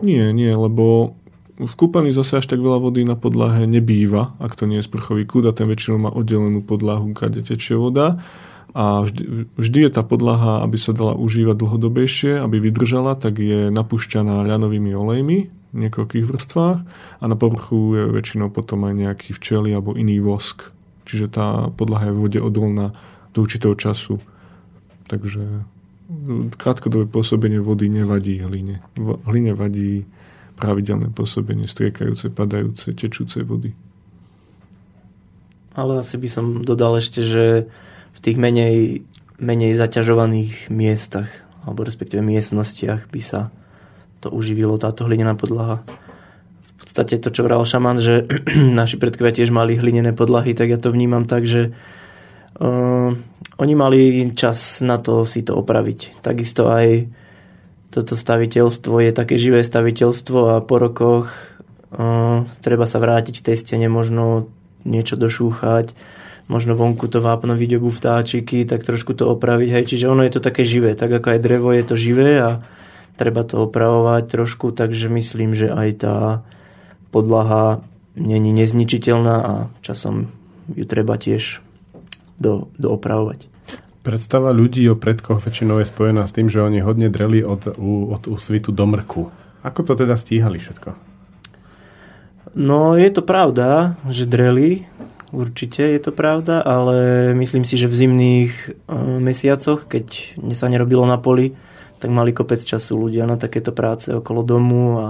[0.00, 1.12] Nie, nie, lebo
[1.60, 5.28] v kúpeľni zase až tak veľa vody na podlahe nebýva, ak to nie je sprchový
[5.28, 8.24] kúd a ten väčšinou má oddelenú podlahu, kde tečie voda
[8.72, 13.68] a vždy, vždy je tá podlaha, aby sa dala užívať dlhodobejšie, aby vydržala, tak je
[13.68, 16.78] napušťaná ľanovými olejmi niekoľkých vrstvách
[17.20, 20.68] a na povrchu je väčšinou potom aj nejaký včely alebo iný vosk.
[21.08, 22.94] Čiže tá podlaha je v vode odolná
[23.32, 24.20] do určitého času.
[25.08, 25.64] Takže
[26.60, 28.84] krátkodobé pôsobenie vody nevadí hline.
[28.94, 30.04] V hline vadí
[30.60, 33.72] pravidelné pôsobenie striekajúce, padajúce, tečúcej vody.
[35.72, 37.66] Ale asi by som dodal ešte, že
[38.22, 39.02] tých menej,
[39.42, 41.28] menej zaťažovaných miestach
[41.66, 43.50] alebo respektíve miestnostiach by sa
[44.22, 45.82] to uživilo, táto hlinená podlaha.
[46.78, 48.30] V podstate to, čo vral šaman, že
[48.80, 51.74] naši predkovia tiež mali hlinené podlahy, tak ja to vnímam tak, že
[52.62, 53.10] uh,
[53.58, 56.22] oni mali čas na to si to opraviť.
[56.22, 57.10] Takisto aj
[57.92, 61.28] toto staviteľstvo je také živé staviteľstvo a po rokoch
[61.92, 64.48] uh, treba sa vrátiť v tej stene, možno
[64.86, 65.94] niečo došúchať,
[66.50, 69.68] možno vonku to vápno vyďobu vtáčiky, tak trošku to opraviť.
[69.70, 69.84] Hej.
[69.94, 72.62] Čiže ono je to také živé, tak ako aj drevo je to živé a
[73.16, 76.16] treba to opravovať trošku, takže myslím, že aj tá
[77.12, 77.84] podlaha
[78.16, 79.52] není nezničiteľná a
[79.84, 80.32] časom
[80.72, 81.60] ju treba tiež
[82.40, 83.48] do, doopravovať.
[84.02, 88.22] Predstava ľudí o predkoch väčšinou je spojená s tým, že oni hodne dreli od, od
[88.26, 89.30] úsvitu do mrku.
[89.62, 90.90] Ako to teda stíhali všetko?
[92.58, 94.84] No je to pravda, že dreli,
[95.32, 101.08] Určite je to pravda, ale myslím si, že v zimných uh, mesiacoch, keď sa nerobilo
[101.08, 101.56] na poli,
[102.02, 105.08] tak mali kopec času ľudia na takéto práce okolo domu a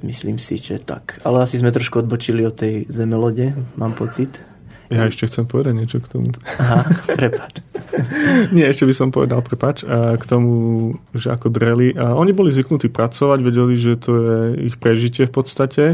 [0.00, 1.20] myslím si, že tak.
[1.28, 4.40] Ale asi sme trošku odbočili od tej zemelode, mám pocit.
[4.86, 6.30] Ja ešte chcem povedať niečo k tomu.
[6.62, 6.86] Aha,
[7.18, 7.60] prepáč.
[8.56, 9.82] Nie, ešte by som povedal, prepač,
[10.16, 11.90] k tomu, že ako dreli.
[11.98, 14.38] A oni boli zvyknutí pracovať, vedeli, že to je
[14.70, 15.84] ich prežitie v podstate.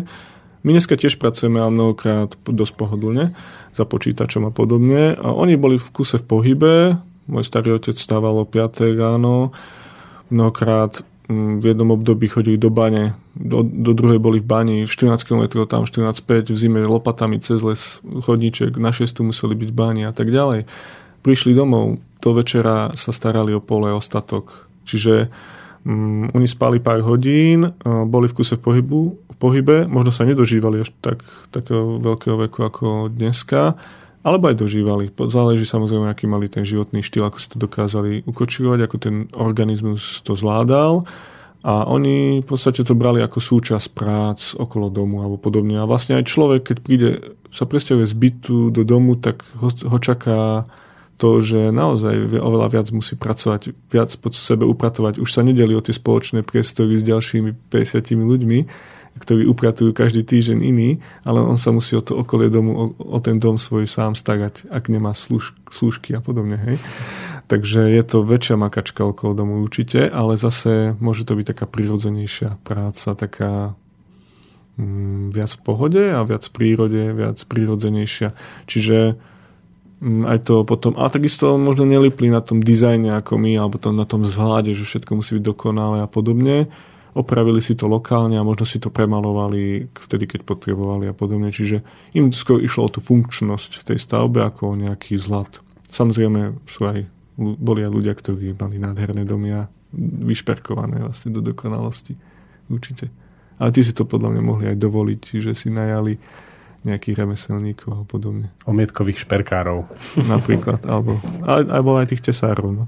[0.62, 3.32] My dneska tiež pracujeme a mnohokrát dosť pohodlne
[3.72, 5.16] za počítačom a podobne.
[5.16, 6.74] A oni boli v kuse v pohybe.
[7.32, 9.56] Môj starý otec stával o 5 ráno.
[10.28, 11.00] Mnohokrát
[11.32, 15.64] mm, v jednom období chodili do bane, do, do druhej boli v bani, 14 km
[15.64, 20.12] tam, 14,5 v zime lopatami cez les, chodníček, na 6 museli byť v bani a
[20.12, 20.68] tak ďalej.
[21.24, 24.68] Prišli domov, do večera sa starali o pole, o statok.
[24.84, 25.32] Čiže
[25.88, 29.00] um, oni spali pár hodín, uh, boli v kuse v, pohybu,
[29.32, 33.80] v pohybe, možno sa nedožívali až tak, takého veľkého veku ako dneska,
[34.22, 35.10] alebo aj dožívali.
[35.10, 40.22] Záleží samozrejme, aký mali ten životný štýl, ako si to dokázali ukočívať, ako ten organizmus
[40.22, 41.04] to zvládal.
[41.62, 45.78] A oni v podstate to brali ako súčasť prác okolo domu alebo podobne.
[45.78, 47.10] A vlastne aj človek, keď príde,
[47.54, 50.66] sa presťahuje z bytu do domu, tak ho, ho čaká
[51.22, 55.22] to, že naozaj oveľa viac musí pracovať, viac pod sebe upratovať.
[55.22, 58.58] Už sa nedeli o tie spoločné priestory s ďalšími 50 ľuďmi,
[59.18, 60.90] ktorí upratujú každý týždeň iný,
[61.26, 64.68] ale on sa musí o to okolie domu, o, o ten dom svoj sám starať,
[64.72, 66.56] ak nemá služ, služky a podobne.
[66.56, 66.76] Hej.
[67.50, 72.62] Takže je to väčšia makačka okolo domu určite, ale zase môže to byť taká prirodzenejšia
[72.64, 73.76] práca, taká
[74.80, 78.32] mm, viac v pohode a viac v prírode, viac prirodzenejšia.
[78.64, 79.20] Čiže
[80.02, 83.94] Mm, aj to potom, a takisto možno nelipli na tom dizajne ako my, alebo to
[83.94, 86.66] na tom zvláde, že všetko musí byť dokonalé a podobne.
[87.12, 91.52] Opravili si to lokálne a možno si to premalovali vtedy, keď potrebovali a podobne.
[91.52, 91.84] Čiže
[92.16, 95.60] im skôr išlo o tú funkčnosť v tej stavbe ako o nejaký zlat.
[95.92, 97.04] Samozrejme sú aj,
[97.36, 99.68] boli aj ľudia, ktorí mali nádherné domy a
[100.24, 102.16] vyšperkované vlastne do dokonalosti.
[102.72, 103.12] Určite.
[103.60, 106.16] Ale ty si to podľa mňa mohli aj dovoliť, že si najali
[106.82, 108.50] nejakých remeselníkov a podobne.
[108.66, 109.86] Omietkových šperkárov.
[110.16, 112.72] Napríklad, alebo, alebo aj tých tesárov.
[112.72, 112.84] No.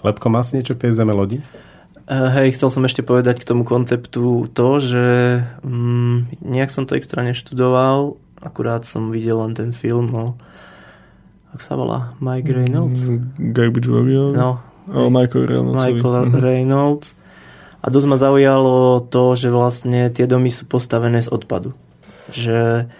[0.00, 1.42] Lepko, má si niečo k tej zeme lodi?
[2.10, 5.06] Hej, chcel som ešte povedať k tomu konceptu to, že
[5.62, 10.34] um, nejak som to extra neštudoval, akurát som videl len ten film o,
[11.54, 12.98] ako sa volá, Mike Reynolds?
[12.98, 14.34] Mm, Garbage Warrior?
[14.34, 14.58] No.
[14.90, 15.78] O Michael Reynolds.
[15.86, 16.42] Michael mm-hmm.
[16.42, 17.14] Reynolds.
[17.78, 21.78] A dosť ma zaujalo to, že vlastne tie domy sú postavené z odpadu.
[22.34, 22.90] Že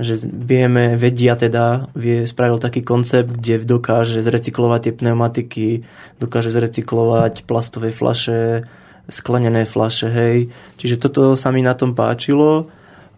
[0.00, 5.68] že vieme, vedia teda, vie, spravil taký koncept, kde dokáže zrecyklovať tie pneumatiky,
[6.16, 8.64] dokáže zrecyklovať plastové flaše,
[9.10, 10.36] sklenené flaše, hej.
[10.80, 12.72] Čiže toto sa mi na tom páčilo.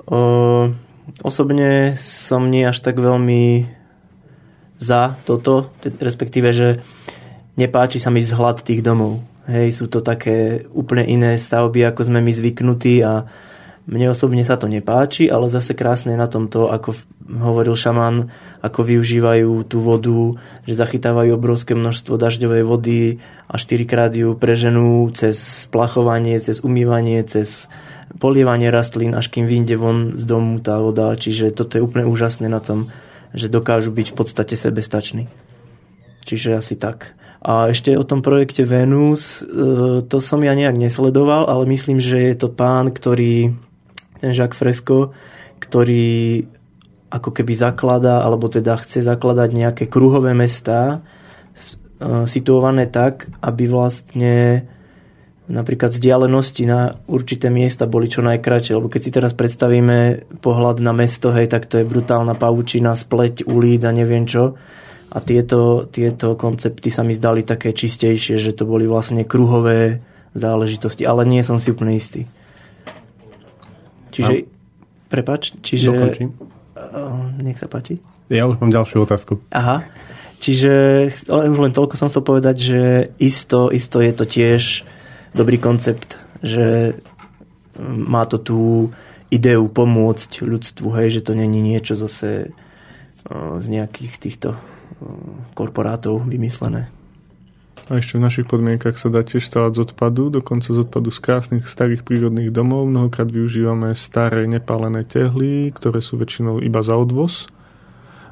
[0.05, 0.19] O,
[1.23, 3.71] osobne som nie až tak veľmi
[4.83, 5.71] za toto,
[6.03, 6.83] respektíve, že
[7.55, 9.23] nepáči sa mi vzhľad tých domov.
[9.45, 13.29] Hej, sú to také úplne iné stavby, ako sme my zvyknutí a
[13.85, 16.97] mne osobne sa to nepáči, ale zase krásne je na tom to, ako
[17.29, 18.33] hovoril šaman,
[18.65, 23.01] ako využívajú tú vodu, že zachytávajú obrovské množstvo dažďovej vody
[23.45, 27.69] a štyrikrát ju preženú cez splachovanie, cez umývanie, cez
[28.17, 31.13] polievanie rastlín, až kým vyjde von z domu tá voda.
[31.13, 32.89] Čiže toto je úplne úžasné na tom,
[33.37, 35.29] že dokážu byť v podstate sebestační.
[36.25, 37.13] Čiže asi tak.
[37.45, 42.33] A ešte o tom projekte Venus, e, to som ja nejak nesledoval, ale myslím, že
[42.33, 43.53] je to pán, ktorý
[44.25, 45.13] ten Jacques Fresco,
[45.61, 46.41] ktorý
[47.13, 51.05] ako keby zaklada, alebo teda chce zakladať nejaké kruhové mestá
[52.01, 54.65] e, situované tak, aby vlastne
[55.45, 60.97] napríklad vzdialenosti na určité miesta boli čo najkračšie, lebo keď si teraz predstavíme pohľad na
[60.97, 64.57] mesto, hej, tak to je brutálna pavučina, spleť ulic a neviem čo.
[65.15, 70.03] A tieto, tieto koncepty sa mi zdali také čistejšie, že to boli vlastne kruhové
[70.35, 72.27] záležitosti, ale nie som si úplne istý.
[74.15, 74.47] Čiže, a...
[75.11, 75.91] prepač, čiže...
[75.91, 76.31] Dokončím.
[76.75, 77.99] Uh, nech sa páči.
[78.31, 79.43] Ja už mám ďalšiu otázku.
[79.51, 79.83] Aha.
[80.39, 80.73] Čiže
[81.31, 82.83] už len toľko som chcel povedať, že
[83.17, 84.85] isto, isto je to tiež
[85.33, 86.99] dobrý koncept, že
[87.81, 88.61] má to tú
[89.33, 92.53] ideu pomôcť ľudstvu, hej, že to není niečo zase
[93.33, 94.55] z nejakých týchto
[95.57, 96.93] korporátov vymyslené.
[97.85, 101.21] A ešte v našich podmienkach sa dá tiež stavať z odpadu, dokonca z odpadu z
[101.21, 102.89] krásnych starých prírodných domov.
[102.89, 107.45] Mnohokrát využívame staré nepálené tehly, ktoré sú väčšinou iba za odvoz.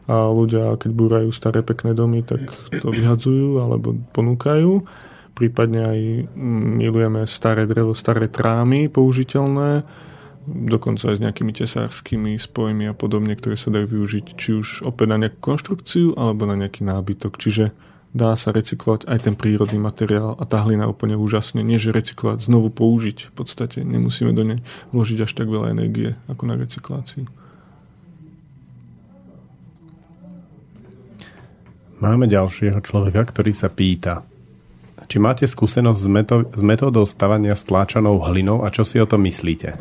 [0.08, 4.88] A ľudia, keď búrajú staré pekné domy, tak to vyhadzujú alebo ponúkajú.
[5.36, 6.00] Prípadne aj
[6.80, 9.84] milujeme staré drevo, staré trámy použiteľné,
[10.48, 15.06] dokonca aj s nejakými tesárskymi spojmi a podobne, ktoré sa dajú využiť či už opäť
[15.12, 17.36] na nejakú konštrukciu alebo na nejaký nábytok.
[17.36, 21.64] Čiže dá sa recyklovať aj ten prírodný materiál a tá hlina úplne úžasne.
[21.64, 23.32] Nie, že recyklovať, znovu použiť.
[23.32, 24.60] V podstate nemusíme do nej
[24.92, 27.24] vložiť až tak veľa energie ako na recykláciu.
[32.02, 34.26] Máme ďalšieho človeka, ktorý sa pýta,
[35.12, 36.00] či máte skúsenosť
[36.56, 39.76] s, metódou stavania stláčanou hlinou a čo si o tom myslíte?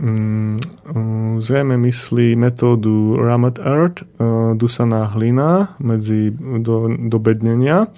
[0.00, 0.56] Mm,
[0.96, 7.92] mm, zrejme myslí metódu Ramet Earth, uh, dusaná hlina medzi, do, do bednenia.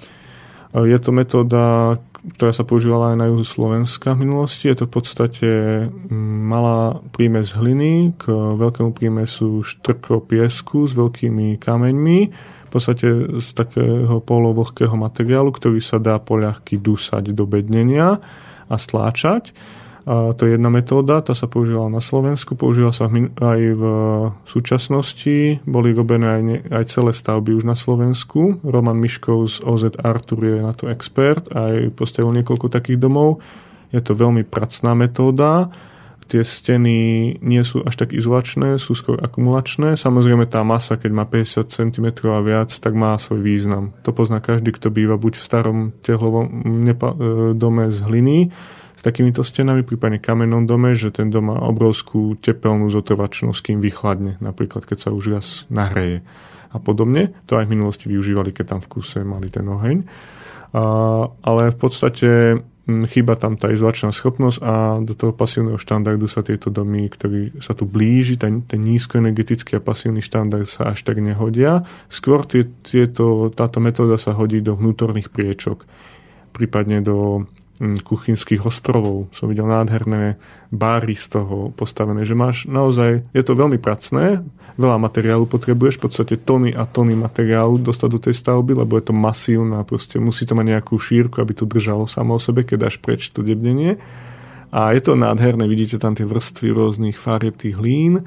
[0.74, 1.94] Uh, je to metóda,
[2.34, 4.66] ktorá sa používala aj na juhu Slovenska v minulosti.
[4.66, 5.50] Je to v podstate
[5.86, 12.18] mm, malá prímes hliny k veľkému prímesu štrko piesku s veľkými kameňmi.
[12.66, 18.18] V podstate z takého polovlhkého materiálu, ktorý sa dá poľahky dusať do bednenia
[18.66, 19.54] a stláčať.
[20.02, 23.84] A to je jedna metóda, tá sa používala na Slovensku, používa sa aj v
[24.42, 28.58] súčasnosti, boli robené aj, ne, aj celé stavby už na Slovensku.
[28.66, 33.38] Roman Miškov z OZ Artur je na to expert, aj postavil niekoľko takých domov.
[33.94, 35.70] Je to veľmi pracná metóda,
[36.32, 36.96] tie steny
[37.44, 40.00] nie sú až tak izolačné, sú skôr akumulačné.
[40.00, 43.92] Samozrejme tá masa, keď má 50 cm a viac, tak má svoj význam.
[44.08, 46.94] To pozná každý, kto býva buď v starom tehlovom e,
[47.52, 48.38] dome z hliny,
[49.02, 54.38] s takýmito stenami, prípadne kamennom dome, že ten dom má obrovskú tepelnú zotrvačnosť, kým vychladne,
[54.38, 56.22] napríklad keď sa už raz nahreje
[56.70, 57.34] a podobne.
[57.50, 60.06] To aj v minulosti využívali, keď tam v kuse mali ten oheň.
[60.78, 60.84] A,
[61.34, 66.70] ale v podstate chýba tam tá izolačná schopnosť a do toho pasívneho štandardu sa tieto
[66.70, 71.82] domy, ktorý sa tu blíži, ten, ten nízkoenergetický a pasívny štandard sa až tak nehodia.
[72.06, 75.90] Skôr tie, tieto, táto metóda sa hodí do vnútorných priečok,
[76.54, 77.50] prípadne do
[77.82, 79.26] kuchynských ostrovov.
[79.34, 80.38] Som videl nádherné
[80.70, 84.40] báry z toho postavené, že máš naozaj, je to veľmi pracné,
[84.78, 89.04] veľa materiálu potrebuješ, v podstate tony a tony materiálu dostať do tej stavby, lebo je
[89.10, 92.62] to masívne a proste musí to mať nejakú šírku, aby to držalo samo o sebe,
[92.62, 93.98] keď dáš preč to debnenie.
[94.72, 98.24] A je to nádherné, vidíte tam tie vrstvy rôznych farieb tých hlín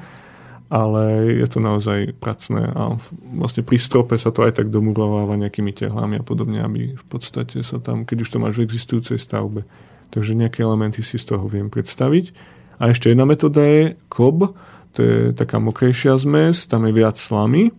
[0.66, 2.98] ale je to naozaj pracné a
[3.38, 7.62] vlastne pri strope sa to aj tak domurováva nejakými tehlami a podobne, aby v podstate
[7.62, 9.62] sa tam, keď už to máš v existujúcej stavbe.
[10.10, 12.34] Takže nejaké elementy si z toho viem predstaviť.
[12.82, 14.58] A ešte jedna metóda je kob,
[14.98, 17.70] to je taká mokrejšia zmes, tam je viac slamy,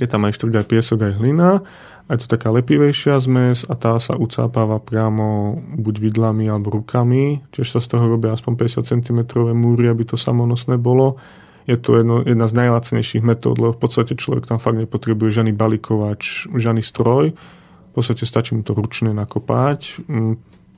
[0.00, 1.60] je tam aj štrúd, aj piesok, aj hlina,
[2.06, 7.42] a je to taká lepivejšia zmes a tá sa ucápava priamo buď vidlami alebo rukami,
[7.50, 9.20] tiež sa z toho robia aspoň 50 cm
[9.50, 11.18] múry, aby to samonosné bolo
[11.66, 15.52] je to jedno, jedna z najlacnejších metód, lebo v podstate človek tam fakt nepotrebuje žiadny
[15.52, 17.34] balikovač, žiadny stroj.
[17.34, 20.06] V podstate stačí mu to ručne nakopať,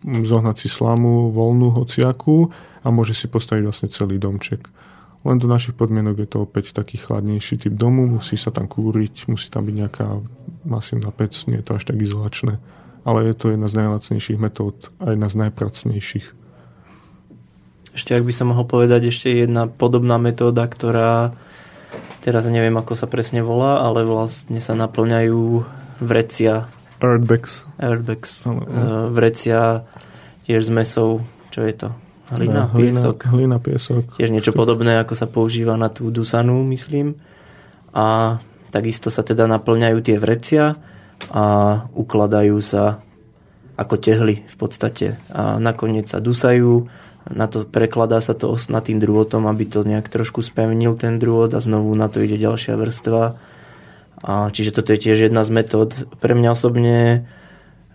[0.03, 2.49] zohnať si slamu, voľnú, hociakú
[2.81, 4.71] a môže si postaviť vlastne celý domček.
[5.27, 9.29] Len do našich podmienok je to opäť taký chladnejší typ domu, musí sa tam kúriť,
[9.29, 10.07] musí tam byť nejaká
[10.63, 12.63] masívna pec, nie je to až tak izolačné.
[13.03, 16.27] Ale je to jedna z najlacnejších metód a jedna z najpracnejších.
[17.99, 21.35] Ešte ak by som mohol povedať, ešte jedna podobná metóda, ktorá
[22.23, 25.67] teraz neviem, ako sa presne volá, ale vlastne sa naplňajú
[25.99, 26.71] vrecia.
[27.03, 27.67] Earthbags.
[27.83, 28.47] Earthbags.
[28.47, 29.83] Uh, vrecia
[30.47, 31.27] tiež z mesou.
[31.51, 31.89] Čo je to?
[32.31, 33.17] Hlina, hlina piesok.
[33.35, 34.03] Hlina, piesok.
[34.15, 37.19] Tiež niečo podobné, ako sa používa na tú dusanú, myslím.
[37.91, 38.39] A
[38.71, 40.79] takisto sa teda naplňajú tie vrecia
[41.35, 41.45] a
[41.99, 43.03] ukladajú sa
[43.75, 45.19] ako tehly v podstate.
[45.35, 46.87] A nakoniec sa dusajú
[47.29, 51.61] na to prekladá sa to tým drôtom, aby to nejak trošku spevnil ten drôt a
[51.61, 53.37] znovu na to ide ďalšia vrstva.
[54.19, 55.95] A čiže toto je tiež jedna z metód.
[56.19, 57.29] Pre mňa osobne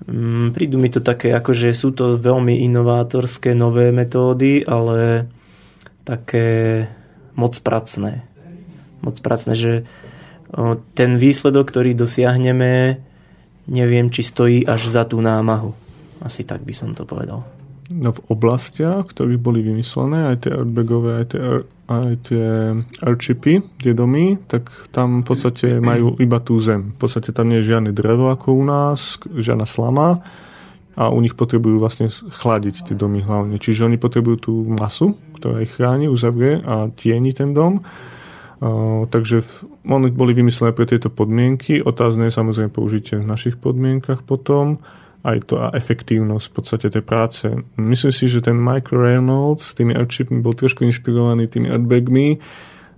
[0.05, 5.27] mm, prídu mi to také, akože sú to veľmi inovátorské nové metódy, ale
[6.05, 6.88] také
[7.34, 8.23] moc pracné.
[9.03, 9.73] Moc pracné, že
[10.93, 13.01] ten výsledok, ktorý dosiahneme,
[13.65, 15.73] neviem, či stojí až za tú námahu.
[16.22, 17.53] Asi tak by som to povedal
[17.94, 21.41] v oblastiach, ktorých boli vymyslené, aj tie airbagové, aj tie,
[21.88, 22.48] aj tie
[23.06, 26.98] airchipy, tie domy, tak tam v podstate majú iba tú zem.
[26.98, 30.26] V podstate tam nie je žiadne drevo ako u nás, žiadna slama
[30.94, 33.57] a u nich potrebujú vlastne chladiť tie domy hlavne.
[33.57, 37.82] Čiže oni potrebujú tú masu, ktorá ich chráni, uzavrie a tieni ten dom.
[38.64, 39.52] Uh, takže v,
[39.90, 41.84] oni boli vymyslené pre tieto podmienky.
[41.84, 44.80] Otázne je samozrejme použitie v našich podmienkach potom
[45.24, 47.48] aj to a efektívnosť v podstate tej práce.
[47.80, 52.44] Myslím si, že ten Michael Reynolds s tými airchipmi bol trošku inšpirovaný tými airbagmi,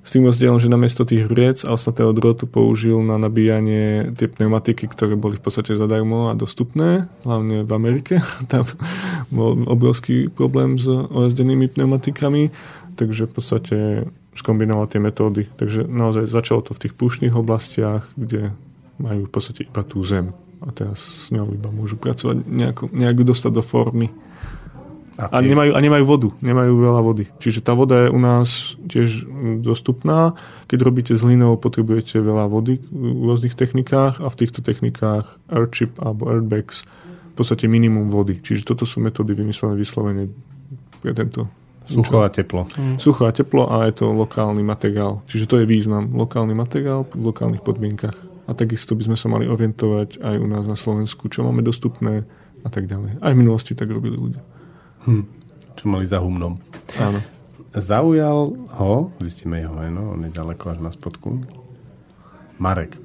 [0.06, 4.86] s tým rozdielom, že namiesto tých vriec a ostatného drotu použil na nabíjanie tie pneumatiky,
[4.86, 8.22] ktoré boli v podstate zadarmo a dostupné, hlavne v Amerike.
[8.54, 8.70] Tam
[9.34, 12.54] bol obrovský problém s ojazdenými pneumatikami,
[12.94, 13.78] takže v podstate
[14.38, 15.50] skombinoval tie metódy.
[15.58, 18.54] Takže naozaj začalo to v tých púšnych oblastiach, kde
[19.02, 23.18] majú v podstate iba tú zem a teraz s ňou iba môžu pracovať, nejako, nejak
[23.26, 24.14] dostať do formy.
[25.16, 27.32] A nemajú, a nemajú vodu, nemajú veľa vody.
[27.40, 30.36] Čiže tá voda je u nás tiež mm, dostupná.
[30.68, 35.96] Keď robíte s hlinou, potrebujete veľa vody v rôznych technikách a v týchto technikách airchip
[36.04, 36.84] alebo airbags
[37.32, 38.44] v podstate minimum vody.
[38.44, 40.28] Čiže toto sú metódy vymyslené vyslovene
[41.00, 41.48] pre tento
[41.86, 42.66] Sucho a teplo.
[42.98, 45.22] Sucho a teplo a je to lokálny materiál.
[45.30, 46.18] Čiže to je význam.
[46.18, 48.35] Lokálny materiál v lokálnych podmienkach.
[48.46, 52.30] A takisto by sme sa mali orientovať aj u nás na Slovensku, čo máme dostupné
[52.62, 53.22] a tak ďalej.
[53.22, 54.42] Aj v minulosti tak robili ľudia.
[55.10, 55.26] Hm.
[55.76, 56.62] Čo mali za humnom.
[57.02, 57.20] Áno.
[57.76, 61.44] Zaujal ho, zistíme jeho meno, on je ďaleko až na spodku.
[62.56, 62.96] Marek.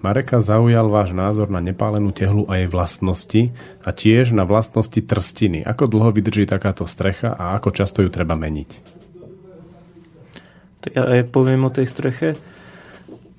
[0.00, 3.42] Mareka zaujal váš názor na nepálenú tehlu a jej vlastnosti
[3.84, 5.64] a tiež na vlastnosti trstiny.
[5.64, 8.70] Ako dlho vydrží takáto strecha a ako často ju treba meniť?
[10.86, 12.38] Tak ja aj poviem o tej streche.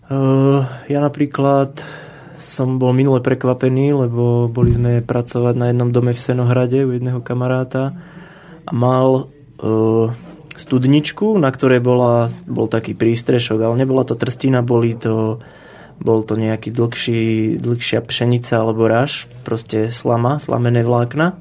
[0.07, 1.83] Uh, ja napríklad
[2.39, 7.19] som bol minule prekvapený, lebo boli sme pracovať na jednom dome v Senohrade u jedného
[7.19, 7.91] kamaráta
[8.63, 9.27] a mal
[9.59, 10.15] uh,
[10.55, 15.43] studničku, na ktorej bola, bol taký prístrešok, ale nebola to trstina, boli to,
[15.99, 21.35] bol to nejaký dlhší, dlhšia pšenica alebo raž, proste slama, slamené vlákna.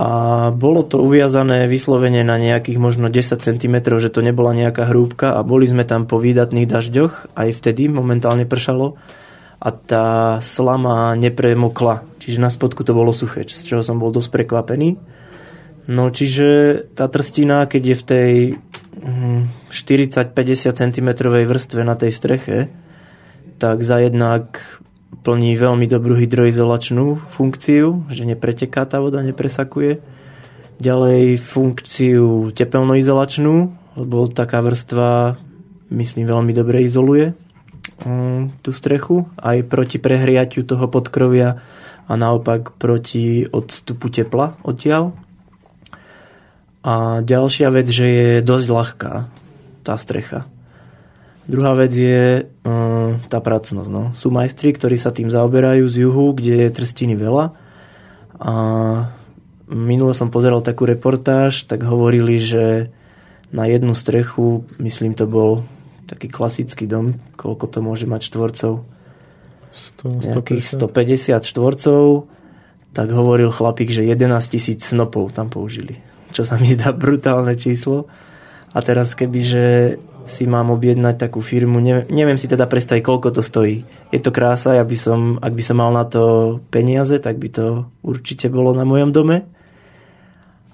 [0.00, 0.08] A
[0.48, 5.44] bolo to uviazané vyslovene na nejakých možno 10 cm, že to nebola nejaká hrúbka a
[5.44, 8.96] boli sme tam po výdatných dažďoch, aj vtedy momentálne pršalo
[9.60, 12.08] a tá slama nepremokla.
[12.16, 14.96] Čiže na spodku to bolo suché, z čoho som bol dosť prekvapený.
[15.92, 18.30] No čiže tá trstina, keď je v tej
[19.68, 22.72] 40-50 cm vrstve na tej streche,
[23.60, 24.79] tak za jednak
[25.10, 30.00] plní veľmi dobrú hydroizolačnú funkciu, že nepreteká tá voda, nepresakuje.
[30.80, 33.54] Ďalej funkciu tepelnoizolačnú,
[34.00, 35.36] lebo taká vrstva
[35.90, 37.36] myslím veľmi dobre izoluje
[38.00, 41.60] Mm, tú strechu aj proti prehriatiu toho podkrovia
[42.08, 45.12] a naopak proti odstupu tepla odtiaľ.
[46.80, 49.12] A ďalšia vec, že je dosť ľahká
[49.84, 50.48] tá strecha.
[51.48, 53.88] Druhá vec je um, tá pracnosť.
[53.88, 54.12] No.
[54.12, 57.56] Sú majstri, ktorí sa tým zaoberajú z juhu, kde je trstiny veľa.
[58.40, 58.54] A
[59.70, 62.90] minule som pozeral takú reportáž, tak hovorili, že
[63.50, 65.66] na jednu strechu, myslím to bol
[66.06, 68.82] taký klasický dom, koľko to môže mať štvorcov?
[69.70, 72.26] 100, Nejakých 150 štvorcov,
[72.90, 76.02] tak hovoril chlapík, že 11 tisíc snopov tam použili.
[76.34, 78.10] Čo sa mi zdá brutálne číslo.
[78.74, 79.64] A teraz keby, že
[80.26, 83.84] si mám objednať takú firmu, neviem, neviem si teda predstaviť, koľko to stojí.
[84.10, 87.48] Je to krása, ja by som, ak by som mal na to peniaze, tak by
[87.52, 87.66] to
[88.04, 89.46] určite bolo na mojom dome.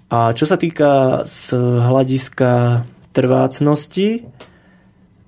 [0.06, 4.28] A čo sa týka z hľadiska trvácnosti,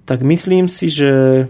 [0.06, 1.44] tak myslím si, že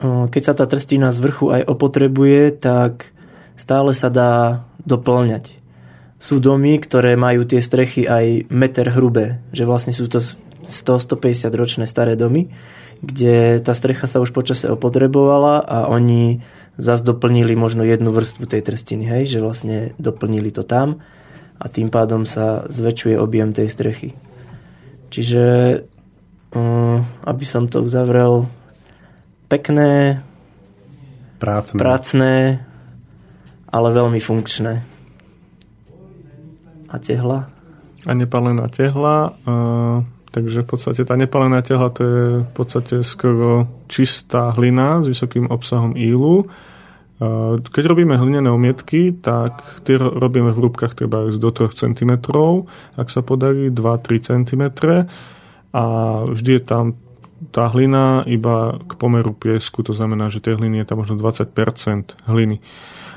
[0.00, 3.12] keď sa tá trstina z vrchu aj opotrebuje, tak
[3.58, 5.58] stále sa dá doplňať.
[6.16, 10.24] Sú domy, ktoré majú tie strechy aj meter hrubé, že vlastne sú to
[10.70, 12.48] 100-150 ročné staré domy,
[13.02, 16.40] kde tá strecha sa už počase opotrebovala a oni
[16.80, 21.04] zase doplnili možno jednu vrstvu tej trstiny, hej, že vlastne doplnili to tam
[21.60, 24.16] a tým pádom sa zväčšuje objem tej strechy.
[25.10, 25.44] Čiže
[26.50, 28.50] Mm, aby som to uzavrel,
[29.46, 30.18] pekné,
[31.38, 31.78] Prácne.
[31.78, 32.32] prácne,
[33.70, 34.82] ale veľmi funkčné.
[36.90, 37.46] A tehla?
[38.02, 39.38] A nepálená tehla.
[39.46, 45.10] Uh, takže v podstate tá nepálená tehla to je v podstate skoro čistá hlina s
[45.10, 46.46] vysokým obsahom ílu.
[47.60, 52.12] Keď robíme hlinené omietky, tak tie robíme v hrúbkach treba do 3 cm,
[52.96, 54.62] ak sa podarí 2-3 cm
[55.76, 55.84] a
[56.24, 56.96] vždy je tam
[57.52, 61.52] tá hlina iba k pomeru piesku, to znamená, že tej hliny je tam možno 20%
[62.24, 62.60] hliny.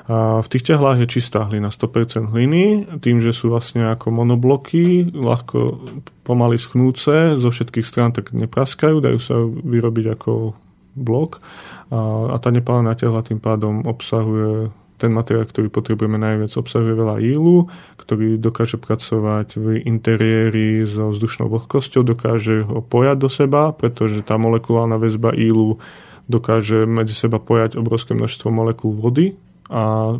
[0.03, 5.07] A v tých tehlách je čistá hlina, 100% hliny, tým, že sú vlastne ako monobloky,
[5.15, 5.79] ľahko
[6.27, 10.59] pomaly schnúce, zo všetkých strán tak nepraskajú, dajú sa vyrobiť ako
[10.99, 11.39] blok.
[11.87, 17.17] A, a tá nepálená tehla tým pádom obsahuje ten materiál, ktorý potrebujeme najviac, obsahuje veľa
[17.23, 24.19] ílu, ktorý dokáže pracovať v interiéri so vzdušnou vlhkosťou, dokáže ho pojať do seba, pretože
[24.23, 25.79] tá molekulárna väzba ílu
[26.27, 29.35] dokáže medzi seba pojať obrovské množstvo molekúl vody
[29.69, 30.15] a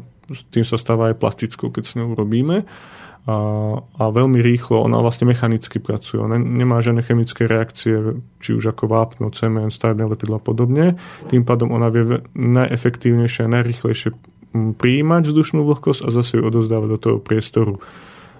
[0.51, 2.63] tým sa stáva aj plastickou, keď s ňou robíme.
[3.23, 3.37] A,
[3.79, 8.91] a veľmi rýchlo, ona vlastne mechanicky pracuje, ona nemá žiadne chemické reakcie, či už ako
[8.91, 10.99] vápno, cement, stavebné letidla a podobne.
[11.31, 14.11] Tým pádom ona vie najefektívnejšie a najrýchlejšie
[14.53, 17.79] prijímať vzdušnú vlhkosť a zase ju odozdávať do toho priestoru.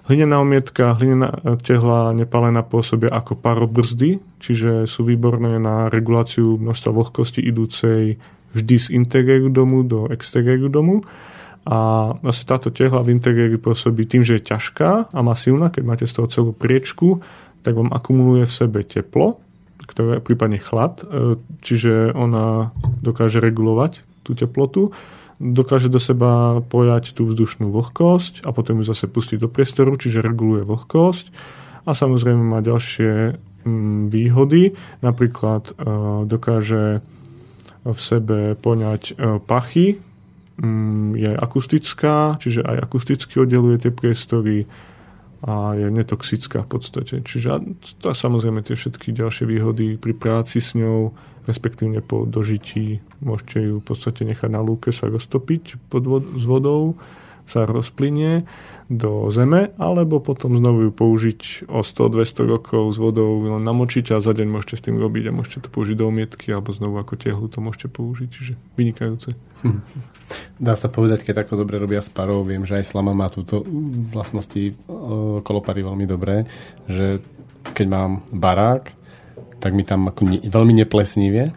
[0.04, 1.32] Hlinená omietka, hlinená
[1.64, 8.20] tehla nepálená pôsobia ako parobrzdy, čiže sú výborné na reguláciu množstva vlhkosti idúcej
[8.54, 11.02] vždy z interiéru domu do exteriéru domu.
[11.64, 16.04] A vlastne táto tehla v interiéri pôsobí tým, že je ťažká a masívna, keď máte
[16.04, 17.24] z toho celú priečku,
[17.64, 19.40] tak vám akumuluje v sebe teplo,
[19.80, 24.92] ktoré prípadne chlad, e, čiže ona dokáže regulovať tú teplotu,
[25.40, 30.20] dokáže do seba pojať tú vzdušnú vlhkosť a potom ju zase pustiť do priestoru, čiže
[30.20, 31.32] reguluje vlhkosť.
[31.84, 35.72] A samozrejme má ďalšie mm, výhody, napríklad e,
[36.28, 37.00] dokáže
[37.84, 40.00] v sebe poňať e, pachy,
[40.54, 44.70] Mm, je akustická, čiže aj akusticky oddeluje tie priestory
[45.42, 47.26] a je netoxická v podstate.
[47.26, 51.10] Čiže to samozrejme tie všetky ďalšie výhody pri práci s ňou,
[51.50, 56.46] respektívne po dožití, môžete ju v podstate nechať na lúke sa roztopiť pod vod- s
[56.46, 56.94] vodou,
[57.44, 58.48] sa rozplynie
[58.92, 64.20] do zeme, alebo potom znovu ju použiť o 100-200 rokov s vodou len namočiť a
[64.20, 67.16] za deň môžete s tým robiť a môžete to použiť do umietky alebo znovu ako
[67.16, 69.32] tehlu to môžete použiť, čiže vynikajúce.
[69.64, 69.80] Hm.
[70.60, 73.64] Dá sa povedať, keď takto dobre robia s parou, viem, že aj slama má túto
[74.12, 74.76] vlastnosti
[75.40, 76.44] kolopary veľmi dobré,
[76.84, 77.24] že
[77.72, 78.92] keď mám barák,
[79.64, 81.56] tak mi tam ako ne, veľmi neplesnivie,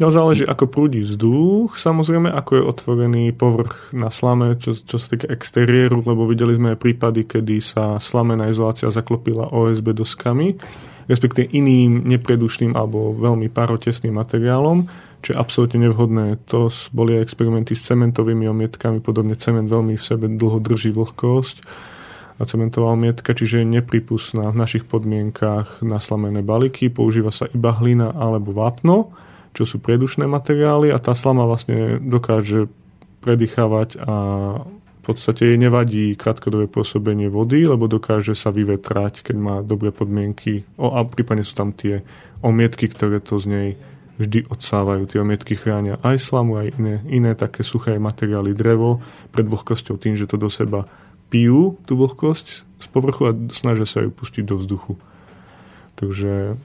[0.00, 5.12] No záleží, ako prúdi vzduch, samozrejme, ako je otvorený povrch na slame, čo, čo sa
[5.12, 10.56] týka exteriéru, lebo videli sme aj prípady, kedy sa slamená izolácia zaklopila OSB doskami,
[11.04, 14.88] respektíve iným nepredušným alebo veľmi parotesným materiálom,
[15.20, 16.48] čo je absolútne nevhodné.
[16.48, 21.60] To boli aj experimenty s cementovými omietkami, podobne cement veľmi v sebe dlho drží vlhkosť
[22.40, 27.76] a cementová omietka, čiže je nepripustná v našich podmienkách na slamené balíky, používa sa iba
[27.76, 29.12] hlina alebo vápno,
[29.54, 32.70] čo sú predušné materiály a tá slama vlastne dokáže
[33.20, 34.16] predýchavať a
[35.00, 40.68] v podstate jej nevadí krátkodobé pôsobenie vody, lebo dokáže sa vyvetrať, keď má dobré podmienky.
[40.76, 42.04] O, a prípadne sú tam tie
[42.44, 43.68] omietky, ktoré to z nej
[44.20, 45.08] vždy odsávajú.
[45.08, 49.00] Tie omietky chránia aj slamu, aj iné, iné také suché materiály, drevo
[49.32, 50.84] pred vlhkosťou tým, že to do seba
[51.32, 52.46] pijú tú vlhkosť
[52.84, 55.00] z povrchu a snažia sa ju pustiť do vzduchu.
[55.96, 56.60] Takže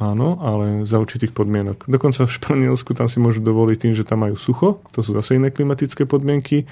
[0.00, 1.84] Áno, ale za určitých podmienok.
[1.84, 5.36] Dokonca v Španielsku tam si môžu dovoliť tým, že tam majú sucho, to sú zase
[5.36, 6.64] iné klimatické podmienky.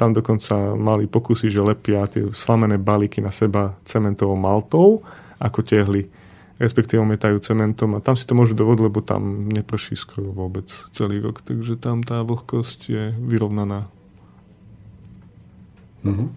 [0.00, 5.04] Tam dokonca mali pokusy, že lepia tie slamené balíky na seba cementovou maltou,
[5.36, 6.08] ako tehly,
[6.56, 11.20] respektíve ometajú cementom a tam si to môžu dovoliť, lebo tam neprší skoro vôbec celý
[11.20, 13.92] rok, takže tam tá vlhkosť je vyrovnaná.
[16.00, 16.28] Mm-hmm.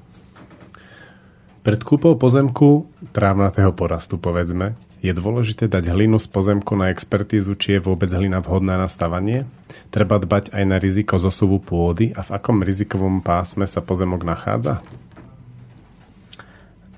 [1.64, 7.75] Pred kúpou pozemku trávnatého porastu, povedzme, je dôležité dať hlinu z pozemku na expertízu, či
[7.75, 9.43] je vôbec hlina vhodná na stavanie?
[9.91, 14.80] Treba dbať aj na riziko zosuvu pôdy a v akom rizikovom pásme sa pozemok nachádza?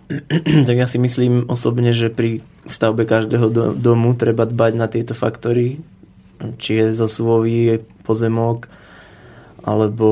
[0.69, 5.81] tak ja si myslím osobne, že pri stavbe každého domu treba dbať na tieto faktory,
[6.61, 8.69] či je zosuvový pozemok,
[9.65, 10.09] alebo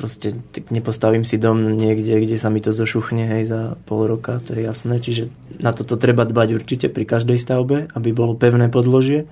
[0.00, 0.32] proste
[0.72, 4.64] nepostavím si dom niekde, kde sa mi to zošuchne hej, za pol roka, to je
[4.64, 4.96] jasné.
[4.96, 5.28] Čiže
[5.60, 9.28] na toto treba dbať určite pri každej stavbe, aby bolo pevné podložie.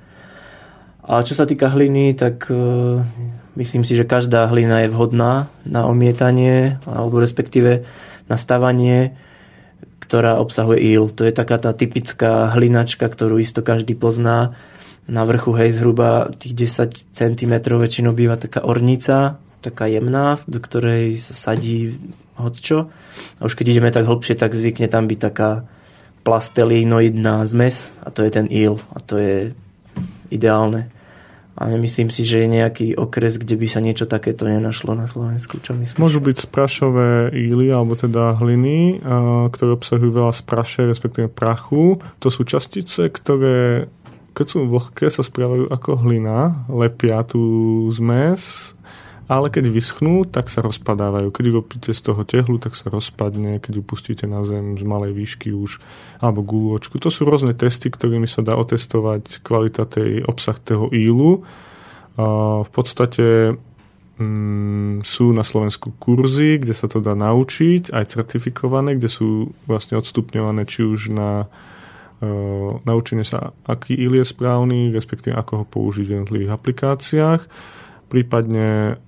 [1.08, 3.00] A čo sa týka hliny, tak uh,
[3.56, 7.88] myslím si, že každá hlina je vhodná na omietanie, alebo respektíve
[8.28, 9.16] na stavanie,
[10.04, 11.08] ktorá obsahuje íl.
[11.16, 14.52] To je taká tá typická hlinačka, ktorú isto každý pozná.
[15.08, 21.18] Na vrchu, hej, zhruba tých 10 cm väčšinou býva taká ornica, taká jemná, do ktorej
[21.18, 21.98] sa sadí
[22.38, 22.88] hodčo.
[23.42, 25.66] A už keď ideme tak hlbšie, tak zvykne tam byť taká
[26.22, 29.34] plastelinoidná zmes a to je ten íl a to je
[30.28, 30.92] ideálne.
[31.58, 35.58] A nemyslím si, že je nejaký okres, kde by sa niečo takéto nenašlo na Slovensku.
[35.58, 35.98] Čo myslíš?
[35.98, 39.02] Môžu byť sprašové íly, alebo teda hliny,
[39.50, 41.98] ktoré obsahujú veľa spraše, respektíve prachu.
[42.22, 43.90] To sú častice, ktoré
[44.38, 47.42] keď sú vlhké, sa správajú ako hlina, lepia tú
[47.90, 48.70] zmes
[49.28, 51.28] ale keď vyschnú, tak sa rozpadávajú.
[51.28, 51.60] Keď ju
[51.92, 55.84] z toho tehlu, tak sa rozpadne, keď ju pustíte na zem z malej výšky už,
[56.24, 56.96] alebo gúločku.
[56.96, 61.44] To sú rôzne testy, ktorými sa dá otestovať kvalita tej obsah toho ílu.
[62.64, 63.52] V podstate
[64.16, 70.00] mm, sú na Slovensku kurzy, kde sa to dá naučiť, aj certifikované, kde sú vlastne
[70.00, 76.04] odstupňované či už na uh, naučenie sa, aký íl je správny, respektíve ako ho použiť
[76.08, 77.40] v jednotlivých aplikáciách.
[78.10, 78.98] Prípadne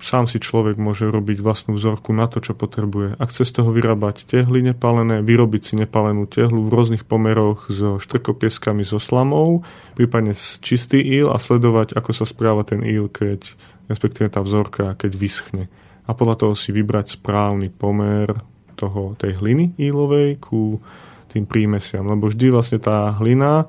[0.00, 3.20] sám si človek môže robiť vlastnú vzorku na to, čo potrebuje.
[3.20, 8.00] Ak chce z toho vyrábať tehly nepalené, vyrobiť si nepalenú tehlu v rôznych pomeroch so
[8.00, 9.68] štrkopieskami, so slamou,
[10.00, 10.32] prípadne
[10.64, 13.52] čistý íl a sledovať, ako sa správa ten íl, keď,
[13.92, 15.64] respektíve tá vzorka, keď vyschne.
[16.08, 18.32] A podľa toho si vybrať správny pomer
[18.80, 20.80] toho, tej hliny ílovej ku
[21.28, 22.08] tým prímesiam.
[22.08, 23.68] Lebo vždy vlastne tá hlina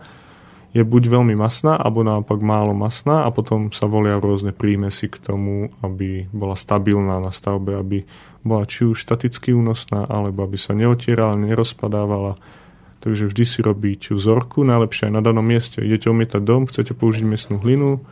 [0.69, 5.17] je buď veľmi masná, alebo naopak málo masná a potom sa volia rôzne prímesy k
[5.17, 8.05] tomu, aby bola stabilná na stavbe, aby
[8.45, 12.37] bola či už staticky únosná, alebo aby sa neotierala, nerozpadávala.
[12.99, 15.81] Takže vždy si robiť vzorku, najlepšie aj na danom mieste.
[15.81, 18.03] Idete omietať dom, chcete použiť miestnú hlinu,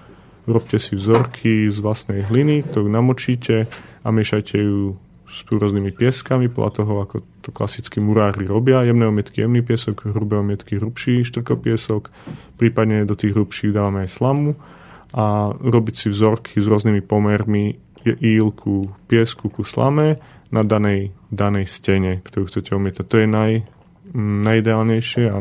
[0.47, 3.67] robte si vzorky z vlastnej hliny, ktorú namočíte
[4.01, 4.95] a miešajte ju
[5.27, 8.87] s rôznymi pieskami, podľa toho, ako to klasickí murári robia.
[8.87, 12.07] Jemné omietky jemný piesok, hrubé omietky hrubší štrkopiesok,
[12.55, 14.55] prípadne do tých hrubších dávame aj slamu
[15.11, 17.75] a robiť si vzorky s rôznymi pomermi
[18.07, 23.05] ílku piesku ku slame na danej, danej stene, ktorú chcete omietať.
[23.07, 23.51] To je naj,
[24.15, 25.37] najideálnejšie a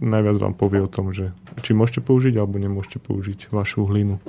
[0.00, 1.32] najviac vám povie o tom, že
[1.64, 4.20] či môžete použiť alebo nemôžete použiť vašu hlinu.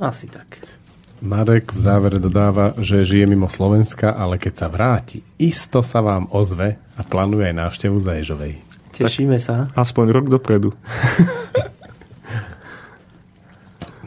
[0.00, 0.79] Asi tak.
[1.20, 6.32] Marek v závere dodáva, že žije mimo Slovenska, ale keď sa vráti, isto sa vám
[6.32, 8.64] ozve a plánuje aj návštevu Zaježovej.
[8.96, 9.68] Tešíme sa.
[9.76, 10.72] Aspoň rok dopredu.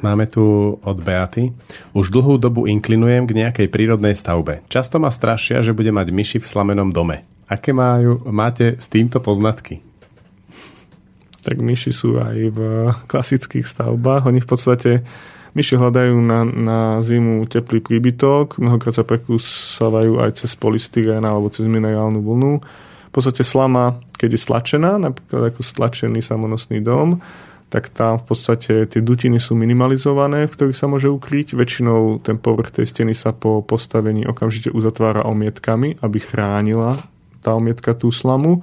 [0.05, 1.53] Máme tu od Beaty.
[1.93, 4.65] Už dlhú dobu inklinujem k nejakej prírodnej stavbe.
[4.67, 7.23] Často ma strašia, že bude mať myši v slamenom dome.
[7.47, 9.85] Aké majú, máte s týmto poznatky?
[11.43, 12.59] tak myši sú aj v
[13.11, 14.31] klasických stavbách.
[14.31, 15.03] Oni v podstate
[15.53, 21.69] myši hľadajú na, na zimu teplý príbytok, mnohokrát sa prekúsavajú aj cez polystyrén alebo cez
[21.69, 22.53] minerálnu vlnu.
[23.09, 27.21] V podstate slama, keď je stlačená, napríklad ako stlačený samonosný dom,
[27.69, 31.57] tak tam v podstate tie dutiny sú minimalizované, v ktorých sa môže ukryť.
[31.57, 37.01] Väčšinou ten povrch tej steny sa po postavení okamžite uzatvára omietkami, aby chránila
[37.41, 38.61] tá omietka tú slamu.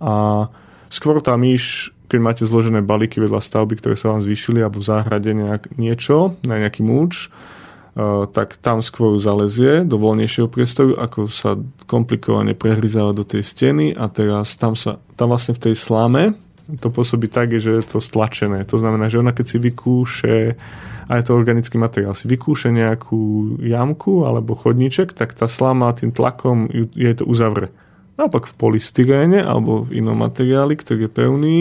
[0.00, 0.48] A
[0.88, 4.88] skôr tá myš keď máte zložené balíky vedľa stavby, ktoré sa vám zvýšili, alebo v
[4.88, 11.26] záhrade nejak, niečo, na nejaký múč, uh, tak tam skôr zalezie do voľnejšieho priestoru, ako
[11.28, 11.58] sa
[11.90, 16.90] komplikovane prehryzáva do tej steny a teraz tam, sa, tam vlastne v tej slame to
[16.90, 18.66] pôsobí tak, že je to stlačené.
[18.66, 20.58] To znamená, že ona keď si vykúše,
[21.06, 26.10] a je to organický materiál, si vykúše nejakú jamku alebo chodníček, tak tá slama tým
[26.10, 26.66] tlakom
[26.98, 27.70] jej to uzavre.
[28.16, 31.56] Naopak v polystyréne alebo v inom materiáli, ktorý je pevný,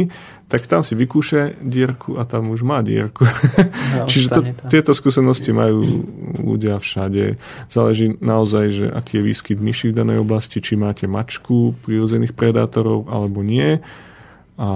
[0.47, 3.27] tak tam si vykúše dierku a tam už má dierku.
[3.91, 4.41] No, Čiže to,
[4.71, 5.83] tieto skúsenosti majú
[6.39, 7.35] ľudia všade.
[7.67, 13.09] Záleží naozaj, že aký je výskyt myší v danej oblasti, či máte mačku prírodzených predátorov
[13.11, 13.83] alebo nie.
[14.55, 14.69] A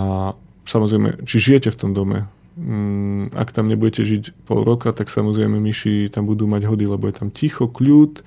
[0.68, 2.28] samozrejme, či žijete v tom dome.
[2.60, 7.08] Mm, ak tam nebudete žiť pol roka, tak samozrejme myši tam budú mať hody, lebo
[7.08, 8.20] je tam ticho, kľud,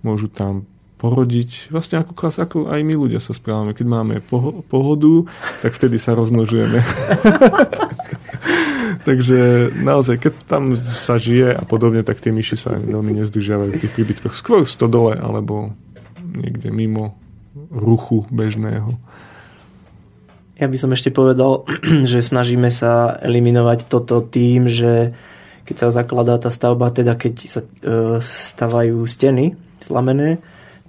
[0.00, 0.64] môžu tam
[0.96, 1.68] porodiť.
[1.68, 3.76] Vlastne ako klas, ako aj my ľudia sa správame.
[3.76, 5.28] Keď máme poho- pohodu,
[5.60, 6.80] tak vtedy sa rozmnožujeme.
[9.08, 13.80] Takže naozaj, keď tam sa žije a podobne, tak tie myši sa veľmi nezdržiavajú v
[13.86, 14.34] tých príbytkoch.
[14.34, 15.70] Skôr v stodole alebo
[16.26, 17.14] niekde mimo
[17.70, 18.98] ruchu bežného.
[20.56, 21.68] Ja by som ešte povedal,
[22.10, 25.12] že snažíme sa eliminovať toto tým, že
[25.66, 27.68] keď sa zakladá tá stavba, teda keď sa e,
[28.22, 30.38] stavajú steny slamené,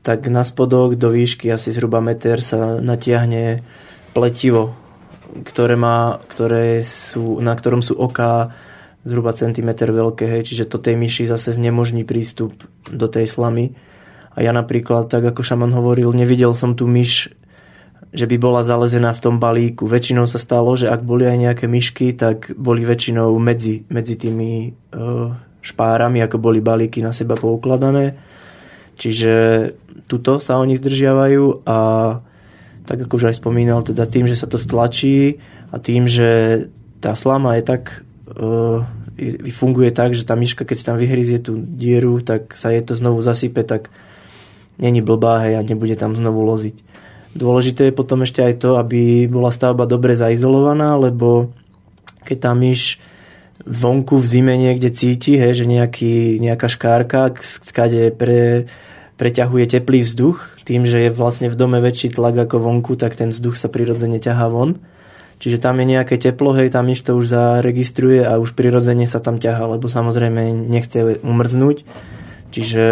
[0.07, 3.59] tak na spodok do výšky asi zhruba meter sa natiahne
[4.15, 4.71] pletivo,
[5.43, 8.55] ktoré má, ktoré sú, na ktorom sú oká
[9.03, 12.55] zhruba centimeter veľké, hej, čiže to tej myši zase znemožní prístup
[12.87, 13.75] do tej slamy.
[14.31, 17.35] A ja napríklad, tak ako šaman hovoril, nevidel som tú myš,
[18.15, 19.91] že by bola zalezená v tom balíku.
[19.91, 24.71] Väčšinou sa stalo, že ak boli aj nejaké myšky, tak boli väčšinou medzi, medzi tými
[24.71, 28.26] uh, špárami, ako boli balíky na seba poukladané.
[28.97, 29.33] Čiže
[30.09, 31.77] tuto sa oni zdržiavajú a
[32.87, 36.63] tak ako už aj spomínal, teda tým, že sa to stlačí a tým, že
[37.03, 38.81] tá slama je tak uh,
[39.51, 42.93] funguje tak, že tá myška, keď si tam vyhryzie tú dieru, tak sa je to
[42.93, 43.89] znovu zasype, tak
[44.77, 46.75] není blbá hej, a nebude tam znovu loziť.
[47.37, 51.53] Dôležité je potom ešte aj to, aby bola stavba dobre zaizolovaná, lebo
[52.25, 53.01] keď tá myš
[53.65, 58.69] vonku v zime niekde cíti, hej, že nejaký, nejaká škárka, skade pre,
[59.17, 63.33] preťahuje teplý vzduch, tým, že je vlastne v dome väčší tlak ako vonku, tak ten
[63.33, 64.77] vzduch sa prirodzene ťahá von.
[65.37, 69.37] Čiže tam je nejaké teplo, hej, tam to už zaregistruje a už prirodzene sa tam
[69.37, 71.85] ťahá, lebo samozrejme nechce umrznúť.
[72.49, 72.85] Čiže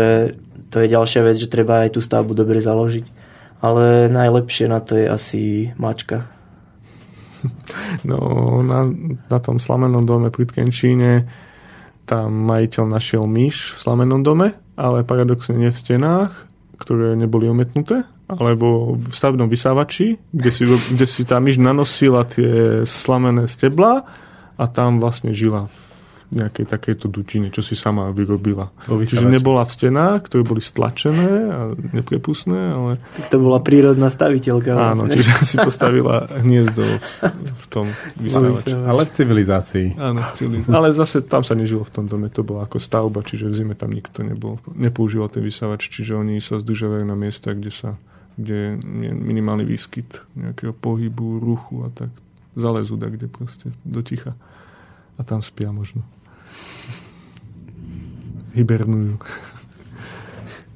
[0.70, 3.06] to je ďalšia vec, že treba aj tú stavbu dobre založiť.
[3.66, 5.42] Ale najlepšie na to je asi
[5.78, 6.26] mačka.
[8.02, 8.18] No,
[8.66, 8.90] na,
[9.30, 11.30] na tom slamenom dome pri Tkenčíne
[12.10, 16.32] tam majiteľ našiel myš v slamenom dome ale paradoxne nie v stenách,
[16.80, 22.84] ktoré neboli ometnuté, alebo v stavnom vysávači, kde si, kde si tá myš nanosila tie
[22.84, 24.04] slamené stebla
[24.56, 25.72] a tam vlastne žila.
[25.72, 25.85] v
[26.34, 28.74] nejakej takejto dutiny, čo si sama vyrobila.
[28.86, 31.60] Čiže nebola v stenách, ktoré boli stlačené a
[31.94, 32.92] neprepustné, ale
[33.22, 34.74] Tak to bola prírodná staviteľka.
[34.74, 35.22] áno, vlastne.
[35.22, 37.06] čiže si postavila hniezdo v,
[37.46, 37.86] v tom
[38.18, 38.74] vysavači.
[38.74, 39.88] Ale v civilizácii.
[40.02, 40.66] Áno, chceli.
[40.66, 43.74] Ale zase tam sa nežilo v tom dome, to bola ako stavba, čiže v zime
[43.78, 44.58] tam nikto nebol.
[44.74, 47.94] Nepoužíval ten vysavač, čiže oni sa zdržavajú na miesta, kde sa
[48.36, 52.12] kde je minimálny výskyt nejakého pohybu, ruchu a tak.
[52.56, 54.36] Zalezú tak, kde proste do ticha.
[55.16, 56.04] A tam spia možno.
[58.56, 59.20] Hibernujú.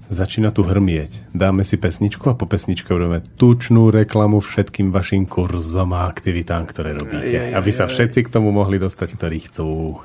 [0.10, 1.30] Začína tu hrmieť.
[1.38, 6.97] Dáme si pesničku a po pesničke budeme tučnú reklamu všetkým vašim kurzom a aktivitám, ktoré
[6.97, 7.38] robíte.
[7.38, 10.01] Aj, aj, aj, Aby sa všetci k tomu mohli dostať, ktorí chcú.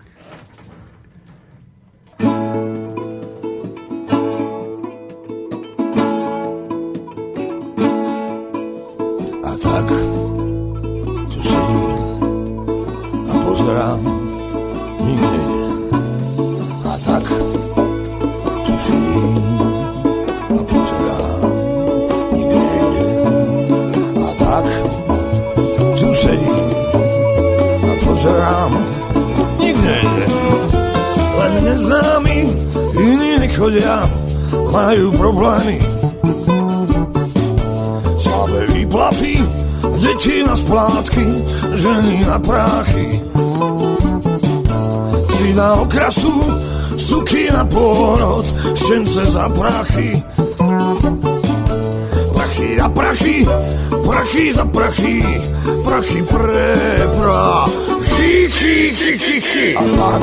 [34.74, 35.78] Majú problémy
[38.18, 39.38] slabé výplaty,
[40.02, 41.26] deti na splátky,
[41.78, 43.22] ženy na práchy.
[45.38, 46.34] Si na okrasu,
[46.98, 48.42] suky na pôrod,
[48.74, 50.18] štence za prachy.
[52.34, 53.46] Prachy a prachy,
[54.02, 55.22] prachy za prachy,
[55.86, 56.66] prachy pre
[57.22, 59.68] prachy, chy, chy, chy, chy.
[59.78, 60.22] A tak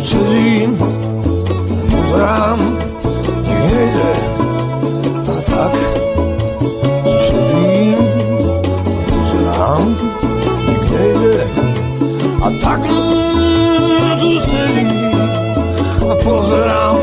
[0.00, 0.80] sedím,
[1.92, 2.91] pozerám,
[3.62, 4.10] nejde.
[5.28, 5.72] A tak
[7.26, 7.98] sedím,
[9.08, 9.84] pozerám,
[10.68, 11.44] nikde ide.
[12.42, 14.90] A tak mm, tu sedím
[16.10, 16.96] a pozerám,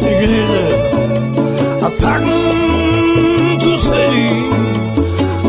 [0.00, 0.66] nikde ide.
[1.86, 4.52] A tak mm, tu sedím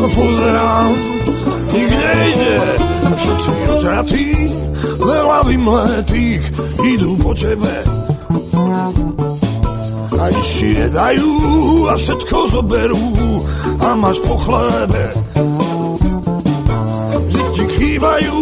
[0.04, 0.88] a pozerám,
[1.72, 2.56] nikde ide.
[3.06, 4.28] A všetci ožratí,
[5.00, 6.42] veľa vymletých
[6.82, 7.86] idú po tebe
[10.26, 11.30] a ešte nedajú
[11.86, 13.06] a všetko zoberú
[13.78, 15.14] a máš po chlebe.
[17.30, 18.34] Že ti chýbajú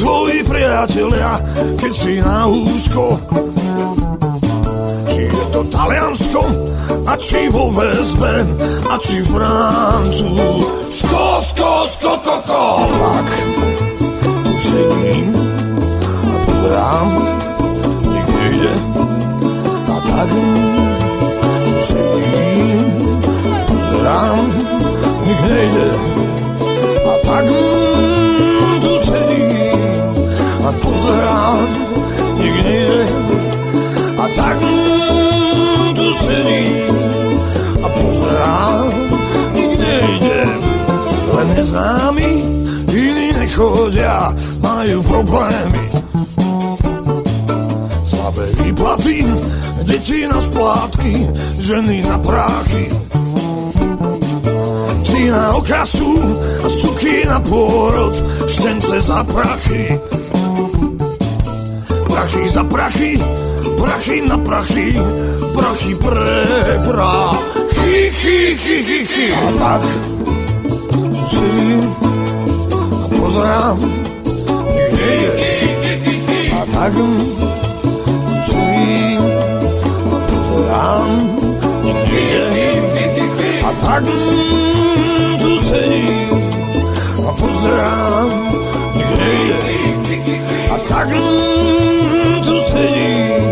[0.00, 1.36] tvoji priatelia,
[1.76, 3.20] keď si na úzko.
[5.12, 6.42] Či je to Taliansko,
[7.04, 8.34] a či vo väzbe,
[8.88, 12.64] a či Francúzsko, sko, sko, ko, ko.
[12.88, 13.28] Tak,
[14.40, 15.36] tu sedím
[16.24, 17.08] a pozerám,
[18.08, 18.74] nikde ide.
[19.84, 20.69] A tak
[24.10, 24.46] pozerám,
[25.26, 25.88] nikde ide.
[27.06, 29.78] A tak mm, tu sedím
[30.66, 31.66] a pozerám,
[32.34, 33.06] nikde ide.
[34.18, 36.94] A tak mm, tu sedím
[37.82, 38.86] a pozerám,
[39.54, 40.42] nikde ide.
[41.34, 42.30] Len neznámi,
[42.90, 45.86] iní nechodia, majú problémy
[48.04, 49.22] slabé výplaty,
[49.86, 51.30] deti na splátky,
[51.62, 52.90] ženy na práchy.
[55.20, 56.16] Na okrasu
[56.64, 58.16] a suky na pôrod,
[58.48, 60.00] štence za prachy.
[62.08, 63.20] Prachy za prachy,
[63.76, 64.96] prachy na prachy,
[65.52, 66.40] prachy pre
[66.88, 69.26] prachy, chy, chy, chy, chy.
[69.36, 69.82] A tak
[71.28, 71.84] sedím
[72.90, 73.78] a pozerám.
[76.56, 76.92] A tak
[78.48, 79.22] sedím
[80.10, 81.08] a pozerám,
[81.84, 82.20] nikde
[82.56, 82.70] je.
[83.60, 84.59] A tak mm,
[88.94, 89.58] nikde je.
[90.70, 93.44] A tak mm, tu sedím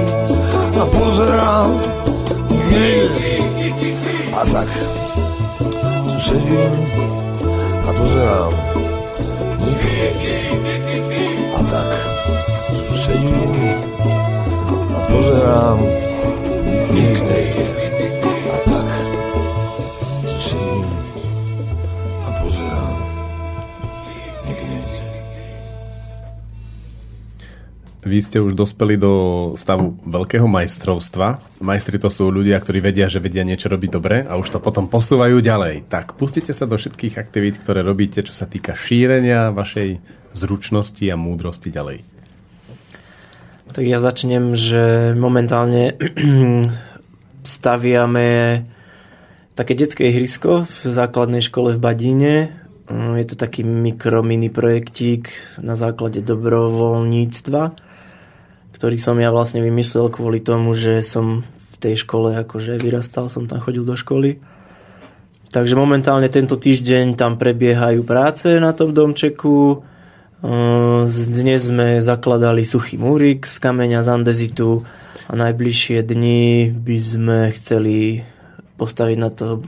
[0.81, 1.81] a pozerám,
[2.51, 3.09] nikde je.
[4.33, 4.69] A tak
[6.05, 6.73] tu sedím
[7.89, 8.53] a pozerám.
[11.59, 11.89] A tak
[12.89, 13.75] tu sedím
[14.97, 15.79] a pozerám,
[28.29, 29.13] ste už dospeli do
[29.57, 31.41] stavu veľkého majstrovstva.
[31.65, 34.85] Majstri to sú ľudia, ktorí vedia, že vedia niečo robiť dobre a už to potom
[34.85, 35.89] posúvajú ďalej.
[35.89, 39.97] Tak pustite sa do všetkých aktivít, ktoré robíte, čo sa týka šírenia vašej
[40.37, 42.05] zručnosti a múdrosti ďalej.
[43.73, 45.97] Tak ja začnem, že momentálne
[47.57, 48.29] staviame
[49.57, 52.35] také detské ihrisko v základnej škole v Badíne.
[52.93, 55.33] Mm, Je to taký mikro mini projektík
[55.65, 57.88] na základe dobrovoľníctva.
[58.79, 63.51] Ktorý som ja vlastne vymyslel kvôli tomu, že som v tej škole akože vyrastal, som
[63.51, 64.39] tam chodil do školy.
[65.51, 69.83] Takže momentálne tento týždeň tam prebiehajú práce na tom domčeku.
[71.11, 74.87] Dnes sme zakladali suchý múrik z kameňa z andezitu
[75.27, 78.23] a najbližšie dni by sme chceli
[78.79, 79.59] postaviť na to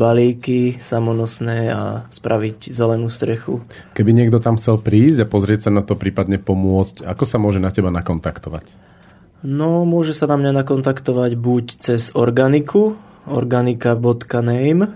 [0.00, 3.60] balíky samonosné a spraviť zelenú strechu.
[3.92, 7.60] Keby niekto tam chcel prísť a pozrieť sa na to, prípadne pomôcť, ako sa môže
[7.60, 8.64] na teba nakontaktovať?
[9.44, 12.96] No, môže sa na mňa nakontaktovať buď cez organiku,
[13.28, 14.88] organika.name.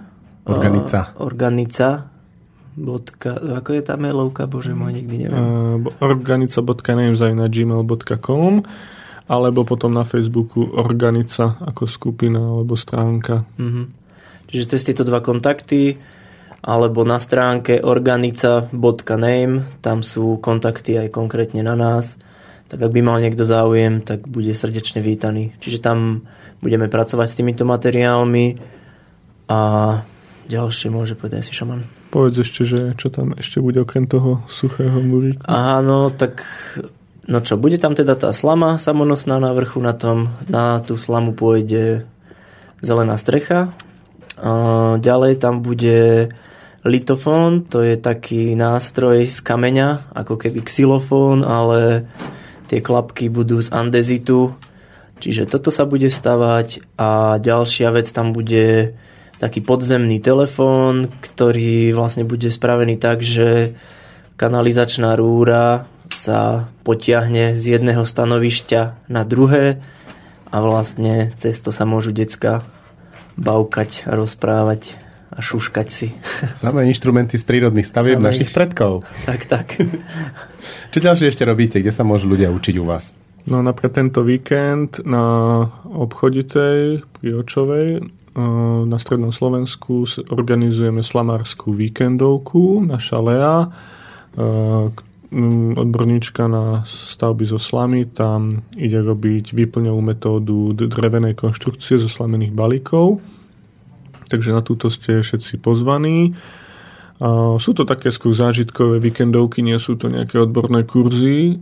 [0.49, 1.13] Organica.
[1.13, 2.09] Uh, organica.
[2.79, 5.45] Bodka, ako je tá mailovka, bože môj, nikdy neviem.
[5.85, 8.65] Uh, organica.name na gmail.com
[9.29, 13.45] alebo potom na Facebooku Organica ako skupina alebo stránka.
[13.61, 13.87] Mm-hmm.
[14.49, 16.01] Čiže cez tieto dva kontakty
[16.65, 22.19] alebo na stránke organica.name, tam sú kontakty aj konkrétne na nás,
[22.67, 25.55] tak ak by mal niekto záujem, tak bude srdečne vítaný.
[25.63, 26.27] Čiže tam
[26.59, 28.59] budeme pracovať s týmito materiálmi
[29.49, 29.61] a
[30.51, 31.87] ďalšie môže povedať si šaman.
[32.09, 35.45] Povedz ešte, že čo tam ešte bude okrem toho suchého muríka.
[35.45, 36.45] Áno, tak
[37.29, 41.37] No čo, bude tam teda tá slama samonosná na vrchu, na tom, na tú slamu
[41.37, 42.09] pôjde
[42.81, 43.77] zelená strecha.
[44.97, 46.33] Ďalej tam bude
[46.89, 52.09] litofón, to je taký nástroj z kameňa, ako keby xylofón, ale
[52.73, 54.57] tie klapky budú z andezitu,
[55.21, 58.97] čiže toto sa bude stavať a ďalšia vec tam bude
[59.37, 63.77] taký podzemný telefón, ktorý vlastne bude spravený tak, že
[64.41, 65.85] kanalizačná rúra
[66.19, 69.79] sa potiahne z jedného stanovišťa na druhé
[70.51, 72.67] a vlastne cez to sa môžu decka
[73.39, 74.99] bavkať a rozprávať
[75.31, 76.11] a šuškať si.
[76.59, 79.07] Samé inštrumenty z prírodných stavieb Samé našich predkov.
[79.29, 79.67] Tak, tak.
[80.93, 81.79] Čo ďalšie ešte robíte?
[81.79, 83.15] Kde sa môžu ľudia učiť u vás?
[83.49, 88.05] No napríklad tento víkend na obchoditej pri Očovej eh,
[88.85, 93.57] na strednom Slovensku organizujeme slamárskú víkendovku, naša Lea,
[94.37, 95.08] eh,
[95.77, 103.21] odborníčka na stavby zo slamy, tam ide robiť výplňovú metódu drevenej konštrukcie zo slamených balíkov.
[104.33, 106.33] Takže na túto ste všetci pozvaní.
[107.59, 111.61] Sú to také skôr zážitkové víkendovky, nie sú to nejaké odborné kurzy,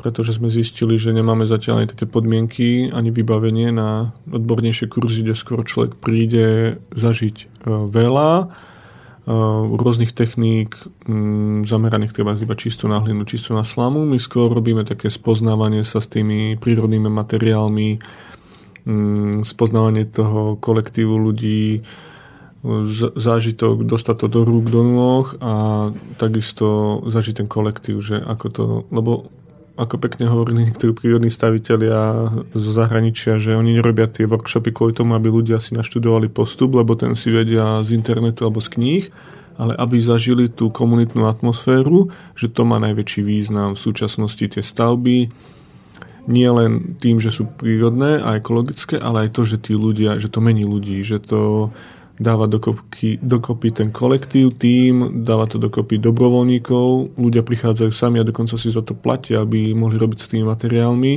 [0.00, 5.36] pretože sme zistili, že nemáme zatiaľ ani také podmienky, ani vybavenie na odbornejšie kurzy, kde
[5.36, 8.30] skôr človek príde zažiť veľa
[9.24, 10.76] rôznych techník
[11.08, 14.04] mm, zameraných treba iba čisto na hlinu, čisto na slamu.
[14.04, 17.88] My skôr robíme také spoznávanie sa s tými prírodnými materiálmi,
[18.84, 21.80] mm, spoznávanie toho kolektívu ľudí,
[23.16, 25.52] zážitok, dostať to do rúk, do nôh a
[26.16, 29.28] takisto zažiť ten kolektív, že ako to, lebo
[29.74, 35.18] ako pekne hovorili niektorí prírodní staviteľia zo zahraničia, že oni nerobia tie workshopy kvôli tomu,
[35.18, 39.04] aby ľudia si naštudovali postup, lebo ten si vedia z internetu alebo z kníh,
[39.58, 45.30] ale aby zažili tú komunitnú atmosféru, že to má najväčší význam v súčasnosti tie stavby,
[46.24, 50.32] nie len tým, že sú prírodné a ekologické, ale aj to, že tí ľudia, že
[50.32, 51.68] to mení ľudí, že to
[52.14, 58.54] dáva dokopy, dokopy ten kolektív, tým, dáva to dokopy dobrovoľníkov, ľudia prichádzajú sami a dokonca
[58.54, 61.14] si za to platia, aby mohli robiť s tými materiálmi.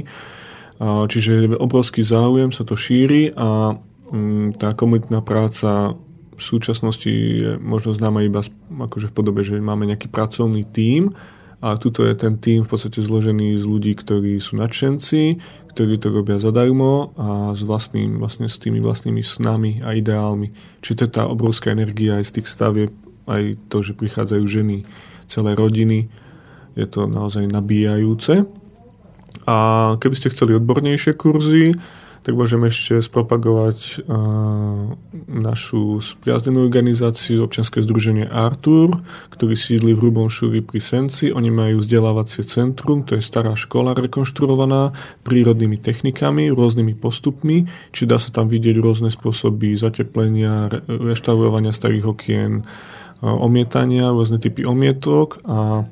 [0.82, 3.78] Čiže obrovský záujem, sa to šíri a
[4.14, 5.98] mm, tá komunitná práca
[6.38, 11.18] v súčasnosti je možno známa iba akože v podobe, že máme nejaký pracovný tím
[11.58, 15.42] a tuto je ten tím v podstate zložený z ľudí, ktorí sú nadšenci,
[15.78, 20.50] ktorí to robia zadarmo a s, vlastným, vlastne s tými vlastnými snami a ideálmi.
[20.82, 22.92] Čiže to je tá obrovská energia aj z tých stavieb,
[23.30, 24.90] aj to, že prichádzajú ženy,
[25.30, 26.10] celé rodiny.
[26.74, 28.50] Je to naozaj nabíjajúce.
[29.46, 29.56] A
[30.02, 31.78] keby ste chceli odbornejšie kurzy,
[32.28, 34.04] tak môžeme ešte spropagovať
[35.32, 39.00] našu spriazdenú organizáciu občianske združenie Artur,
[39.32, 41.32] ktorý sídli v Hrubom Šúri pri Senci.
[41.32, 44.92] Oni majú vzdelávacie centrum, to je stará škola rekonštruovaná
[45.24, 47.64] prírodnými technikami, rôznymi postupmi,
[47.96, 52.68] či dá sa tam vidieť rôzne spôsoby zateplenia, reštaurovania starých okien,
[53.24, 55.88] omietania, rôzne typy omietok a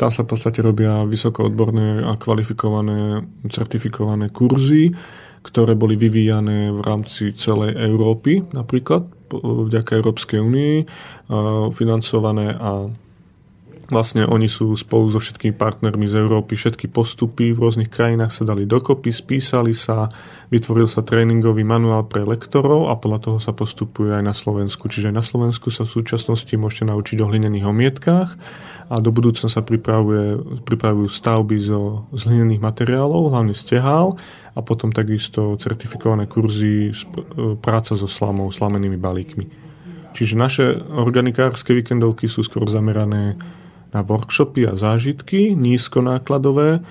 [0.00, 3.20] tam sa v podstate robia vysoko odborné a kvalifikované,
[3.52, 4.96] certifikované kurzy,
[5.44, 9.04] ktoré boli vyvíjané v rámci celej Európy, napríklad
[9.44, 10.76] vďaka Európskej únii,
[11.76, 12.88] financované a
[13.84, 18.48] Vlastne oni sú spolu so všetkými partnermi z Európy, všetky postupy v rôznych krajinách sa
[18.48, 20.08] dali dokopy, spísali sa,
[20.48, 24.88] vytvoril sa tréningový manuál pre lektorov a podľa toho sa postupuje aj na Slovensku.
[24.88, 28.30] Čiže aj na Slovensku sa v súčasnosti môžete naučiť o hlinených omietkách
[28.88, 34.16] a do budúcna sa pripravuje, pripravujú stavby zo, z hlinených materiálov, hlavne stehál
[34.56, 37.20] a potom takisto certifikované kurzy sp-
[37.60, 39.46] práca so slamou, slamenými balíkmi.
[40.16, 43.36] Čiže naše organikárske víkendovky sú skôr zamerané
[43.94, 46.82] na workshopy a zážitky, nízkonákladové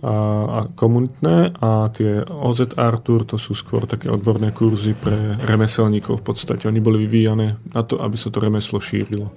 [0.00, 0.14] a,
[0.48, 6.24] a komunitné a tie OZ Artur to sú skôr také odborné kurzy pre remeselníkov v
[6.24, 6.64] podstate.
[6.70, 9.28] Oni boli vyvíjane na to, aby sa to remeslo šírilo.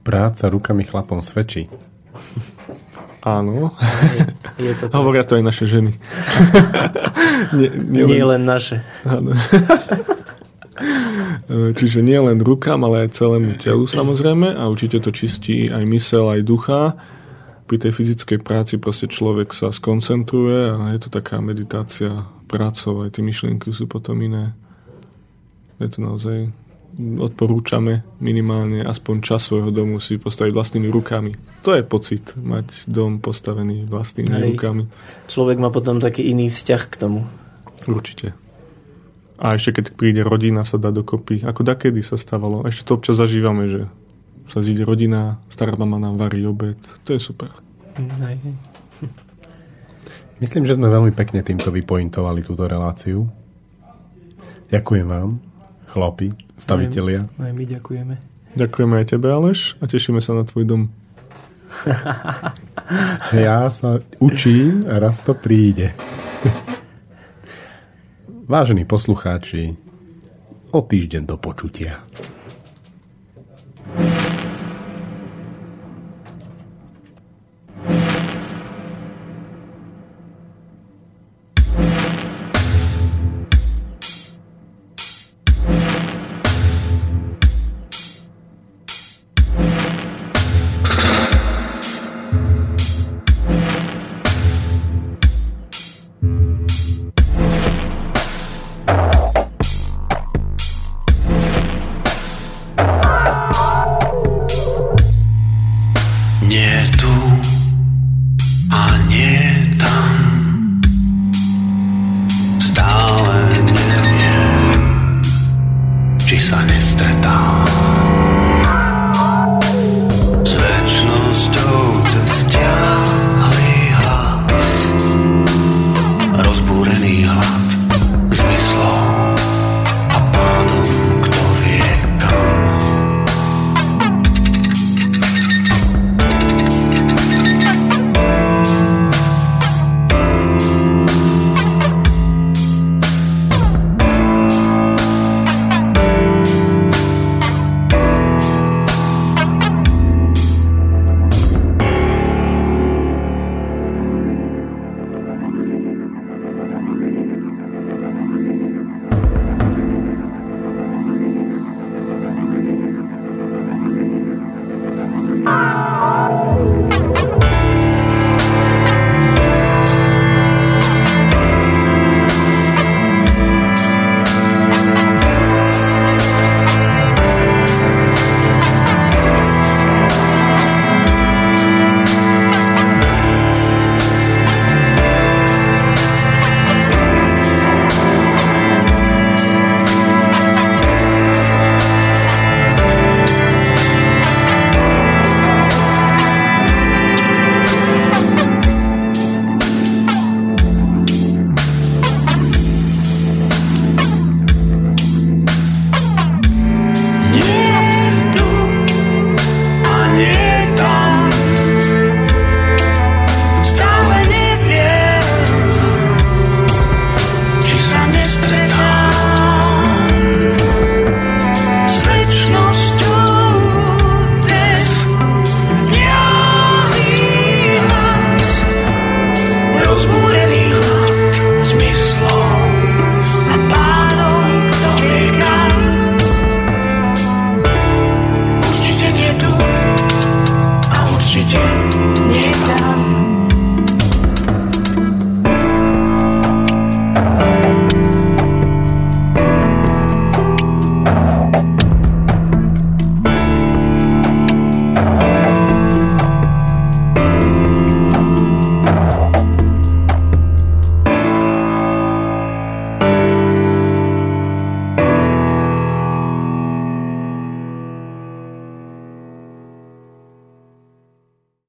[0.00, 1.68] Práca rukami chlapom svedčí.
[3.20, 3.76] Áno.
[4.16, 4.96] Je, je to tak.
[4.96, 5.92] Hovoria to aj naše ženy.
[7.56, 8.80] nie, nie, Nie len, len naše.
[9.04, 9.36] áno.
[11.50, 16.32] Čiže nie len rukám, ale aj celému telu samozrejme a určite to čistí aj mysel,
[16.32, 16.96] aj ducha.
[17.68, 23.14] Pri tej fyzickej práci proste človek sa skoncentruje a je to taká meditácia prácou, aj
[23.14, 24.56] tie myšlienky sú potom iné.
[25.78, 26.50] Je to naozaj
[26.98, 31.32] odporúčame minimálne aspoň čas svojho domu si postaviť vlastnými rukami.
[31.62, 34.44] To je pocit, mať dom postavený vlastnými Hej.
[34.50, 34.82] rukami.
[35.30, 37.24] Človek má potom taký iný vzťah k tomu.
[37.86, 38.34] Určite.
[39.40, 41.40] A ešte keď príde rodina, sa dá dokopy.
[41.48, 42.68] Ako dakedy sa stávalo.
[42.68, 43.82] Ešte to občas zažívame, že
[44.52, 46.76] sa zíde rodina, stará mama nám varí obed.
[47.08, 47.48] To je super.
[47.96, 48.36] Hej.
[50.40, 53.28] Myslím, že sme veľmi pekne týmto vypointovali túto reláciu.
[54.68, 55.40] Ďakujem vám,
[55.88, 57.28] chlapi, stavitelia.
[57.40, 58.14] Aj my ďakujeme.
[58.56, 60.82] Ďakujeme aj tebe, Aleš, a tešíme sa na tvoj dom.
[63.46, 65.94] Ja sa učím a raz to príde.
[68.50, 69.78] Vážení poslucháči,
[70.74, 72.02] o týždeň do počutia.